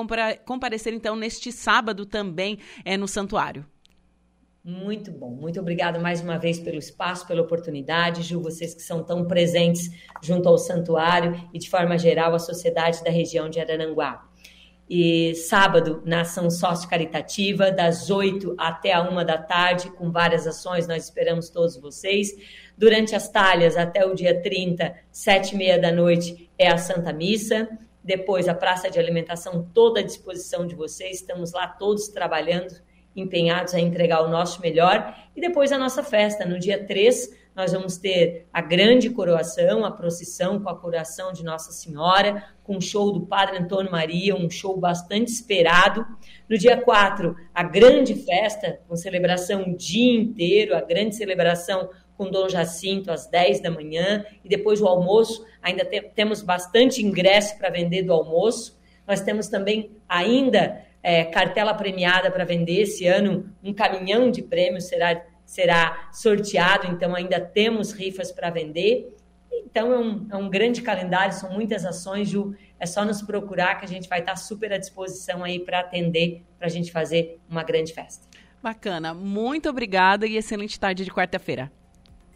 comparecer, 0.45 0.95
então, 0.95 1.17
neste 1.17 1.51
sábado 1.51 2.07
também 2.07 2.61
é, 2.85 2.97
no 2.97 3.09
Santuário. 3.09 3.67
Muito 4.63 5.11
bom. 5.11 5.31
Muito 5.31 5.59
obrigada 5.59 5.99
mais 5.99 6.21
uma 6.21 6.39
vez 6.39 6.61
pelo 6.61 6.77
espaço, 6.77 7.27
pela 7.27 7.41
oportunidade, 7.41 8.23
Ju, 8.23 8.43
vocês 8.43 8.75
que 8.75 8.83
são 8.83 9.03
tão 9.03 9.27
presentes 9.27 9.91
junto 10.23 10.49
ao 10.51 10.59
santuário 10.59 11.35
e 11.53 11.59
de 11.59 11.71
forma 11.71 11.97
geral 11.97 12.35
a 12.35 12.39
sociedade 12.39 13.03
da 13.03 13.11
região 13.11 13.49
de 13.49 13.59
Araranguá. 13.59 14.27
e 14.93 15.35
sábado 15.37 16.03
na 16.05 16.23
ação 16.23 16.51
sócio-caritativa, 16.51 17.71
das 17.71 18.11
8 18.11 18.57
até 18.59 18.93
a 18.93 19.01
1 19.01 19.25
da 19.25 19.39
tarde, 19.39 19.89
com 19.93 20.11
várias 20.11 20.49
ações, 20.49 20.89
nós 20.89 21.05
esperamos 21.05 21.49
todos 21.49 21.77
vocês. 21.77 22.29
Durante 22.77 23.15
as 23.15 23.29
talhas, 23.29 23.77
até 23.77 24.05
o 24.05 24.15
dia 24.15 24.43
30, 24.43 24.93
7 25.13 25.55
e 25.55 25.59
meia 25.59 25.79
da 25.79 25.93
noite, 25.93 26.51
é 26.59 26.69
a 26.69 26.77
Santa 26.77 27.13
Missa. 27.13 27.69
Depois, 28.03 28.49
a 28.49 28.55
praça 28.55 28.91
de 28.91 28.99
alimentação 28.99 29.71
toda 29.73 30.01
à 30.01 30.03
disposição 30.03 30.67
de 30.67 30.75
vocês, 30.75 31.21
estamos 31.21 31.53
lá 31.53 31.69
todos 31.69 32.09
trabalhando, 32.09 32.75
empenhados 33.15 33.75
a 33.75 33.81
entregar 33.81 34.23
o 34.23 34.29
nosso 34.29 34.61
melhor. 34.61 35.15
E 35.35 35.41
depois 35.41 35.73
a 35.73 35.79
nossa 35.79 36.03
festa, 36.03 36.45
no 36.45 36.59
dia 36.59 36.85
3, 36.85 37.41
nós 37.55 37.73
vamos 37.73 37.97
ter 37.97 38.47
a 38.53 38.61
grande 38.61 39.11
coroação, 39.11 39.85
a 39.85 39.91
procissão 39.91 40.61
com 40.61 40.69
a 40.69 40.79
coroação 40.79 41.33
de 41.33 41.45
Nossa 41.45 41.73
Senhora, 41.73 42.45
com 42.63 42.77
o 42.77 42.81
show 42.81 43.13
do 43.13 43.27
Padre 43.27 43.59
Antônio 43.59 43.91
Maria, 43.91 44.37
um 44.37 44.49
show 44.49 44.79
bastante 44.79 45.31
esperado. 45.31 46.07
No 46.49 46.57
dia 46.57 46.81
4, 46.81 47.37
a 47.53 47.63
grande 47.63 48.15
festa, 48.15 48.81
com 48.89 48.97
celebração 48.97 49.63
o 49.63 49.77
dia 49.77 50.15
inteiro, 50.15 50.77
a 50.77 50.81
grande 50.81 51.17
celebração 51.17 51.91
com 52.17 52.31
Dom 52.31 52.49
Jacinto 52.49 53.11
às 53.11 53.27
10 53.27 53.61
da 53.61 53.71
manhã, 53.71 54.25
e 54.45 54.49
depois 54.49 54.81
o 54.81 54.87
almoço, 54.87 55.45
ainda 55.61 55.85
te 55.85 56.01
temos 56.15 56.43
bastante 56.43 57.05
ingresso 57.05 57.59
para 57.59 57.71
vender 57.71 58.03
do 58.03 58.13
almoço. 58.13 58.79
Nós 59.07 59.21
temos 59.23 59.49
também 59.49 59.97
ainda 60.09 60.85
é, 61.03 61.25
cartela 61.25 61.75
premiada 61.75 62.31
para 62.31 62.45
vender 62.45 62.83
esse 62.83 63.07
ano, 63.07 63.51
um 63.63 63.73
caminhão 63.73 64.31
de 64.31 64.43
prêmios 64.43 64.85
será 64.85 65.23
será 65.45 66.09
sorteado, 66.13 66.87
então 66.87 67.13
ainda 67.13 67.41
temos 67.41 67.91
rifas 67.91 68.31
para 68.31 68.51
vender. 68.51 69.13
Então 69.53 69.93
é 69.93 69.99
um, 69.99 70.27
é 70.31 70.37
um 70.37 70.49
grande 70.49 70.81
calendário, 70.81 71.35
são 71.35 71.51
muitas 71.51 71.85
ações, 71.85 72.29
Ju. 72.29 72.55
É 72.79 72.87
só 72.87 73.05
nos 73.05 73.21
procurar 73.21 73.75
que 73.75 73.85
a 73.85 73.89
gente 73.89 74.09
vai 74.09 74.21
estar 74.21 74.37
super 74.37 74.73
à 74.73 74.79
disposição 74.79 75.43
aí 75.43 75.59
para 75.59 75.81
atender, 75.81 76.45
para 76.57 76.69
a 76.69 76.71
gente 76.71 76.93
fazer 76.93 77.41
uma 77.49 77.65
grande 77.65 77.93
festa. 77.93 78.29
Bacana. 78.63 79.13
Muito 79.13 79.69
obrigada 79.69 80.25
e 80.25 80.37
excelente 80.37 80.79
tarde 80.79 81.05
de 81.05 81.11
quarta-feira 81.11 81.73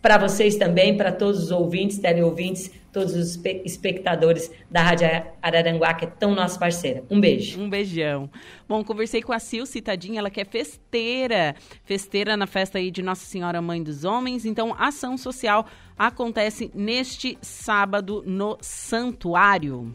para 0.04 0.18
vocês 0.18 0.56
também, 0.56 0.94
para 0.94 1.10
todos 1.10 1.44
os 1.44 1.50
ouvintes, 1.50 1.96
teleouvintes, 1.96 2.70
todos 2.92 3.14
os 3.14 3.42
espectadores 3.64 4.50
da 4.70 4.82
Rádio 4.82 5.08
Araranguá, 5.40 5.94
que 5.94 6.04
é 6.04 6.08
tão 6.08 6.34
nossa 6.34 6.58
parceira. 6.58 7.02
Um 7.08 7.18
beijo. 7.18 7.58
Um 7.58 7.70
beijão. 7.70 8.28
Bom, 8.68 8.84
conversei 8.84 9.22
com 9.22 9.32
a 9.32 9.38
Sil 9.40 9.64
Citadinha, 9.64 10.18
ela 10.18 10.28
que 10.28 10.42
é 10.42 10.44
festeira, 10.44 11.56
festeira 11.86 12.36
na 12.36 12.46
festa 12.46 12.76
aí 12.76 12.90
de 12.90 13.02
Nossa 13.02 13.24
Senhora 13.24 13.62
Mãe 13.62 13.82
dos 13.82 14.04
Homens. 14.04 14.44
Então, 14.44 14.76
ação 14.78 15.16
social 15.16 15.64
acontece 15.96 16.70
neste 16.74 17.38
sábado 17.40 18.22
no 18.26 18.58
Santuário. 18.60 19.90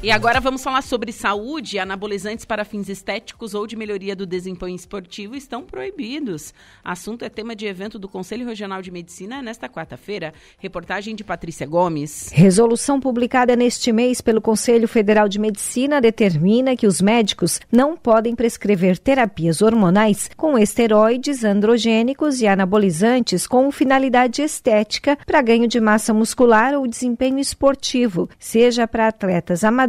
E 0.00 0.12
agora 0.12 0.38
vamos 0.38 0.62
falar 0.62 0.82
sobre 0.82 1.10
saúde. 1.10 1.76
Anabolizantes 1.76 2.44
para 2.44 2.64
fins 2.64 2.88
estéticos 2.88 3.52
ou 3.52 3.66
de 3.66 3.74
melhoria 3.74 4.14
do 4.14 4.24
desempenho 4.24 4.76
esportivo 4.76 5.34
estão 5.34 5.64
proibidos. 5.64 6.54
Assunto 6.84 7.24
é 7.24 7.28
tema 7.28 7.56
de 7.56 7.66
evento 7.66 7.98
do 7.98 8.08
Conselho 8.08 8.46
Regional 8.46 8.80
de 8.80 8.92
Medicina 8.92 9.42
nesta 9.42 9.68
quarta-feira. 9.68 10.32
Reportagem 10.60 11.16
de 11.16 11.24
Patrícia 11.24 11.66
Gomes. 11.66 12.30
Resolução 12.32 13.00
publicada 13.00 13.56
neste 13.56 13.90
mês 13.90 14.20
pelo 14.20 14.40
Conselho 14.40 14.86
Federal 14.86 15.28
de 15.28 15.40
Medicina 15.40 16.00
determina 16.00 16.76
que 16.76 16.86
os 16.86 17.00
médicos 17.00 17.60
não 17.70 17.96
podem 17.96 18.36
prescrever 18.36 18.98
terapias 18.98 19.62
hormonais 19.62 20.30
com 20.36 20.56
esteroides 20.56 21.42
androgênicos 21.42 22.40
e 22.40 22.46
anabolizantes 22.46 23.48
com 23.48 23.68
finalidade 23.72 24.42
estética 24.42 25.18
para 25.26 25.42
ganho 25.42 25.66
de 25.66 25.80
massa 25.80 26.14
muscular 26.14 26.74
ou 26.74 26.86
desempenho 26.86 27.40
esportivo, 27.40 28.30
seja 28.38 28.86
para 28.86 29.08
atletas 29.08 29.64
amadores 29.64 29.87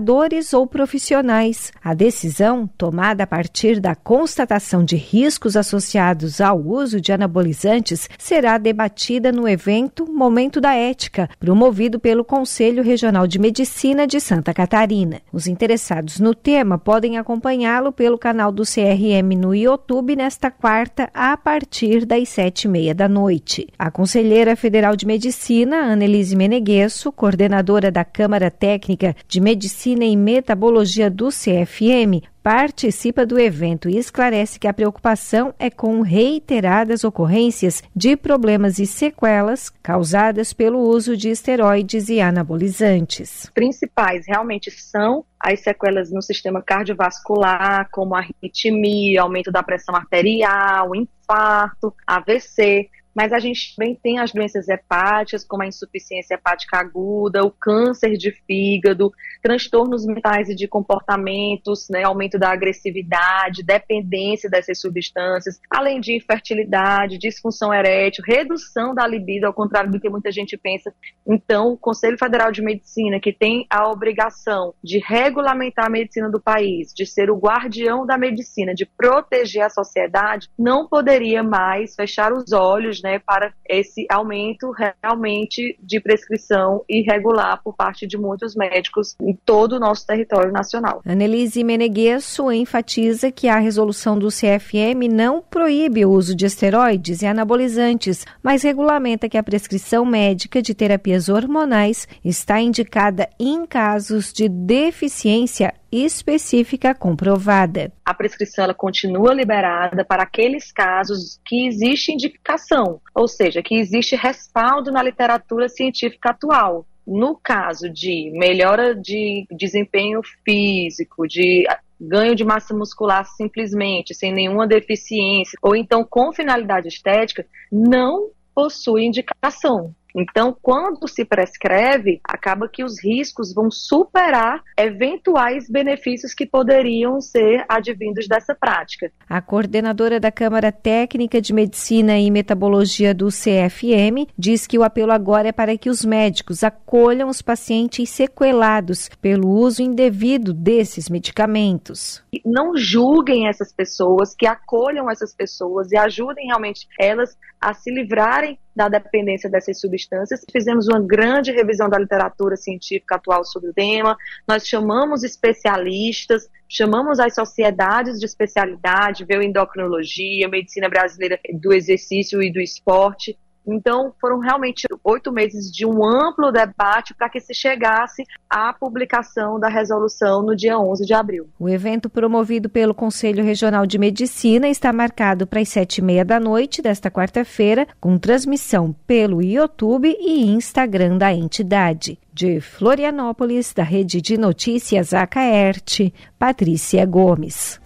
ou 0.54 0.66
profissionais. 0.66 1.72
A 1.84 1.94
decisão, 1.94 2.70
tomada 2.78 3.24
a 3.24 3.28
partir 3.28 3.80
da 3.80 3.96
constatação 3.96 4.84
de 4.84 4.96
riscos 4.96 5.56
associados 5.56 6.40
ao 6.40 6.60
uso 6.60 7.02
de 7.02 7.12
anabolizantes, 7.12 8.10
será 8.18 8.58
debatida 8.58 9.32
no 9.32 9.48
evento 9.48 10.06
Momento 10.12 10.62
da 10.62 10.74
Ética, 10.74 11.30
promovido 11.40 12.00
pelo 12.00 12.24
Conselho 12.24 12.84
Regional 12.84 13.28
de 13.28 13.40
Medicina 13.40 14.08
de 14.08 14.20
Santa 14.20 14.54
Catarina. 14.54 15.22
Os 15.32 15.48
interessados 15.48 16.20
no 16.20 16.34
tema 16.34 16.78
podem 16.78 17.18
acompanhá-lo 17.18 17.92
pelo 17.92 18.18
canal 18.18 18.52
do 18.52 18.64
CRM 18.64 19.36
no 19.38 19.54
YouTube 19.54 20.16
nesta 20.16 20.50
quarta, 20.50 21.10
a 21.14 21.36
partir 21.36 22.06
das 22.06 22.30
sete 22.30 22.66
e 22.66 22.68
meia 22.68 22.96
da 22.96 23.08
noite. 23.08 23.68
A 23.78 23.92
conselheira 23.92 24.56
federal 24.56 24.96
de 24.96 25.06
Medicina, 25.06 25.92
Annelise 25.92 26.36
Meneguesso, 26.36 27.12
coordenadora 27.12 27.92
da 27.92 28.06
Câmara 28.06 28.50
Técnica 28.50 29.16
de 29.28 29.40
Medicina 29.40 29.89
Medicina 29.90 30.06
e 30.06 30.16
Metabologia 30.16 31.10
do 31.10 31.30
CFM, 31.30 32.22
participa 32.44 33.26
do 33.26 33.40
evento 33.40 33.90
e 33.90 33.98
esclarece 33.98 34.60
que 34.60 34.68
a 34.68 34.74
preocupação 34.74 35.54
é 35.58 35.70
com 35.70 36.02
reiteradas 36.02 37.04
ocorrências 37.04 37.82
de 37.96 38.16
problemas 38.16 38.78
e 38.78 38.86
sequelas 38.86 39.70
causadas 39.82 40.54
pelo 40.54 40.80
uso 40.80 41.18
de 41.18 41.30
esteroides 41.30 42.10
e 42.10 42.22
anabolizantes. 42.22 43.50
Principais 43.54 44.26
realmente 44.28 44.70
são 44.70 45.26
as 45.40 45.62
sequelas 45.62 46.12
no 46.12 46.22
sistema 46.22 46.62
cardiovascular, 46.62 47.88
como 47.92 48.16
arritmia, 48.16 49.22
aumento 49.22 49.52
da 49.52 49.64
pressão 49.64 49.96
arterial, 49.96 50.96
infarto, 50.96 51.94
AVC, 52.06 52.90
mas 53.14 53.34
a 53.34 53.40
gente 53.40 53.76
também 53.76 53.96
tem 53.96 54.20
as 54.20 54.32
doenças 54.32 54.68
hepáticas, 54.68 55.44
como 55.44 55.64
a 55.64 55.68
insuficiência 55.68 56.36
hepática 56.36 56.78
aguda, 56.78 57.44
o 57.44 57.52
câncer 57.52 58.18
de 58.18 58.32
fígado, 58.46 59.12
transtornos 59.42 60.06
mentais 60.06 60.50
e 60.50 60.56
de 60.56 60.68
comportamentos, 60.68 61.88
né, 61.90 62.04
aumento 62.04 62.38
da 62.38 62.52
agressividade, 62.52 63.64
dependência 63.64 64.50
dessas 64.50 64.80
substâncias, 64.80 65.60
além 65.70 66.00
de 66.00 66.16
infertilidade, 66.16 67.18
disfunção 67.18 67.74
erétil, 67.74 68.24
redução 68.26 68.94
da 68.94 69.08
libido, 69.08 69.46
ao 69.46 69.54
contrário 69.54 69.92
do 69.92 70.00
que 70.00 70.10
muita 70.10 70.32
gente 70.32 70.58
pensa. 70.58 70.94
Então, 71.28 71.74
o 71.74 71.78
Conselho 71.78 72.18
Federal 72.18 72.52
de 72.52 72.62
Medicina, 72.62 73.20
que 73.20 73.34
tem 73.34 73.66
a 73.70 73.90
obrigação 73.90 74.74
de 74.84 75.00
regulamentar 75.00 75.88
a 75.88 75.90
medicina 75.90 76.30
do 76.30 76.40
país, 76.40 76.94
de 76.94 77.06
ser 77.06 77.30
o 77.30 77.38
guardião 77.38 78.06
da 78.06 78.18
medicina, 78.18 78.74
de 78.74 78.86
proteger 78.86 79.64
a 79.64 79.70
sociedade, 79.70 80.50
não 80.58 80.88
poderia 80.88 81.44
mais 81.44 81.96
fechar 81.96 82.34
os 82.34 82.52
olhos 82.52 82.99
né, 83.04 83.20
para 83.20 83.54
esse 83.68 84.06
aumento 84.10 84.72
realmente 85.04 85.78
de 85.82 86.00
prescrição 86.00 86.84
irregular 86.88 87.62
por 87.64 87.76
parte 87.76 88.06
de 88.08 88.18
muitos 88.18 88.56
médicos 88.56 89.16
em 89.22 89.38
todo 89.46 89.74
o 89.74 89.80
nosso 89.80 90.06
território 90.06 90.52
nacional. 90.52 91.02
Annelise 91.06 91.64
Meneguesso 91.64 92.52
enfatiza 92.52 93.32
que 93.32 93.48
a 93.48 93.60
resolução 93.60 94.18
do 94.18 94.28
CFM 94.28 95.08
não 95.12 95.42
proíbe 95.42 96.06
o 96.06 96.12
uso 96.12 96.36
de 96.36 96.46
esteroides 96.46 97.22
e 97.22 97.26
anabolizantes, 97.26 98.26
mas 98.44 98.64
regulamenta 98.64 99.30
que 99.30 99.38
a 99.38 99.44
prescrição 99.44 100.06
médica 100.06 100.62
de 100.62 100.74
terapias 100.74 101.30
hormonais 101.30 102.08
está 102.24 102.60
indicada 102.60 103.30
em 103.40 103.66
casos 103.66 104.34
de 104.34 104.48
deficiência 104.50 105.74
específica 105.92 106.94
comprovada. 106.94 107.92
A 108.06 108.14
prescrição 108.14 108.64
ela 108.64 108.74
continua 108.74 109.34
liberada 109.34 110.04
para 110.06 110.24
aqueles 110.24 110.72
casos 110.72 111.40
que 111.46 111.68
existe 111.68 112.12
indicação, 112.12 113.02
ou 113.14 113.28
seja, 113.28 113.62
que 113.62 113.76
existe 113.76 114.16
respaldo 114.16 114.92
na 114.92 115.04
literatura 115.04 115.68
científica 115.70 116.30
atual. 116.30 116.86
No 117.06 117.36
caso 117.36 117.90
de 117.90 118.32
melhora 118.34 118.94
de 118.94 119.48
desempenho 119.50 120.22
físico, 120.46 121.28
de 121.28 121.66
ganho 122.00 122.36
de 122.36 122.46
massa 122.46 122.74
muscular 122.74 123.26
simplesmente, 123.26 124.14
sem 124.14 124.32
nenhuma 124.32 124.68
deficiência, 124.68 125.58
ou 125.62 125.76
então 125.76 126.06
com 126.08 126.32
finalidade 126.32 126.88
estética, 126.88 127.46
não 127.72 128.30
possui 128.54 129.06
indicação. 129.06 129.94
Então, 130.16 130.56
quando 130.62 131.08
se 131.08 131.24
prescreve, 131.24 132.20
acaba 132.24 132.68
que 132.68 132.84
os 132.84 133.02
riscos 133.04 133.54
vão 133.54 133.70
superar 133.70 134.64
eventuais 134.78 135.70
benefícios 135.70 136.34
que 136.34 136.46
poderiam 136.46 137.22
ser 137.22 137.64
advindos 137.70 138.28
dessa 138.28 138.56
prática. 138.56 139.12
A 139.30 139.42
coordenadora 139.42 140.20
da 140.20 140.32
Câmara 140.32 140.72
Técnica 140.72 141.42
de 141.42 141.54
Medicina 141.54 142.18
e 142.18 142.32
Metabologia 142.32 143.14
do 143.14 143.28
CFM 143.28 144.28
diz 144.38 144.66
que 144.66 144.78
o 144.78 144.84
apelo 144.84 145.12
agora 145.12 145.50
é 145.50 145.52
para 145.52 145.78
que 145.78 145.90
os 145.90 146.04
médicos 146.04 146.64
acolham 146.64 147.30
os 147.30 147.42
pacientes 147.42 148.10
sequelados 148.10 149.10
pelo 149.22 149.50
uso 149.50 149.82
indevido 149.82 150.54
desses 150.54 151.10
medicamentos. 151.10 152.24
Não 152.46 152.76
julguem 152.76 153.48
essas 153.48 153.72
pessoas, 153.72 154.36
que 154.36 154.48
acolham 154.48 155.10
essas 155.10 155.34
pessoas 155.34 155.92
e 155.92 155.98
ajudem 155.98 156.48
realmente 156.48 156.88
elas 157.00 157.38
a 157.60 157.74
se 157.74 157.92
livrarem 157.92 158.58
da 158.76 158.88
dependência 158.88 159.50
dessas 159.50 159.80
substâncias. 159.80 160.46
Fizemos 160.50 160.88
uma 160.88 161.02
grande 161.02 161.52
revisão 161.52 161.90
da 161.90 162.00
literatura 162.00 162.56
científica 162.56 163.16
atual 163.16 163.44
sobre 163.44 163.72
o 163.72 163.74
tema. 163.74 164.18
Nós 164.48 164.66
chamamos 164.66 165.24
especialistas, 165.24 166.50
chamamos 166.68 167.20
as 167.20 167.36
sociedades 167.36 168.20
de 168.20 168.26
especialidade, 168.26 169.26
veio 169.26 169.44
endocrinologia, 169.44 170.48
medicina 170.48 170.88
brasileira 170.88 171.38
do 171.54 171.74
exercício 171.74 172.42
e 172.42 172.52
do 172.52 172.62
esporte. 172.62 173.38
Então, 173.74 174.14
foram 174.20 174.40
realmente 174.40 174.88
oito 175.04 175.32
meses 175.32 175.72
de 175.72 175.86
um 175.86 176.06
amplo 176.06 176.52
debate 176.52 177.14
para 177.14 177.30
que 177.30 177.40
se 177.40 177.54
chegasse 177.54 178.24
à 178.50 178.74
publicação 178.74 179.60
da 179.60 179.68
resolução 179.68 180.42
no 180.42 180.56
dia 180.56 180.78
11 180.78 181.06
de 181.06 181.14
abril. 181.14 181.48
O 181.60 181.70
evento 181.70 182.10
promovido 182.10 182.70
pelo 182.70 182.94
Conselho 182.94 183.44
Regional 183.44 183.86
de 183.86 183.98
Medicina 183.98 184.68
está 184.68 184.92
marcado 184.92 185.46
para 185.46 185.60
as 185.60 185.70
sete 185.70 186.00
e 186.00 186.02
meia 186.02 186.26
da 186.26 186.40
noite 186.40 186.82
desta 186.82 187.12
quarta-feira, 187.12 187.88
com 188.00 188.18
transmissão 188.18 188.96
pelo 189.06 189.42
YouTube 189.42 190.16
e 190.20 190.46
Instagram 190.48 191.18
da 191.18 191.34
entidade. 191.34 192.18
De 192.34 192.62
Florianópolis, 192.62 193.74
da 193.74 193.84
Rede 193.84 194.22
de 194.22 194.38
Notícias 194.38 195.14
Acaerte, 195.14 196.14
Patrícia 196.38 197.06
Gomes. 197.06 197.80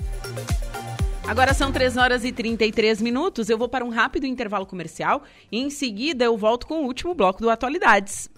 Agora 1.28 1.54
são 1.54 1.72
3 1.72 1.98
horas 1.98 2.24
e 2.24 2.32
33 2.32 3.02
minutos. 3.02 3.50
Eu 3.50 3.58
vou 3.58 3.70
para 3.70 3.86
um 3.86 3.90
rápido 3.90 4.26
intervalo 4.26 4.66
comercial 4.66 5.24
e 5.52 5.60
em 5.60 5.70
seguida 5.70 6.26
eu 6.26 6.38
volto 6.38 6.68
com 6.68 6.84
o 6.84 6.86
último 6.86 7.16
bloco 7.16 7.42
do 7.42 7.50
Atualidades. 7.50 8.30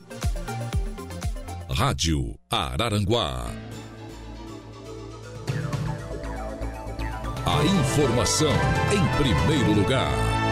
Rádio 1.70 2.38
Araranguá. 2.50 3.48
A 7.46 7.64
informação 7.64 8.52
em 8.92 9.24
primeiro 9.24 9.74
lugar. 9.74 10.45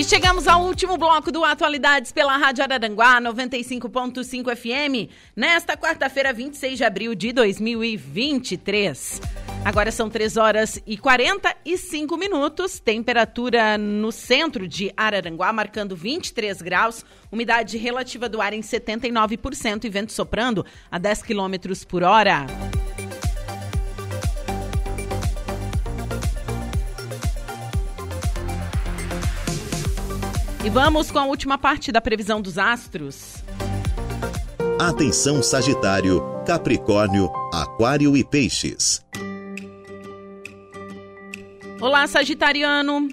E 0.00 0.04
chegamos 0.04 0.48
ao 0.48 0.64
último 0.64 0.96
bloco 0.96 1.30
do 1.30 1.44
Atualidades 1.44 2.10
pela 2.10 2.34
Rádio 2.38 2.64
Araranguá 2.64 3.20
95.5 3.20 4.56
FM, 4.56 5.12
nesta 5.36 5.76
quarta-feira, 5.76 6.32
26 6.32 6.78
de 6.78 6.84
abril 6.84 7.14
de 7.14 7.34
2023. 7.34 9.20
Agora 9.62 9.92
são 9.92 10.08
3 10.08 10.38
horas 10.38 10.82
e 10.86 10.96
45 10.96 12.16
minutos, 12.16 12.80
temperatura 12.80 13.76
no 13.76 14.10
centro 14.10 14.66
de 14.66 14.90
Araranguá 14.96 15.52
marcando 15.52 15.94
23 15.94 16.62
graus, 16.62 17.04
umidade 17.30 17.76
relativa 17.76 18.26
do 18.26 18.40
ar 18.40 18.54
em 18.54 18.62
79% 18.62 19.84
e 19.84 19.90
vento 19.90 20.14
soprando 20.14 20.64
a 20.90 20.96
10 20.96 21.24
quilômetros 21.24 21.84
por 21.84 22.02
hora. 22.02 22.46
E 30.62 30.68
vamos 30.68 31.10
com 31.10 31.18
a 31.18 31.24
última 31.24 31.56
parte 31.56 31.90
da 31.90 32.02
previsão 32.02 32.38
dos 32.38 32.58
astros. 32.58 33.42
Atenção 34.78 35.42
Sagitário, 35.42 36.22
Capricórnio, 36.46 37.30
Aquário 37.50 38.14
e 38.14 38.22
Peixes. 38.22 39.02
Olá, 41.80 42.06
Sagitariano. 42.06 43.08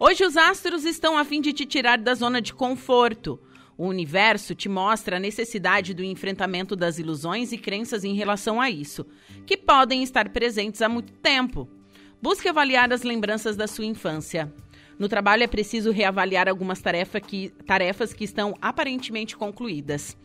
Hoje 0.00 0.24
os 0.24 0.38
astros 0.38 0.86
estão 0.86 1.18
a 1.18 1.24
fim 1.24 1.42
de 1.42 1.52
te 1.52 1.66
tirar 1.66 1.98
da 1.98 2.14
zona 2.14 2.40
de 2.40 2.54
conforto. 2.54 3.38
O 3.76 3.86
universo 3.86 4.54
te 4.54 4.66
mostra 4.66 5.18
a 5.18 5.20
necessidade 5.20 5.92
do 5.92 6.02
enfrentamento 6.02 6.74
das 6.74 6.98
ilusões 6.98 7.52
e 7.52 7.58
crenças 7.58 8.04
em 8.04 8.14
relação 8.14 8.58
a 8.58 8.70
isso, 8.70 9.04
que 9.44 9.56
podem 9.58 10.02
estar 10.02 10.30
presentes 10.30 10.80
há 10.80 10.88
muito 10.88 11.12
tempo. 11.12 11.68
Busque 12.22 12.48
avaliar 12.48 12.90
as 12.90 13.02
lembranças 13.02 13.54
da 13.54 13.66
sua 13.66 13.84
infância. 13.84 14.50
No 14.98 15.08
trabalho 15.08 15.42
é 15.42 15.46
preciso 15.46 15.90
reavaliar 15.90 16.48
algumas 16.48 16.80
tarefa 16.80 17.20
que, 17.20 17.50
tarefas 17.66 18.12
que 18.12 18.24
estão 18.24 18.56
aparentemente 18.60 19.36
concluídas. 19.36 20.16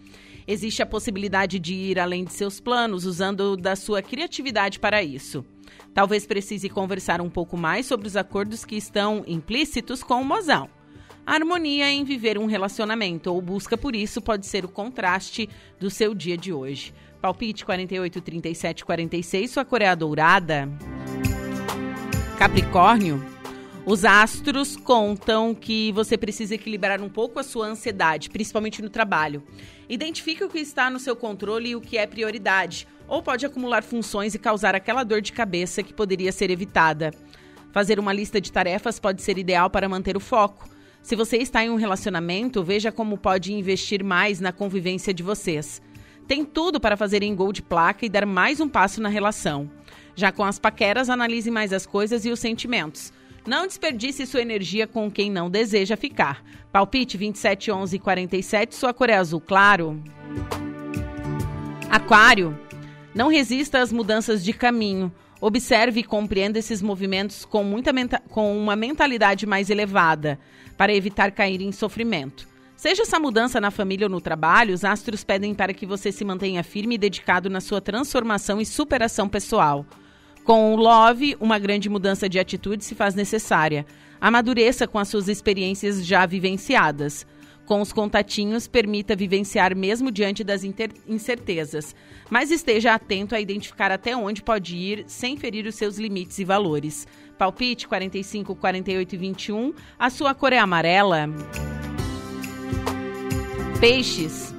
Existe 0.48 0.82
a 0.82 0.86
possibilidade 0.86 1.60
de 1.60 1.76
ir 1.76 2.00
além 2.00 2.24
de 2.24 2.34
seus 2.34 2.60
planos, 2.60 3.06
usando 3.06 3.56
da 3.56 3.76
sua 3.76 4.02
criatividade 4.02 4.80
para 4.80 5.04
isso. 5.04 5.46
Talvez 5.94 6.26
precise 6.26 6.70
conversar 6.70 7.22
um 7.22 7.30
pouco 7.30 7.56
mais 7.56 7.86
sobre 7.86 8.08
os 8.08 8.16
acordos 8.16 8.66
que 8.66 8.76
estão 8.76 9.24
implícitos 9.28 10.02
com 10.02 10.22
o 10.22 10.26
mozão. 10.26 10.70
A 11.26 11.36
harmonia 11.36 11.92
em 11.92 12.04
viver 12.04 12.40
um 12.40 12.48
relacionamento 12.48 13.32
ou 13.32 13.40
busca 13.40 13.78
por 13.78 13.96
isso 13.96 14.20
pode 14.20 14.48
ser 14.48 14.66
o 14.66 14.70
contraste 14.70 15.48
do 15.80 15.90
seu 15.90 16.16
dia 16.16 16.36
de 16.36 16.52
hoje. 16.52 16.94
Palpite 17.22 17.64
48, 17.66 18.20
37, 18.20 18.86
46, 18.86 19.52
sua 19.52 19.64
cor 19.64 19.82
é 19.82 19.88
a 19.88 19.94
dourada. 19.94 20.68
Capricórnio. 22.40 23.39
Os 23.90 24.06
astros 24.06 24.76
contam 24.76 25.56
que 25.56 25.92
você 25.94 26.16
precisa 26.16 26.54
equilibrar 26.54 27.02
um 27.02 27.10
pouco 27.10 27.40
a 27.40 27.44
sua 27.44 27.66
ansiedade, 27.66 28.30
principalmente 28.30 28.84
no 28.84 28.90
trabalho. 28.90 29.42
Identifique 29.90 30.44
o 30.44 30.48
que 30.48 30.60
está 30.60 30.92
no 30.92 31.00
seu 31.00 31.16
controle 31.16 31.70
e 31.70 31.76
o 31.76 31.82
que 31.82 31.98
é 31.98 32.06
prioridade, 32.06 32.88
ou 33.08 33.24
pode 33.24 33.48
acumular 33.48 33.82
funções 33.82 34.36
e 34.36 34.38
causar 34.38 34.76
aquela 34.76 35.04
dor 35.04 35.22
de 35.22 35.34
cabeça 35.34 35.82
que 35.82 35.92
poderia 35.92 36.32
ser 36.32 36.52
evitada. 36.52 37.12
Fazer 37.72 38.00
uma 38.00 38.14
lista 38.14 38.40
de 38.40 38.52
tarefas 38.52 39.00
pode 39.00 39.24
ser 39.24 39.40
ideal 39.40 39.72
para 39.72 39.90
manter 39.90 40.16
o 40.16 40.20
foco. 40.20 40.70
Se 41.02 41.16
você 41.16 41.38
está 41.38 41.66
em 41.66 41.72
um 41.72 41.76
relacionamento, 41.76 42.64
veja 42.64 42.92
como 42.92 43.18
pode 43.18 43.52
investir 43.54 44.04
mais 44.04 44.40
na 44.40 44.52
convivência 44.52 45.12
de 45.12 45.24
vocês. 45.24 45.82
Tem 46.28 46.46
tudo 46.46 46.80
para 46.80 46.96
fazer 46.96 47.24
em 47.24 47.34
gol 47.34 47.52
de 47.52 47.64
placa 47.64 48.06
e 48.06 48.10
dar 48.10 48.28
mais 48.28 48.60
um 48.60 48.70
passo 48.70 49.02
na 49.02 49.10
relação. 49.10 49.68
Já 50.14 50.32
com 50.32 50.44
as 50.44 50.60
paqueras, 50.60 51.10
analise 51.10 51.50
mais 51.50 51.74
as 51.74 51.88
coisas 51.88 52.24
e 52.24 52.30
os 52.30 52.40
sentimentos. 52.40 53.12
Não 53.50 53.66
desperdice 53.66 54.28
sua 54.28 54.44
energia 54.44 54.86
com 54.86 55.10
quem 55.10 55.32
não 55.32 55.50
deseja 55.50 55.98
ficar. 55.98 56.44
Palpite 56.72 57.18
27 57.18 57.72
11 57.72 57.98
47, 57.98 58.76
sua 58.76 58.94
cor 58.94 59.10
é 59.10 59.16
azul 59.16 59.42
claro. 59.42 60.00
Aquário. 61.90 62.56
Não 63.12 63.28
resista 63.28 63.80
às 63.80 63.92
mudanças 63.92 64.44
de 64.44 64.54
caminho. 64.54 65.12
Observe 65.42 66.02
e 66.02 66.04
compreenda 66.04 66.60
esses 66.60 66.80
movimentos 66.80 67.44
com, 67.44 67.64
muita 67.64 67.92
com 68.30 68.56
uma 68.56 68.76
mentalidade 68.76 69.48
mais 69.48 69.72
elevada, 69.72 70.40
para 70.78 70.94
evitar 70.94 71.32
cair 71.32 71.60
em 71.60 71.72
sofrimento. 71.72 72.48
Seja 72.76 73.02
essa 73.02 73.20
mudança 73.20 73.60
na 73.60 73.72
família 73.72 74.06
ou 74.06 74.12
no 74.12 74.22
trabalho, 74.22 74.76
os 74.76 74.86
astros 74.86 75.24
pedem 75.24 75.56
para 75.56 75.74
que 75.74 75.88
você 75.88 76.12
se 76.12 76.24
mantenha 76.24 76.64
firme 76.64 76.94
e 76.94 77.00
dedicado 77.00 77.50
na 77.50 77.62
sua 77.62 77.82
transformação 77.82 78.62
e 78.62 78.66
superação 78.66 79.28
pessoal. 79.28 79.88
Com 80.50 80.74
o 80.74 80.76
Love, 80.76 81.38
uma 81.40 81.60
grande 81.60 81.88
mudança 81.88 82.28
de 82.28 82.40
atitude 82.40 82.84
se 82.84 82.96
faz 82.96 83.14
necessária. 83.14 83.86
Amadureça 84.20 84.88
com 84.88 84.98
as 84.98 85.08
suas 85.08 85.28
experiências 85.28 86.04
já 86.04 86.26
vivenciadas. 86.26 87.24
Com 87.68 87.82
os 87.82 87.94
contatinhos, 87.94 88.68
permita 88.68 89.16
vivenciar 89.16 89.76
mesmo 89.76 90.12
diante 90.12 90.44
das 90.44 90.64
incertezas, 91.08 91.96
mas 92.32 92.50
esteja 92.50 92.96
atento 92.96 93.36
a 93.36 93.40
identificar 93.40 93.92
até 93.92 94.18
onde 94.18 94.42
pode 94.42 94.76
ir 94.76 95.04
sem 95.06 95.38
ferir 95.38 95.68
os 95.68 95.76
seus 95.76 96.00
limites 96.00 96.40
e 96.40 96.44
valores. 96.44 97.08
Palpite 97.38 97.88
45, 97.88 98.56
48 98.56 99.14
e 99.14 99.18
21. 99.20 99.74
A 100.00 100.10
sua 100.10 100.34
cor 100.34 100.52
é 100.52 100.58
amarela. 100.58 101.30
Peixes. 103.80 104.52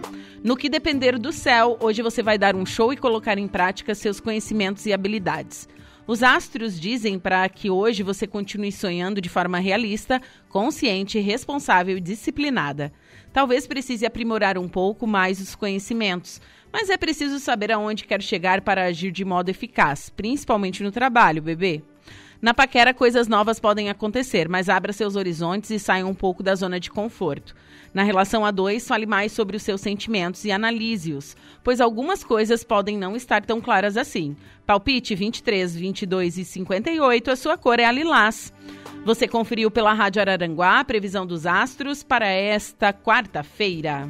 No 0.44 0.56
que 0.56 0.68
depender 0.70 1.18
do 1.18 1.32
céu, 1.32 1.76
hoje 1.80 2.00
você 2.00 2.22
vai 2.22 2.38
dar 2.38 2.54
um 2.54 2.64
show 2.64 2.92
e 2.92 2.96
colocar 2.96 3.36
em 3.36 3.48
prática 3.48 3.92
seus 3.92 4.20
conhecimentos 4.20 4.86
e 4.86 4.92
habilidades. 4.92 5.68
Os 6.10 6.24
astros 6.24 6.80
dizem 6.80 7.20
para 7.20 7.48
que 7.48 7.70
hoje 7.70 8.02
você 8.02 8.26
continue 8.26 8.72
sonhando 8.72 9.20
de 9.20 9.28
forma 9.28 9.60
realista, 9.60 10.20
consciente, 10.48 11.20
responsável 11.20 11.96
e 11.96 12.00
disciplinada. 12.00 12.92
Talvez 13.32 13.64
precise 13.64 14.04
aprimorar 14.04 14.58
um 14.58 14.68
pouco 14.68 15.06
mais 15.06 15.40
os 15.40 15.54
conhecimentos, 15.54 16.40
mas 16.72 16.90
é 16.90 16.96
preciso 16.96 17.38
saber 17.38 17.70
aonde 17.70 18.06
quer 18.06 18.20
chegar 18.20 18.60
para 18.62 18.86
agir 18.86 19.12
de 19.12 19.24
modo 19.24 19.50
eficaz, 19.50 20.10
principalmente 20.10 20.82
no 20.82 20.90
trabalho, 20.90 21.40
bebê. 21.40 21.80
Na 22.40 22.54
paquera, 22.54 22.94
coisas 22.94 23.28
novas 23.28 23.60
podem 23.60 23.90
acontecer, 23.90 24.48
mas 24.48 24.70
abra 24.70 24.94
seus 24.94 25.14
horizontes 25.14 25.68
e 25.70 25.78
saia 25.78 26.06
um 26.06 26.14
pouco 26.14 26.42
da 26.42 26.54
zona 26.54 26.80
de 26.80 26.90
conforto. 26.90 27.54
Na 27.92 28.02
relação 28.02 28.46
a 28.46 28.50
dois, 28.50 28.86
fale 28.88 29.04
mais 29.04 29.32
sobre 29.32 29.56
os 29.56 29.62
seus 29.62 29.80
sentimentos 29.80 30.44
e 30.44 30.52
analise-os, 30.52 31.36
pois 31.62 31.80
algumas 31.80 32.24
coisas 32.24 32.64
podem 32.64 32.96
não 32.96 33.14
estar 33.14 33.44
tão 33.44 33.60
claras 33.60 33.96
assim. 33.96 34.36
Palpite 34.64 35.14
23, 35.14 35.76
22 35.76 36.38
e 36.38 36.44
58, 36.44 37.30
a 37.30 37.36
sua 37.36 37.58
cor 37.58 37.78
é 37.78 37.84
a 37.84 37.92
lilás. 37.92 38.52
Você 39.04 39.28
conferiu 39.28 39.70
pela 39.70 39.92
Rádio 39.92 40.22
Araranguá 40.22 40.80
a 40.80 40.84
previsão 40.84 41.26
dos 41.26 41.46
astros 41.46 42.02
para 42.02 42.26
esta 42.26 42.92
quarta-feira. 42.92 44.08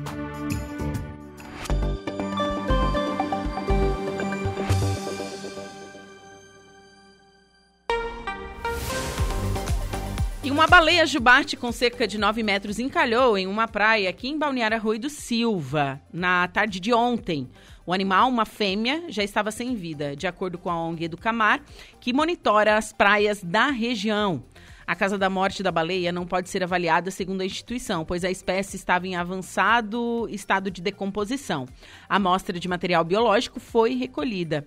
E 10.43 10.51
uma 10.51 10.67
baleia 10.67 11.07
jubarte 11.07 11.55
com 11.55 11.71
cerca 11.71 12.09
de 12.09 12.17
9 12.17 12.43
metros 12.43 12.79
encalhou 12.79 13.37
em 13.37 13.47
uma 13.47 13.69
praia 13.69 14.09
aqui 14.09 14.27
em 14.27 14.39
Balneário 14.39 14.81
Rui 14.81 14.99
do 14.99 15.11
Silva, 15.11 16.01
na 16.11 16.49
tarde 16.49 16.81
de 16.81 16.95
ontem. 16.95 17.47
O 17.85 17.93
animal, 17.93 18.27
uma 18.31 18.47
fêmea, 18.47 19.05
já 19.09 19.23
estava 19.23 19.51
sem 19.51 19.75
vida, 19.75 20.17
de 20.17 20.27
acordo 20.27 20.57
com 20.57 20.71
a 20.71 20.83
ONG 20.83 21.05
Educamar, 21.05 21.61
que 22.01 22.15
monitora 22.15 22.79
as 22.79 22.91
praias 22.91 23.45
da 23.45 23.67
região. 23.67 24.43
A 24.87 24.97
causa 24.97 25.19
da 25.19 25.29
morte 25.29 25.63
da 25.63 25.71
baleia 25.71 26.11
não 26.11 26.27
pode 26.27 26.49
ser 26.49 26.65
avaliada 26.65 27.11
segundo 27.11 27.43
a 27.43 27.45
instituição, 27.47 28.03
pois 28.03 28.25
a 28.25 28.31
espécie 28.31 28.77
estava 28.77 29.07
em 29.07 29.17
avançado 29.17 30.27
estado 30.31 30.71
de 30.71 30.81
decomposição. 30.81 31.67
A 32.09 32.17
amostra 32.17 32.59
de 32.59 32.67
material 32.67 33.05
biológico 33.05 33.61
foi 33.61 33.95
recolhida. 33.95 34.65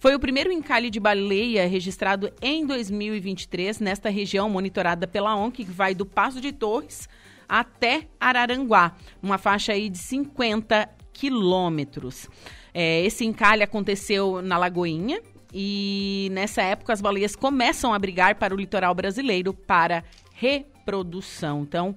Foi 0.00 0.14
o 0.14 0.18
primeiro 0.18 0.50
encalhe 0.50 0.88
de 0.88 0.98
baleia 0.98 1.68
registrado 1.68 2.32
em 2.40 2.64
2023 2.64 3.80
nesta 3.80 4.08
região 4.08 4.48
monitorada 4.48 5.06
pela 5.06 5.36
ONG, 5.36 5.62
que 5.62 5.70
vai 5.70 5.94
do 5.94 6.06
Passo 6.06 6.40
de 6.40 6.52
Torres 6.52 7.06
até 7.46 8.08
Araranguá, 8.18 8.96
uma 9.22 9.36
faixa 9.36 9.72
aí 9.72 9.90
de 9.90 9.98
50 9.98 10.88
quilômetros. 11.12 12.30
É, 12.72 13.04
esse 13.04 13.26
encalhe 13.26 13.62
aconteceu 13.62 14.40
na 14.40 14.56
Lagoinha 14.56 15.20
e 15.52 16.30
nessa 16.32 16.62
época 16.62 16.94
as 16.94 17.02
baleias 17.02 17.36
começam 17.36 17.92
a 17.92 17.98
brigar 17.98 18.36
para 18.36 18.54
o 18.54 18.56
litoral 18.56 18.94
brasileiro 18.94 19.52
para 19.52 20.02
reprodução. 20.32 21.60
Então, 21.60 21.94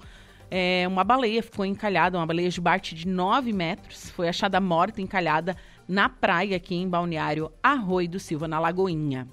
é, 0.51 0.85
uma 0.89 1.05
baleia 1.05 1.41
ficou 1.41 1.65
encalhada, 1.65 2.17
uma 2.17 2.27
baleia 2.27 2.51
jubarte 2.51 2.93
de 2.93 3.07
9 3.07 3.53
metros, 3.53 4.09
foi 4.09 4.27
achada 4.27 4.59
morta, 4.59 5.01
encalhada 5.01 5.55
na 5.93 6.09
praia 6.09 6.57
aqui 6.57 6.73
em 6.73 6.89
Balneário 6.89 7.51
Arroio 7.61 8.09
do 8.09 8.19
Silva, 8.19 8.47
na 8.47 8.59
Lagoinha. 8.59 9.27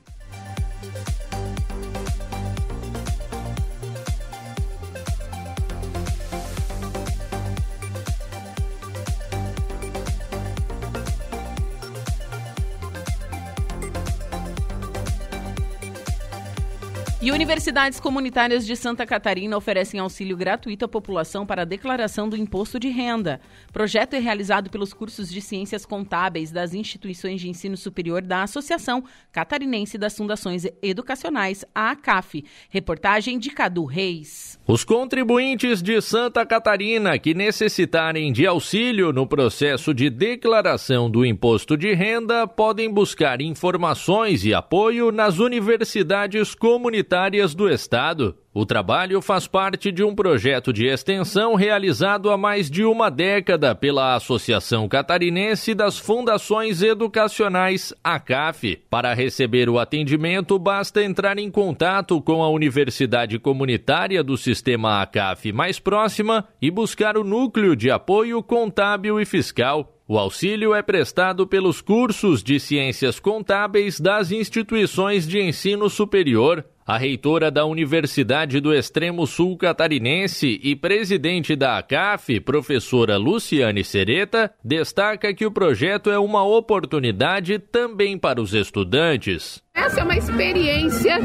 E 17.22 17.30
universidades 17.30 18.00
comunitárias 18.00 18.64
de 18.64 18.74
Santa 18.74 19.04
Catarina 19.04 19.54
oferecem 19.54 20.00
auxílio 20.00 20.34
gratuito 20.34 20.86
à 20.86 20.88
população 20.88 21.44
para 21.44 21.62
a 21.62 21.66
declaração 21.66 22.26
do 22.26 22.34
imposto 22.34 22.80
de 22.80 22.88
renda. 22.88 23.42
O 23.68 23.72
projeto 23.74 24.14
é 24.14 24.18
realizado 24.18 24.70
pelos 24.70 24.94
cursos 24.94 25.30
de 25.30 25.42
Ciências 25.42 25.84
Contábeis 25.84 26.50
das 26.50 26.72
instituições 26.72 27.38
de 27.38 27.50
ensino 27.50 27.76
superior 27.76 28.22
da 28.22 28.44
Associação 28.44 29.04
Catarinense 29.30 29.98
das 29.98 30.16
Fundações 30.16 30.64
Educacionais, 30.82 31.62
a 31.74 31.90
ACAF. 31.90 32.42
Reportagem 32.70 33.38
de 33.38 33.50
Cadu 33.50 33.84
Reis. 33.84 34.58
Os 34.66 34.82
contribuintes 34.82 35.82
de 35.82 36.00
Santa 36.00 36.46
Catarina 36.46 37.18
que 37.18 37.34
necessitarem 37.34 38.32
de 38.32 38.46
auxílio 38.46 39.12
no 39.12 39.26
processo 39.26 39.92
de 39.92 40.08
declaração 40.08 41.10
do 41.10 41.26
imposto 41.26 41.76
de 41.76 41.92
renda 41.92 42.46
podem 42.46 42.90
buscar 42.90 43.42
informações 43.42 44.42
e 44.42 44.54
apoio 44.54 45.12
nas 45.12 45.38
universidades 45.38 46.54
comunitárias 46.54 47.09
do 47.56 47.68
Estado. 47.68 48.36
O 48.54 48.64
trabalho 48.64 49.20
faz 49.20 49.48
parte 49.48 49.90
de 49.90 50.04
um 50.04 50.14
projeto 50.14 50.72
de 50.72 50.86
extensão 50.86 51.56
realizado 51.56 52.30
há 52.30 52.36
mais 52.36 52.70
de 52.70 52.84
uma 52.84 53.10
década 53.10 53.74
pela 53.74 54.14
Associação 54.14 54.88
Catarinense 54.88 55.74
das 55.74 55.98
Fundações 55.98 56.82
Educacionais, 56.82 57.92
ACAF. 58.04 58.76
Para 58.88 59.12
receber 59.12 59.68
o 59.68 59.80
atendimento, 59.80 60.56
basta 60.56 61.02
entrar 61.02 61.36
em 61.36 61.50
contato 61.50 62.22
com 62.22 62.44
a 62.44 62.48
Universidade 62.48 63.40
Comunitária 63.40 64.22
do 64.22 64.36
Sistema 64.36 65.02
ACAF 65.02 65.52
mais 65.52 65.80
próxima 65.80 66.46
e 66.62 66.70
buscar 66.70 67.16
o 67.16 67.24
Núcleo 67.24 67.74
de 67.74 67.90
Apoio 67.90 68.40
Contábil 68.40 69.20
e 69.20 69.24
Fiscal. 69.24 69.96
O 70.06 70.18
auxílio 70.18 70.74
é 70.74 70.82
prestado 70.82 71.46
pelos 71.46 71.80
cursos 71.80 72.42
de 72.42 72.58
Ciências 72.58 73.20
Contábeis 73.20 74.00
das 74.00 74.32
instituições 74.32 75.26
de 75.26 75.40
ensino 75.40 75.88
superior. 75.88 76.64
A 76.90 76.96
reitora 76.96 77.52
da 77.52 77.64
Universidade 77.64 78.58
do 78.58 78.74
Extremo 78.74 79.24
Sul 79.24 79.56
Catarinense 79.56 80.58
e 80.60 80.74
presidente 80.74 81.54
da 81.54 81.78
ACAF, 81.78 82.40
professora 82.40 83.16
Luciane 83.16 83.84
Sereta, 83.84 84.52
destaca 84.64 85.32
que 85.32 85.46
o 85.46 85.52
projeto 85.52 86.10
é 86.10 86.18
uma 86.18 86.44
oportunidade 86.44 87.60
também 87.60 88.18
para 88.18 88.42
os 88.42 88.54
estudantes. 88.54 89.62
Essa 89.84 90.00
é 90.00 90.04
uma 90.04 90.16
experiência 90.16 91.16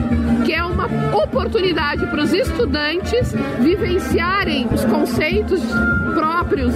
que 0.45 0.53
é 0.53 0.63
uma 0.63 0.85
oportunidade 1.13 2.07
para 2.07 2.23
os 2.23 2.33
estudantes 2.33 3.33
vivenciarem 3.59 4.67
os 4.71 4.85
conceitos 4.85 5.61
próprios 6.13 6.73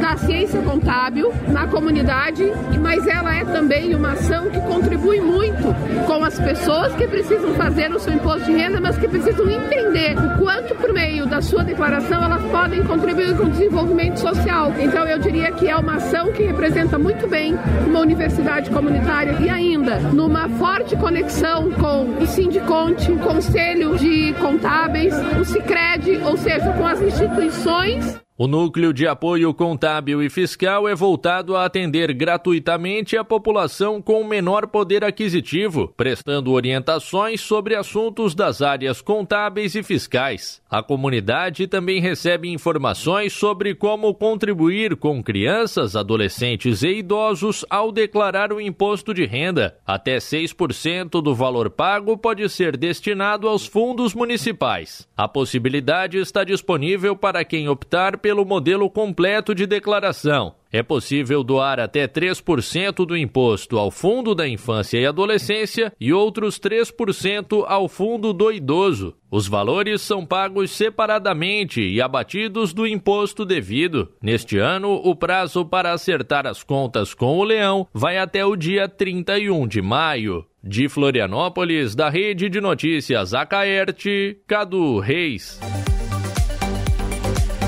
da 0.00 0.16
ciência 0.18 0.60
contábil 0.60 1.32
na 1.48 1.66
comunidade, 1.66 2.44
mas 2.80 3.06
ela 3.06 3.34
é 3.34 3.44
também 3.44 3.94
uma 3.94 4.12
ação 4.12 4.50
que 4.50 4.60
contribui 4.60 5.20
muito 5.20 5.74
com 6.06 6.22
as 6.22 6.38
pessoas 6.38 6.92
que 6.94 7.06
precisam 7.06 7.54
fazer 7.54 7.90
o 7.92 7.98
seu 7.98 8.12
imposto 8.12 8.44
de 8.44 8.52
renda, 8.52 8.80
mas 8.80 8.98
que 8.98 9.08
precisam 9.08 9.48
entender 9.48 10.16
o 10.18 10.38
quanto 10.38 10.74
por 10.74 10.92
meio 10.92 11.26
da 11.26 11.40
sua 11.40 11.64
declaração 11.64 12.22
elas 12.22 12.42
podem 12.50 12.82
contribuir 12.84 13.36
com 13.36 13.44
o 13.44 13.50
desenvolvimento 13.50 14.18
social. 14.18 14.72
Então 14.78 15.06
eu 15.06 15.18
diria 15.18 15.50
que 15.52 15.68
é 15.68 15.76
uma 15.76 15.96
ação 15.96 16.32
que 16.32 16.42
representa 16.42 16.98
muito 16.98 17.26
bem 17.26 17.56
uma 17.86 18.00
universidade 18.00 18.68
comunitária 18.70 19.36
e 19.40 19.48
ainda 19.48 19.98
numa 19.98 20.48
forte 20.48 20.89
conexão 20.96 21.70
com 21.72 22.22
o 22.22 22.26
Sindiconte, 22.26 23.10
o 23.12 23.18
Conselho 23.18 23.96
de 23.96 24.32
Contábeis, 24.34 25.14
o 25.40 25.44
Sicredi, 25.44 26.20
ou 26.24 26.36
seja, 26.36 26.72
com 26.72 26.86
as 26.86 27.00
instituições 27.00 28.20
o 28.42 28.48
núcleo 28.48 28.90
de 28.90 29.06
apoio 29.06 29.52
contábil 29.52 30.22
e 30.22 30.30
fiscal 30.30 30.88
é 30.88 30.94
voltado 30.94 31.54
a 31.54 31.66
atender 31.66 32.10
gratuitamente 32.14 33.14
a 33.14 33.22
população 33.22 34.00
com 34.00 34.24
menor 34.24 34.66
poder 34.68 35.04
aquisitivo, 35.04 35.92
prestando 35.94 36.50
orientações 36.50 37.42
sobre 37.42 37.74
assuntos 37.74 38.34
das 38.34 38.62
áreas 38.62 39.02
contábeis 39.02 39.74
e 39.74 39.82
fiscais. 39.82 40.62
A 40.70 40.82
comunidade 40.82 41.66
também 41.66 42.00
recebe 42.00 42.48
informações 42.48 43.34
sobre 43.34 43.74
como 43.74 44.14
contribuir 44.14 44.96
com 44.96 45.22
crianças, 45.22 45.94
adolescentes 45.94 46.82
e 46.82 47.00
idosos 47.00 47.62
ao 47.68 47.92
declarar 47.92 48.54
o 48.54 48.60
imposto 48.60 49.12
de 49.12 49.26
renda. 49.26 49.76
Até 49.86 50.16
6% 50.16 51.20
do 51.20 51.34
valor 51.34 51.68
pago 51.68 52.16
pode 52.16 52.48
ser 52.48 52.78
destinado 52.78 53.46
aos 53.46 53.66
fundos 53.66 54.14
municipais. 54.14 55.06
A 55.14 55.28
possibilidade 55.28 56.16
está 56.16 56.42
disponível 56.42 57.14
para 57.14 57.44
quem 57.44 57.68
optar 57.68 58.16
pelo 58.16 58.29
modelo 58.44 58.88
completo 58.90 59.54
de 59.54 59.66
declaração. 59.66 60.54
É 60.72 60.82
possível 60.82 61.42
doar 61.42 61.80
até 61.80 62.06
3% 62.06 63.04
do 63.04 63.16
imposto 63.16 63.76
ao 63.76 63.90
Fundo 63.90 64.34
da 64.34 64.48
Infância 64.48 64.98
e 64.98 65.06
Adolescência 65.06 65.92
e 66.00 66.12
outros 66.12 66.60
3% 66.60 67.64
ao 67.66 67.88
Fundo 67.88 68.32
do 68.32 68.52
Idoso. 68.52 69.14
Os 69.30 69.48
valores 69.48 70.00
são 70.00 70.24
pagos 70.24 70.70
separadamente 70.70 71.80
e 71.80 72.00
abatidos 72.00 72.72
do 72.72 72.86
imposto 72.86 73.44
devido. 73.44 74.12
Neste 74.22 74.58
ano, 74.58 74.92
o 74.92 75.16
prazo 75.16 75.64
para 75.64 75.92
acertar 75.92 76.46
as 76.46 76.62
contas 76.62 77.14
com 77.14 77.38
o 77.38 77.44
Leão 77.44 77.88
vai 77.92 78.18
até 78.18 78.44
o 78.44 78.54
dia 78.54 78.88
31 78.88 79.66
de 79.66 79.82
maio. 79.82 80.44
De 80.62 80.88
Florianópolis, 80.88 81.94
da 81.94 82.08
Rede 82.10 82.48
de 82.48 82.60
Notícias 82.60 83.34
Acaerte, 83.34 84.38
Cadu 84.46 85.00
Reis. 85.00 85.58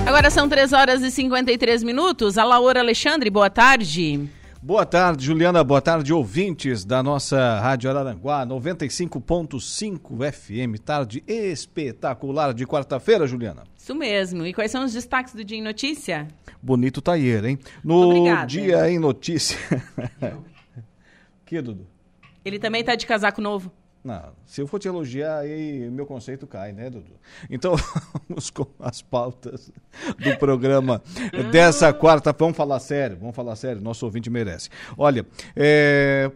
Agora 0.06 0.30
são 0.30 0.48
3 0.48 0.72
horas 0.72 1.02
e 1.02 1.10
53 1.10 1.82
minutos. 1.82 2.36
A 2.36 2.44
Laura 2.44 2.80
Alexandre, 2.80 3.30
boa 3.30 3.48
tarde. 3.48 4.28
Boa 4.60 4.84
tarde, 4.84 5.24
Juliana. 5.24 5.64
Boa 5.64 5.80
tarde, 5.80 6.12
ouvintes 6.12 6.84
da 6.84 7.02
nossa 7.02 7.58
Rádio 7.60 7.88
Araranguá 7.88 8.44
95.5 8.46 10.32
FM. 10.32 10.78
Tarde 10.84 11.22
espetacular 11.26 12.52
de 12.52 12.66
quarta-feira, 12.66 13.26
Juliana. 13.26 13.64
Isso 13.76 13.94
mesmo. 13.94 14.44
E 14.44 14.52
quais 14.52 14.70
são 14.70 14.84
os 14.84 14.92
destaques 14.92 15.34
do 15.34 15.44
Dia 15.44 15.58
em 15.58 15.62
Notícia? 15.62 16.28
Bonito 16.60 17.00
Taier, 17.00 17.44
hein? 17.44 17.58
No 17.82 18.10
Obrigada. 18.10 18.46
Dia 18.46 18.90
em 18.90 18.98
Notícia. 18.98 19.58
que, 21.46 21.60
Dudu? 21.60 21.86
Ele 22.44 22.58
também 22.58 22.84
tá 22.84 22.94
de 22.94 23.06
casaco 23.06 23.40
novo. 23.40 23.72
Não, 24.04 24.32
se 24.44 24.60
eu 24.60 24.66
for 24.66 24.80
te 24.80 24.88
elogiar, 24.88 25.38
aí 25.38 25.88
meu 25.88 26.04
conceito 26.04 26.44
cai, 26.44 26.72
né, 26.72 26.90
Dudu? 26.90 27.12
Então, 27.48 27.74
vamos 28.28 28.50
com 28.50 28.66
as 28.80 29.00
pautas 29.00 29.70
do 30.18 30.36
programa 30.38 31.00
dessa 31.52 31.92
quarta. 31.92 32.34
Vamos 32.36 32.56
falar 32.56 32.80
sério, 32.80 33.16
vamos 33.16 33.36
falar 33.36 33.54
sério, 33.54 33.80
nosso 33.80 34.04
ouvinte 34.04 34.28
merece. 34.28 34.70
Olha, 34.98 35.24
é, 35.54 36.32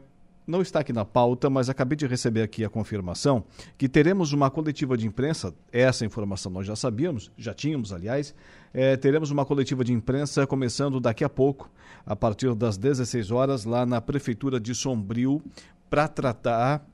não 0.47 0.63
está 0.63 0.79
aqui 0.79 0.93
na 0.93 1.05
pauta, 1.05 1.51
mas 1.51 1.69
acabei 1.69 1.97
de 1.97 2.07
receber 2.07 2.43
aqui 2.43 2.65
a 2.65 2.71
confirmação 2.71 3.43
que 3.77 3.89
teremos 3.89 4.33
uma 4.33 4.49
coletiva 4.49 4.97
de 4.97 5.05
imprensa. 5.05 5.53
Essa 5.73 6.07
informação 6.07 6.53
nós 6.53 6.65
já 6.65 6.77
sabíamos, 6.77 7.33
já 7.37 7.53
tínhamos, 7.53 7.93
aliás. 7.93 8.33
É, 8.73 8.97
teremos 8.97 9.33
uma 9.33 9.45
coletiva 9.45 9.83
de 9.83 9.93
imprensa 9.93 10.47
começando 10.47 11.01
daqui 11.01 11.25
a 11.25 11.29
pouco, 11.29 11.69
a 12.05 12.15
partir 12.15 12.55
das 12.55 12.77
16 12.77 13.33
horas, 13.33 13.65
lá 13.65 13.85
na 13.85 14.01
Prefeitura 14.01 14.61
de 14.61 14.73
Sombrio, 14.73 15.43
para 15.91 16.07
tratar 16.07 16.87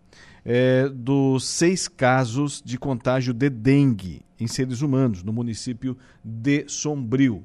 é, 0.45 0.89
dos 0.89 1.47
seis 1.47 1.89
casos 1.89 2.63
de 2.65 2.79
contágio 2.79 3.33
de 3.33 3.49
dengue 3.49 4.23
em 4.39 4.47
seres 4.47 4.83
humanos 4.83 5.23
no 5.23 5.33
município 5.33 5.97
de 6.25 6.65
Sombrio. 6.69 7.45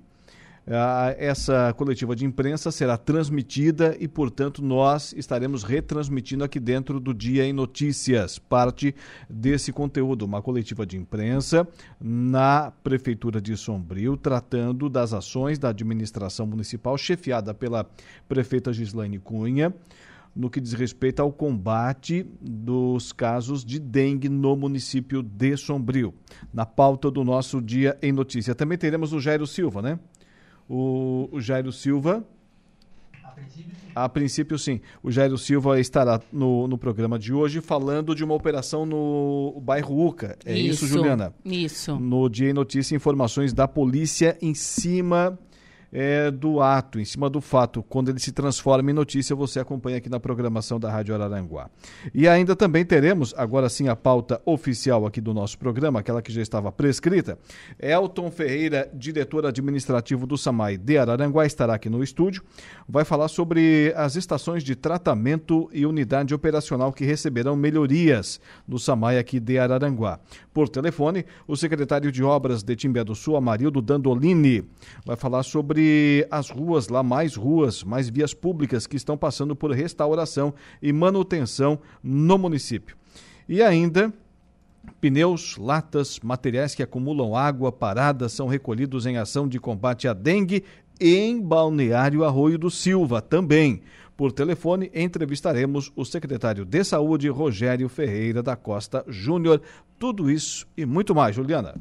Essa 1.18 1.74
coletiva 1.78 2.14
de 2.14 2.26
imprensa 2.26 2.72
será 2.72 2.98
transmitida 2.98 3.96
e, 4.02 4.06
portanto, 4.06 4.62
nós 4.62 5.14
estaremos 5.14 5.64
retransmitindo 5.64 6.44
aqui 6.44 6.60
dentro 6.60 7.00
do 7.00 7.14
Dia 7.14 7.46
em 7.46 7.54
Notícias 7.54 8.38
parte 8.38 8.94
desse 9.30 9.72
conteúdo. 9.72 10.26
Uma 10.26 10.42
coletiva 10.42 10.86
de 10.86 10.98
imprensa 10.98 11.66
na 12.02 12.74
Prefeitura 12.84 13.40
de 13.40 13.56
Sombrio, 13.56 14.18
tratando 14.18 14.90
das 14.90 15.14
ações 15.14 15.58
da 15.58 15.70
administração 15.70 16.46
municipal, 16.46 16.98
chefiada 16.98 17.54
pela 17.54 17.90
prefeita 18.28 18.74
Gislaine 18.74 19.20
Cunha 19.20 19.74
no 20.38 20.50
que 20.52 20.62
diz 20.62 20.74
respeito 20.74 21.20
ao 21.20 21.32
combate 21.32 22.26
dos 22.40 23.12
casos 23.12 23.66
de 23.66 23.80
dengue 23.80 24.30
no 24.30 24.56
município 24.56 25.24
de 25.24 25.58
Sombrio. 25.58 26.14
Na 26.54 26.66
pauta 26.66 27.10
do 27.10 27.24
nosso 27.24 27.60
Dia 27.60 27.98
em 28.02 28.12
Notícia. 28.12 28.54
Também 28.54 28.78
teremos 28.78 29.14
o 29.14 29.20
Jairo 29.20 29.48
Silva, 29.48 29.82
né? 29.82 30.00
O, 30.70 31.28
o 31.32 31.42
Jairo 31.42 31.72
Silva. 31.72 32.24
A 33.24 33.30
princípio, 33.30 33.76
sim. 33.76 33.92
A 33.96 34.10
princípio, 34.10 34.60
sim. 34.60 34.82
O 35.02 35.12
Jairo 35.12 35.38
Silva 35.38 35.80
estará 35.80 36.22
no, 36.32 36.68
no 36.68 36.78
programa 36.78 37.18
de 37.18 37.34
hoje 37.34 37.60
falando 37.60 38.14
de 38.14 38.24
uma 38.24 38.36
operação 38.36 38.86
no 38.86 39.60
bairro 39.62 40.08
Uca. 40.08 40.38
É 40.46 40.58
isso, 40.58 40.86
isso 40.86 40.88
Juliana? 40.88 41.34
Isso. 41.44 42.00
No 42.00 42.30
Dia 42.30 42.52
em 42.52 42.54
Notícia, 42.54 42.96
informações 42.96 43.54
da 43.54 43.68
polícia 43.68 44.38
em 44.40 44.54
cima 44.54 45.38
é, 45.92 46.30
do 46.32 46.62
ato, 46.62 47.00
em 47.00 47.06
cima 47.06 47.30
do 47.30 47.42
fato. 47.42 47.84
Quando 47.84 48.10
ele 48.10 48.20
se 48.20 48.32
transforma 48.32 48.92
em 48.92 48.94
notícia, 48.94 49.36
você 49.36 49.60
acompanha 49.60 49.98
aqui 49.98 50.10
na 50.10 50.20
programação 50.20 50.80
da 50.80 50.92
Rádio 50.92 51.16
Araranguá. 51.16 51.70
E 52.14 52.28
ainda 52.28 52.56
também 52.56 52.86
teremos, 52.86 53.34
agora 53.38 53.70
sim, 53.70 53.88
a 53.88 53.96
pauta 53.96 54.42
oficial 54.46 55.06
aqui 55.06 55.22
do 55.22 55.34
nosso 55.34 55.58
programa, 55.58 56.00
aquela 56.00 56.22
que 56.22 56.32
já 56.32 56.42
estava 56.42 56.72
prescrita. 56.72 57.38
Elton 57.80 58.30
Ferreira, 58.32 58.90
diretor 58.94 59.46
administrativo 59.46 60.26
do 60.26 60.38
SAMAI 60.38 60.78
de 60.78 60.98
Araranguá, 60.98 61.46
estará 61.46 61.76
aqui 61.76 61.90
no 61.90 62.04
estúdio. 62.04 62.44
Vai 62.88 63.06
falar 63.06 63.28
sobre 63.28 63.94
as 63.96 64.16
estações 64.16 64.64
de 64.64 64.76
tratamento 64.76 65.70
e 65.74 65.86
unidade 65.86 66.34
operacional 66.34 66.92
que 66.92 67.06
receberão 67.06 67.56
melhorias 67.56 68.40
no 68.68 68.80
SAMAI 68.80 69.18
aqui 69.18 69.40
de 69.40 69.58
Araranguá. 69.58 70.20
Por 70.54 70.70
telefone, 70.70 71.26
o 71.48 71.56
secretário 71.56 72.12
de 72.12 72.24
Obras 72.24 72.64
de 72.64 72.76
Timbé 72.76 73.04
do 73.04 73.16
Sul, 73.16 73.36
Amarildo 73.36 73.82
Dandolini, 73.82 74.68
vai 75.06 75.16
falar 75.16 75.44
sobre 75.44 75.77
sobre 75.78 76.28
as 76.32 76.50
ruas 76.50 76.88
lá, 76.88 77.04
mais 77.04 77.36
ruas, 77.36 77.84
mais 77.84 78.10
vias 78.10 78.34
públicas 78.34 78.88
que 78.88 78.96
estão 78.96 79.16
passando 79.16 79.56
por 79.56 79.72
restauração 79.72 80.54
e 80.82 80.92
manutenção 80.92 81.80
no 82.02 82.36
município. 82.36 82.98
E 83.48 83.62
ainda 83.62 84.12
Pneus, 85.00 85.56
latas, 85.58 86.20
materiais 86.22 86.74
que 86.74 86.82
acumulam 86.82 87.36
água 87.36 87.72
parada 87.72 88.28
são 88.28 88.48
recolhidos 88.48 89.06
em 89.06 89.18
ação 89.18 89.48
de 89.48 89.60
combate 89.60 90.08
à 90.08 90.14
dengue 90.14 90.64
em 91.00 91.40
Balneário 91.40 92.24
Arroio 92.24 92.58
do 92.58 92.72
Silva 92.72 93.22
também. 93.22 93.82
Por 94.16 94.32
telefone, 94.32 94.90
entrevistaremos 94.96 95.92
o 95.96 96.04
secretário 96.04 96.66
de 96.66 96.84
Saúde, 96.84 97.30
Rogério 97.30 97.88
Ferreira 97.88 98.42
da 98.42 98.56
Costa 98.56 99.06
Júnior. 99.08 99.62
Tudo 100.00 100.32
isso 100.32 100.66
e 100.76 100.88
muito 100.88 101.14
mais, 101.14 101.36
Juliana. 101.36 101.76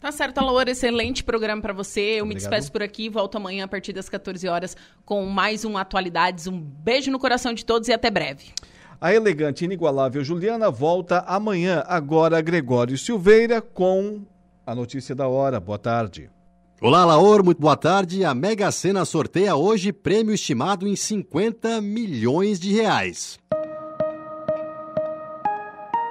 Tá 0.00 0.12
certo, 0.12 0.38
Alaor, 0.38 0.68
excelente 0.68 1.24
programa 1.24 1.62
para 1.62 1.72
você. 1.72 2.00
Eu 2.00 2.24
Obrigado. 2.24 2.28
me 2.28 2.34
despeço 2.34 2.70
por 2.70 2.82
aqui, 2.82 3.08
volto 3.08 3.36
amanhã 3.36 3.64
a 3.64 3.68
partir 3.68 3.92
das 3.92 4.08
14 4.08 4.46
horas 4.46 4.76
com 5.04 5.24
mais 5.24 5.64
um 5.64 5.76
Atualidades. 5.76 6.46
Um 6.46 6.60
beijo 6.60 7.10
no 7.10 7.18
coração 7.18 7.54
de 7.54 7.64
todos 7.64 7.88
e 7.88 7.92
até 7.92 8.10
breve. 8.10 8.52
A 9.00 9.12
elegante 9.12 9.62
e 9.62 9.64
inigualável 9.64 10.22
Juliana 10.22 10.70
volta 10.70 11.20
amanhã. 11.26 11.82
Agora, 11.86 12.40
Gregório 12.40 12.96
Silveira 12.96 13.60
com 13.60 14.22
a 14.66 14.74
notícia 14.74 15.14
da 15.14 15.28
hora. 15.28 15.58
Boa 15.60 15.78
tarde. 15.78 16.30
Olá, 16.80 17.04
Laor, 17.04 17.42
muito 17.42 17.60
boa 17.60 17.76
tarde. 17.76 18.22
A 18.24 18.34
Mega 18.34 18.70
Sena 18.70 19.04
sorteia 19.06 19.56
hoje 19.56 19.92
prêmio 19.92 20.34
estimado 20.34 20.86
em 20.86 20.94
50 20.94 21.80
milhões 21.80 22.60
de 22.60 22.72
reais. 22.72 23.38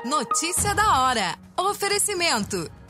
Notícia 0.06 0.74
da 0.74 1.03
hora. 1.03 1.36
Oferecimento: 1.57 2.70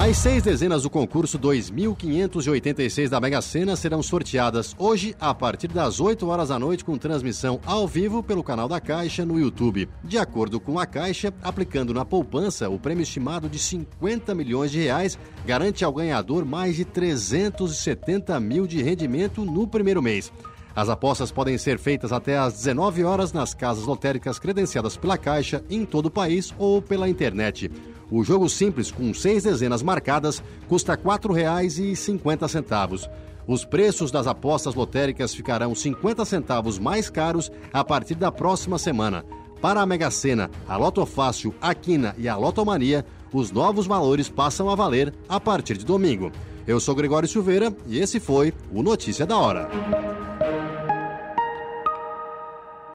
As 0.00 0.16
seis 0.18 0.44
dezenas 0.44 0.84
do 0.84 0.90
concurso 0.90 1.36
2586 1.36 3.10
da 3.10 3.20
Mega 3.20 3.42
Sena 3.42 3.74
serão 3.74 4.00
sorteadas 4.00 4.72
hoje 4.78 5.12
a 5.18 5.34
partir 5.34 5.66
das 5.66 5.98
8 5.98 6.24
horas 6.28 6.50
da 6.50 6.58
noite 6.58 6.84
com 6.84 6.96
transmissão 6.96 7.60
ao 7.66 7.84
vivo 7.84 8.22
pelo 8.22 8.44
canal 8.44 8.68
da 8.68 8.80
Caixa 8.80 9.26
no 9.26 9.40
YouTube. 9.40 9.88
De 10.04 10.16
acordo 10.16 10.60
com 10.60 10.78
a 10.78 10.86
Caixa, 10.86 11.34
aplicando 11.42 11.92
na 11.92 12.04
poupança, 12.04 12.70
o 12.70 12.78
prêmio 12.78 13.02
estimado 13.02 13.48
de 13.48 13.58
50 13.58 14.36
milhões 14.36 14.70
de 14.70 14.78
reais 14.78 15.18
garante 15.44 15.84
ao 15.84 15.92
ganhador 15.92 16.44
mais 16.44 16.76
de 16.76 16.84
370 16.84 18.38
mil 18.38 18.68
de 18.68 18.80
rendimento 18.80 19.44
no 19.44 19.66
primeiro 19.66 20.00
mês. 20.00 20.32
As 20.76 20.88
apostas 20.88 21.32
podem 21.32 21.58
ser 21.58 21.76
feitas 21.76 22.12
até 22.12 22.38
às 22.38 22.52
19 22.52 23.02
horas 23.02 23.32
nas 23.32 23.52
casas 23.52 23.84
lotéricas 23.84 24.38
credenciadas 24.38 24.96
pela 24.96 25.18
Caixa 25.18 25.60
em 25.68 25.84
todo 25.84 26.06
o 26.06 26.10
país 26.10 26.54
ou 26.56 26.80
pela 26.80 27.08
internet. 27.08 27.68
O 28.10 28.24
jogo 28.24 28.48
simples, 28.48 28.90
com 28.90 29.12
seis 29.12 29.44
dezenas 29.44 29.82
marcadas, 29.82 30.42
custa 30.68 30.94
R$ 30.94 31.02
4,50. 31.02 33.08
Os 33.46 33.64
preços 33.64 34.10
das 34.10 34.26
apostas 34.26 34.74
lotéricas 34.74 35.34
ficarão 35.34 35.74
50 35.74 36.24
centavos 36.24 36.78
mais 36.78 37.08
caros 37.08 37.50
a 37.72 37.82
partir 37.82 38.14
da 38.14 38.30
próxima 38.30 38.78
semana. 38.78 39.24
Para 39.60 39.80
a 39.80 39.86
Mega 39.86 40.10
Sena, 40.10 40.50
a 40.68 40.76
Loto 40.76 41.04
Fácil, 41.04 41.54
a 41.60 41.74
Quina 41.74 42.14
e 42.18 42.28
a 42.28 42.36
Lotomania, 42.36 43.04
os 43.32 43.50
novos 43.50 43.86
valores 43.86 44.28
passam 44.28 44.70
a 44.70 44.74
valer 44.74 45.12
a 45.28 45.40
partir 45.40 45.76
de 45.76 45.84
domingo. 45.84 46.30
Eu 46.66 46.78
sou 46.78 46.94
Gregório 46.94 47.28
Silveira 47.28 47.74
e 47.86 47.98
esse 47.98 48.20
foi 48.20 48.52
o 48.72 48.82
Notícia 48.82 49.26
da 49.26 49.38
Hora. 49.38 50.27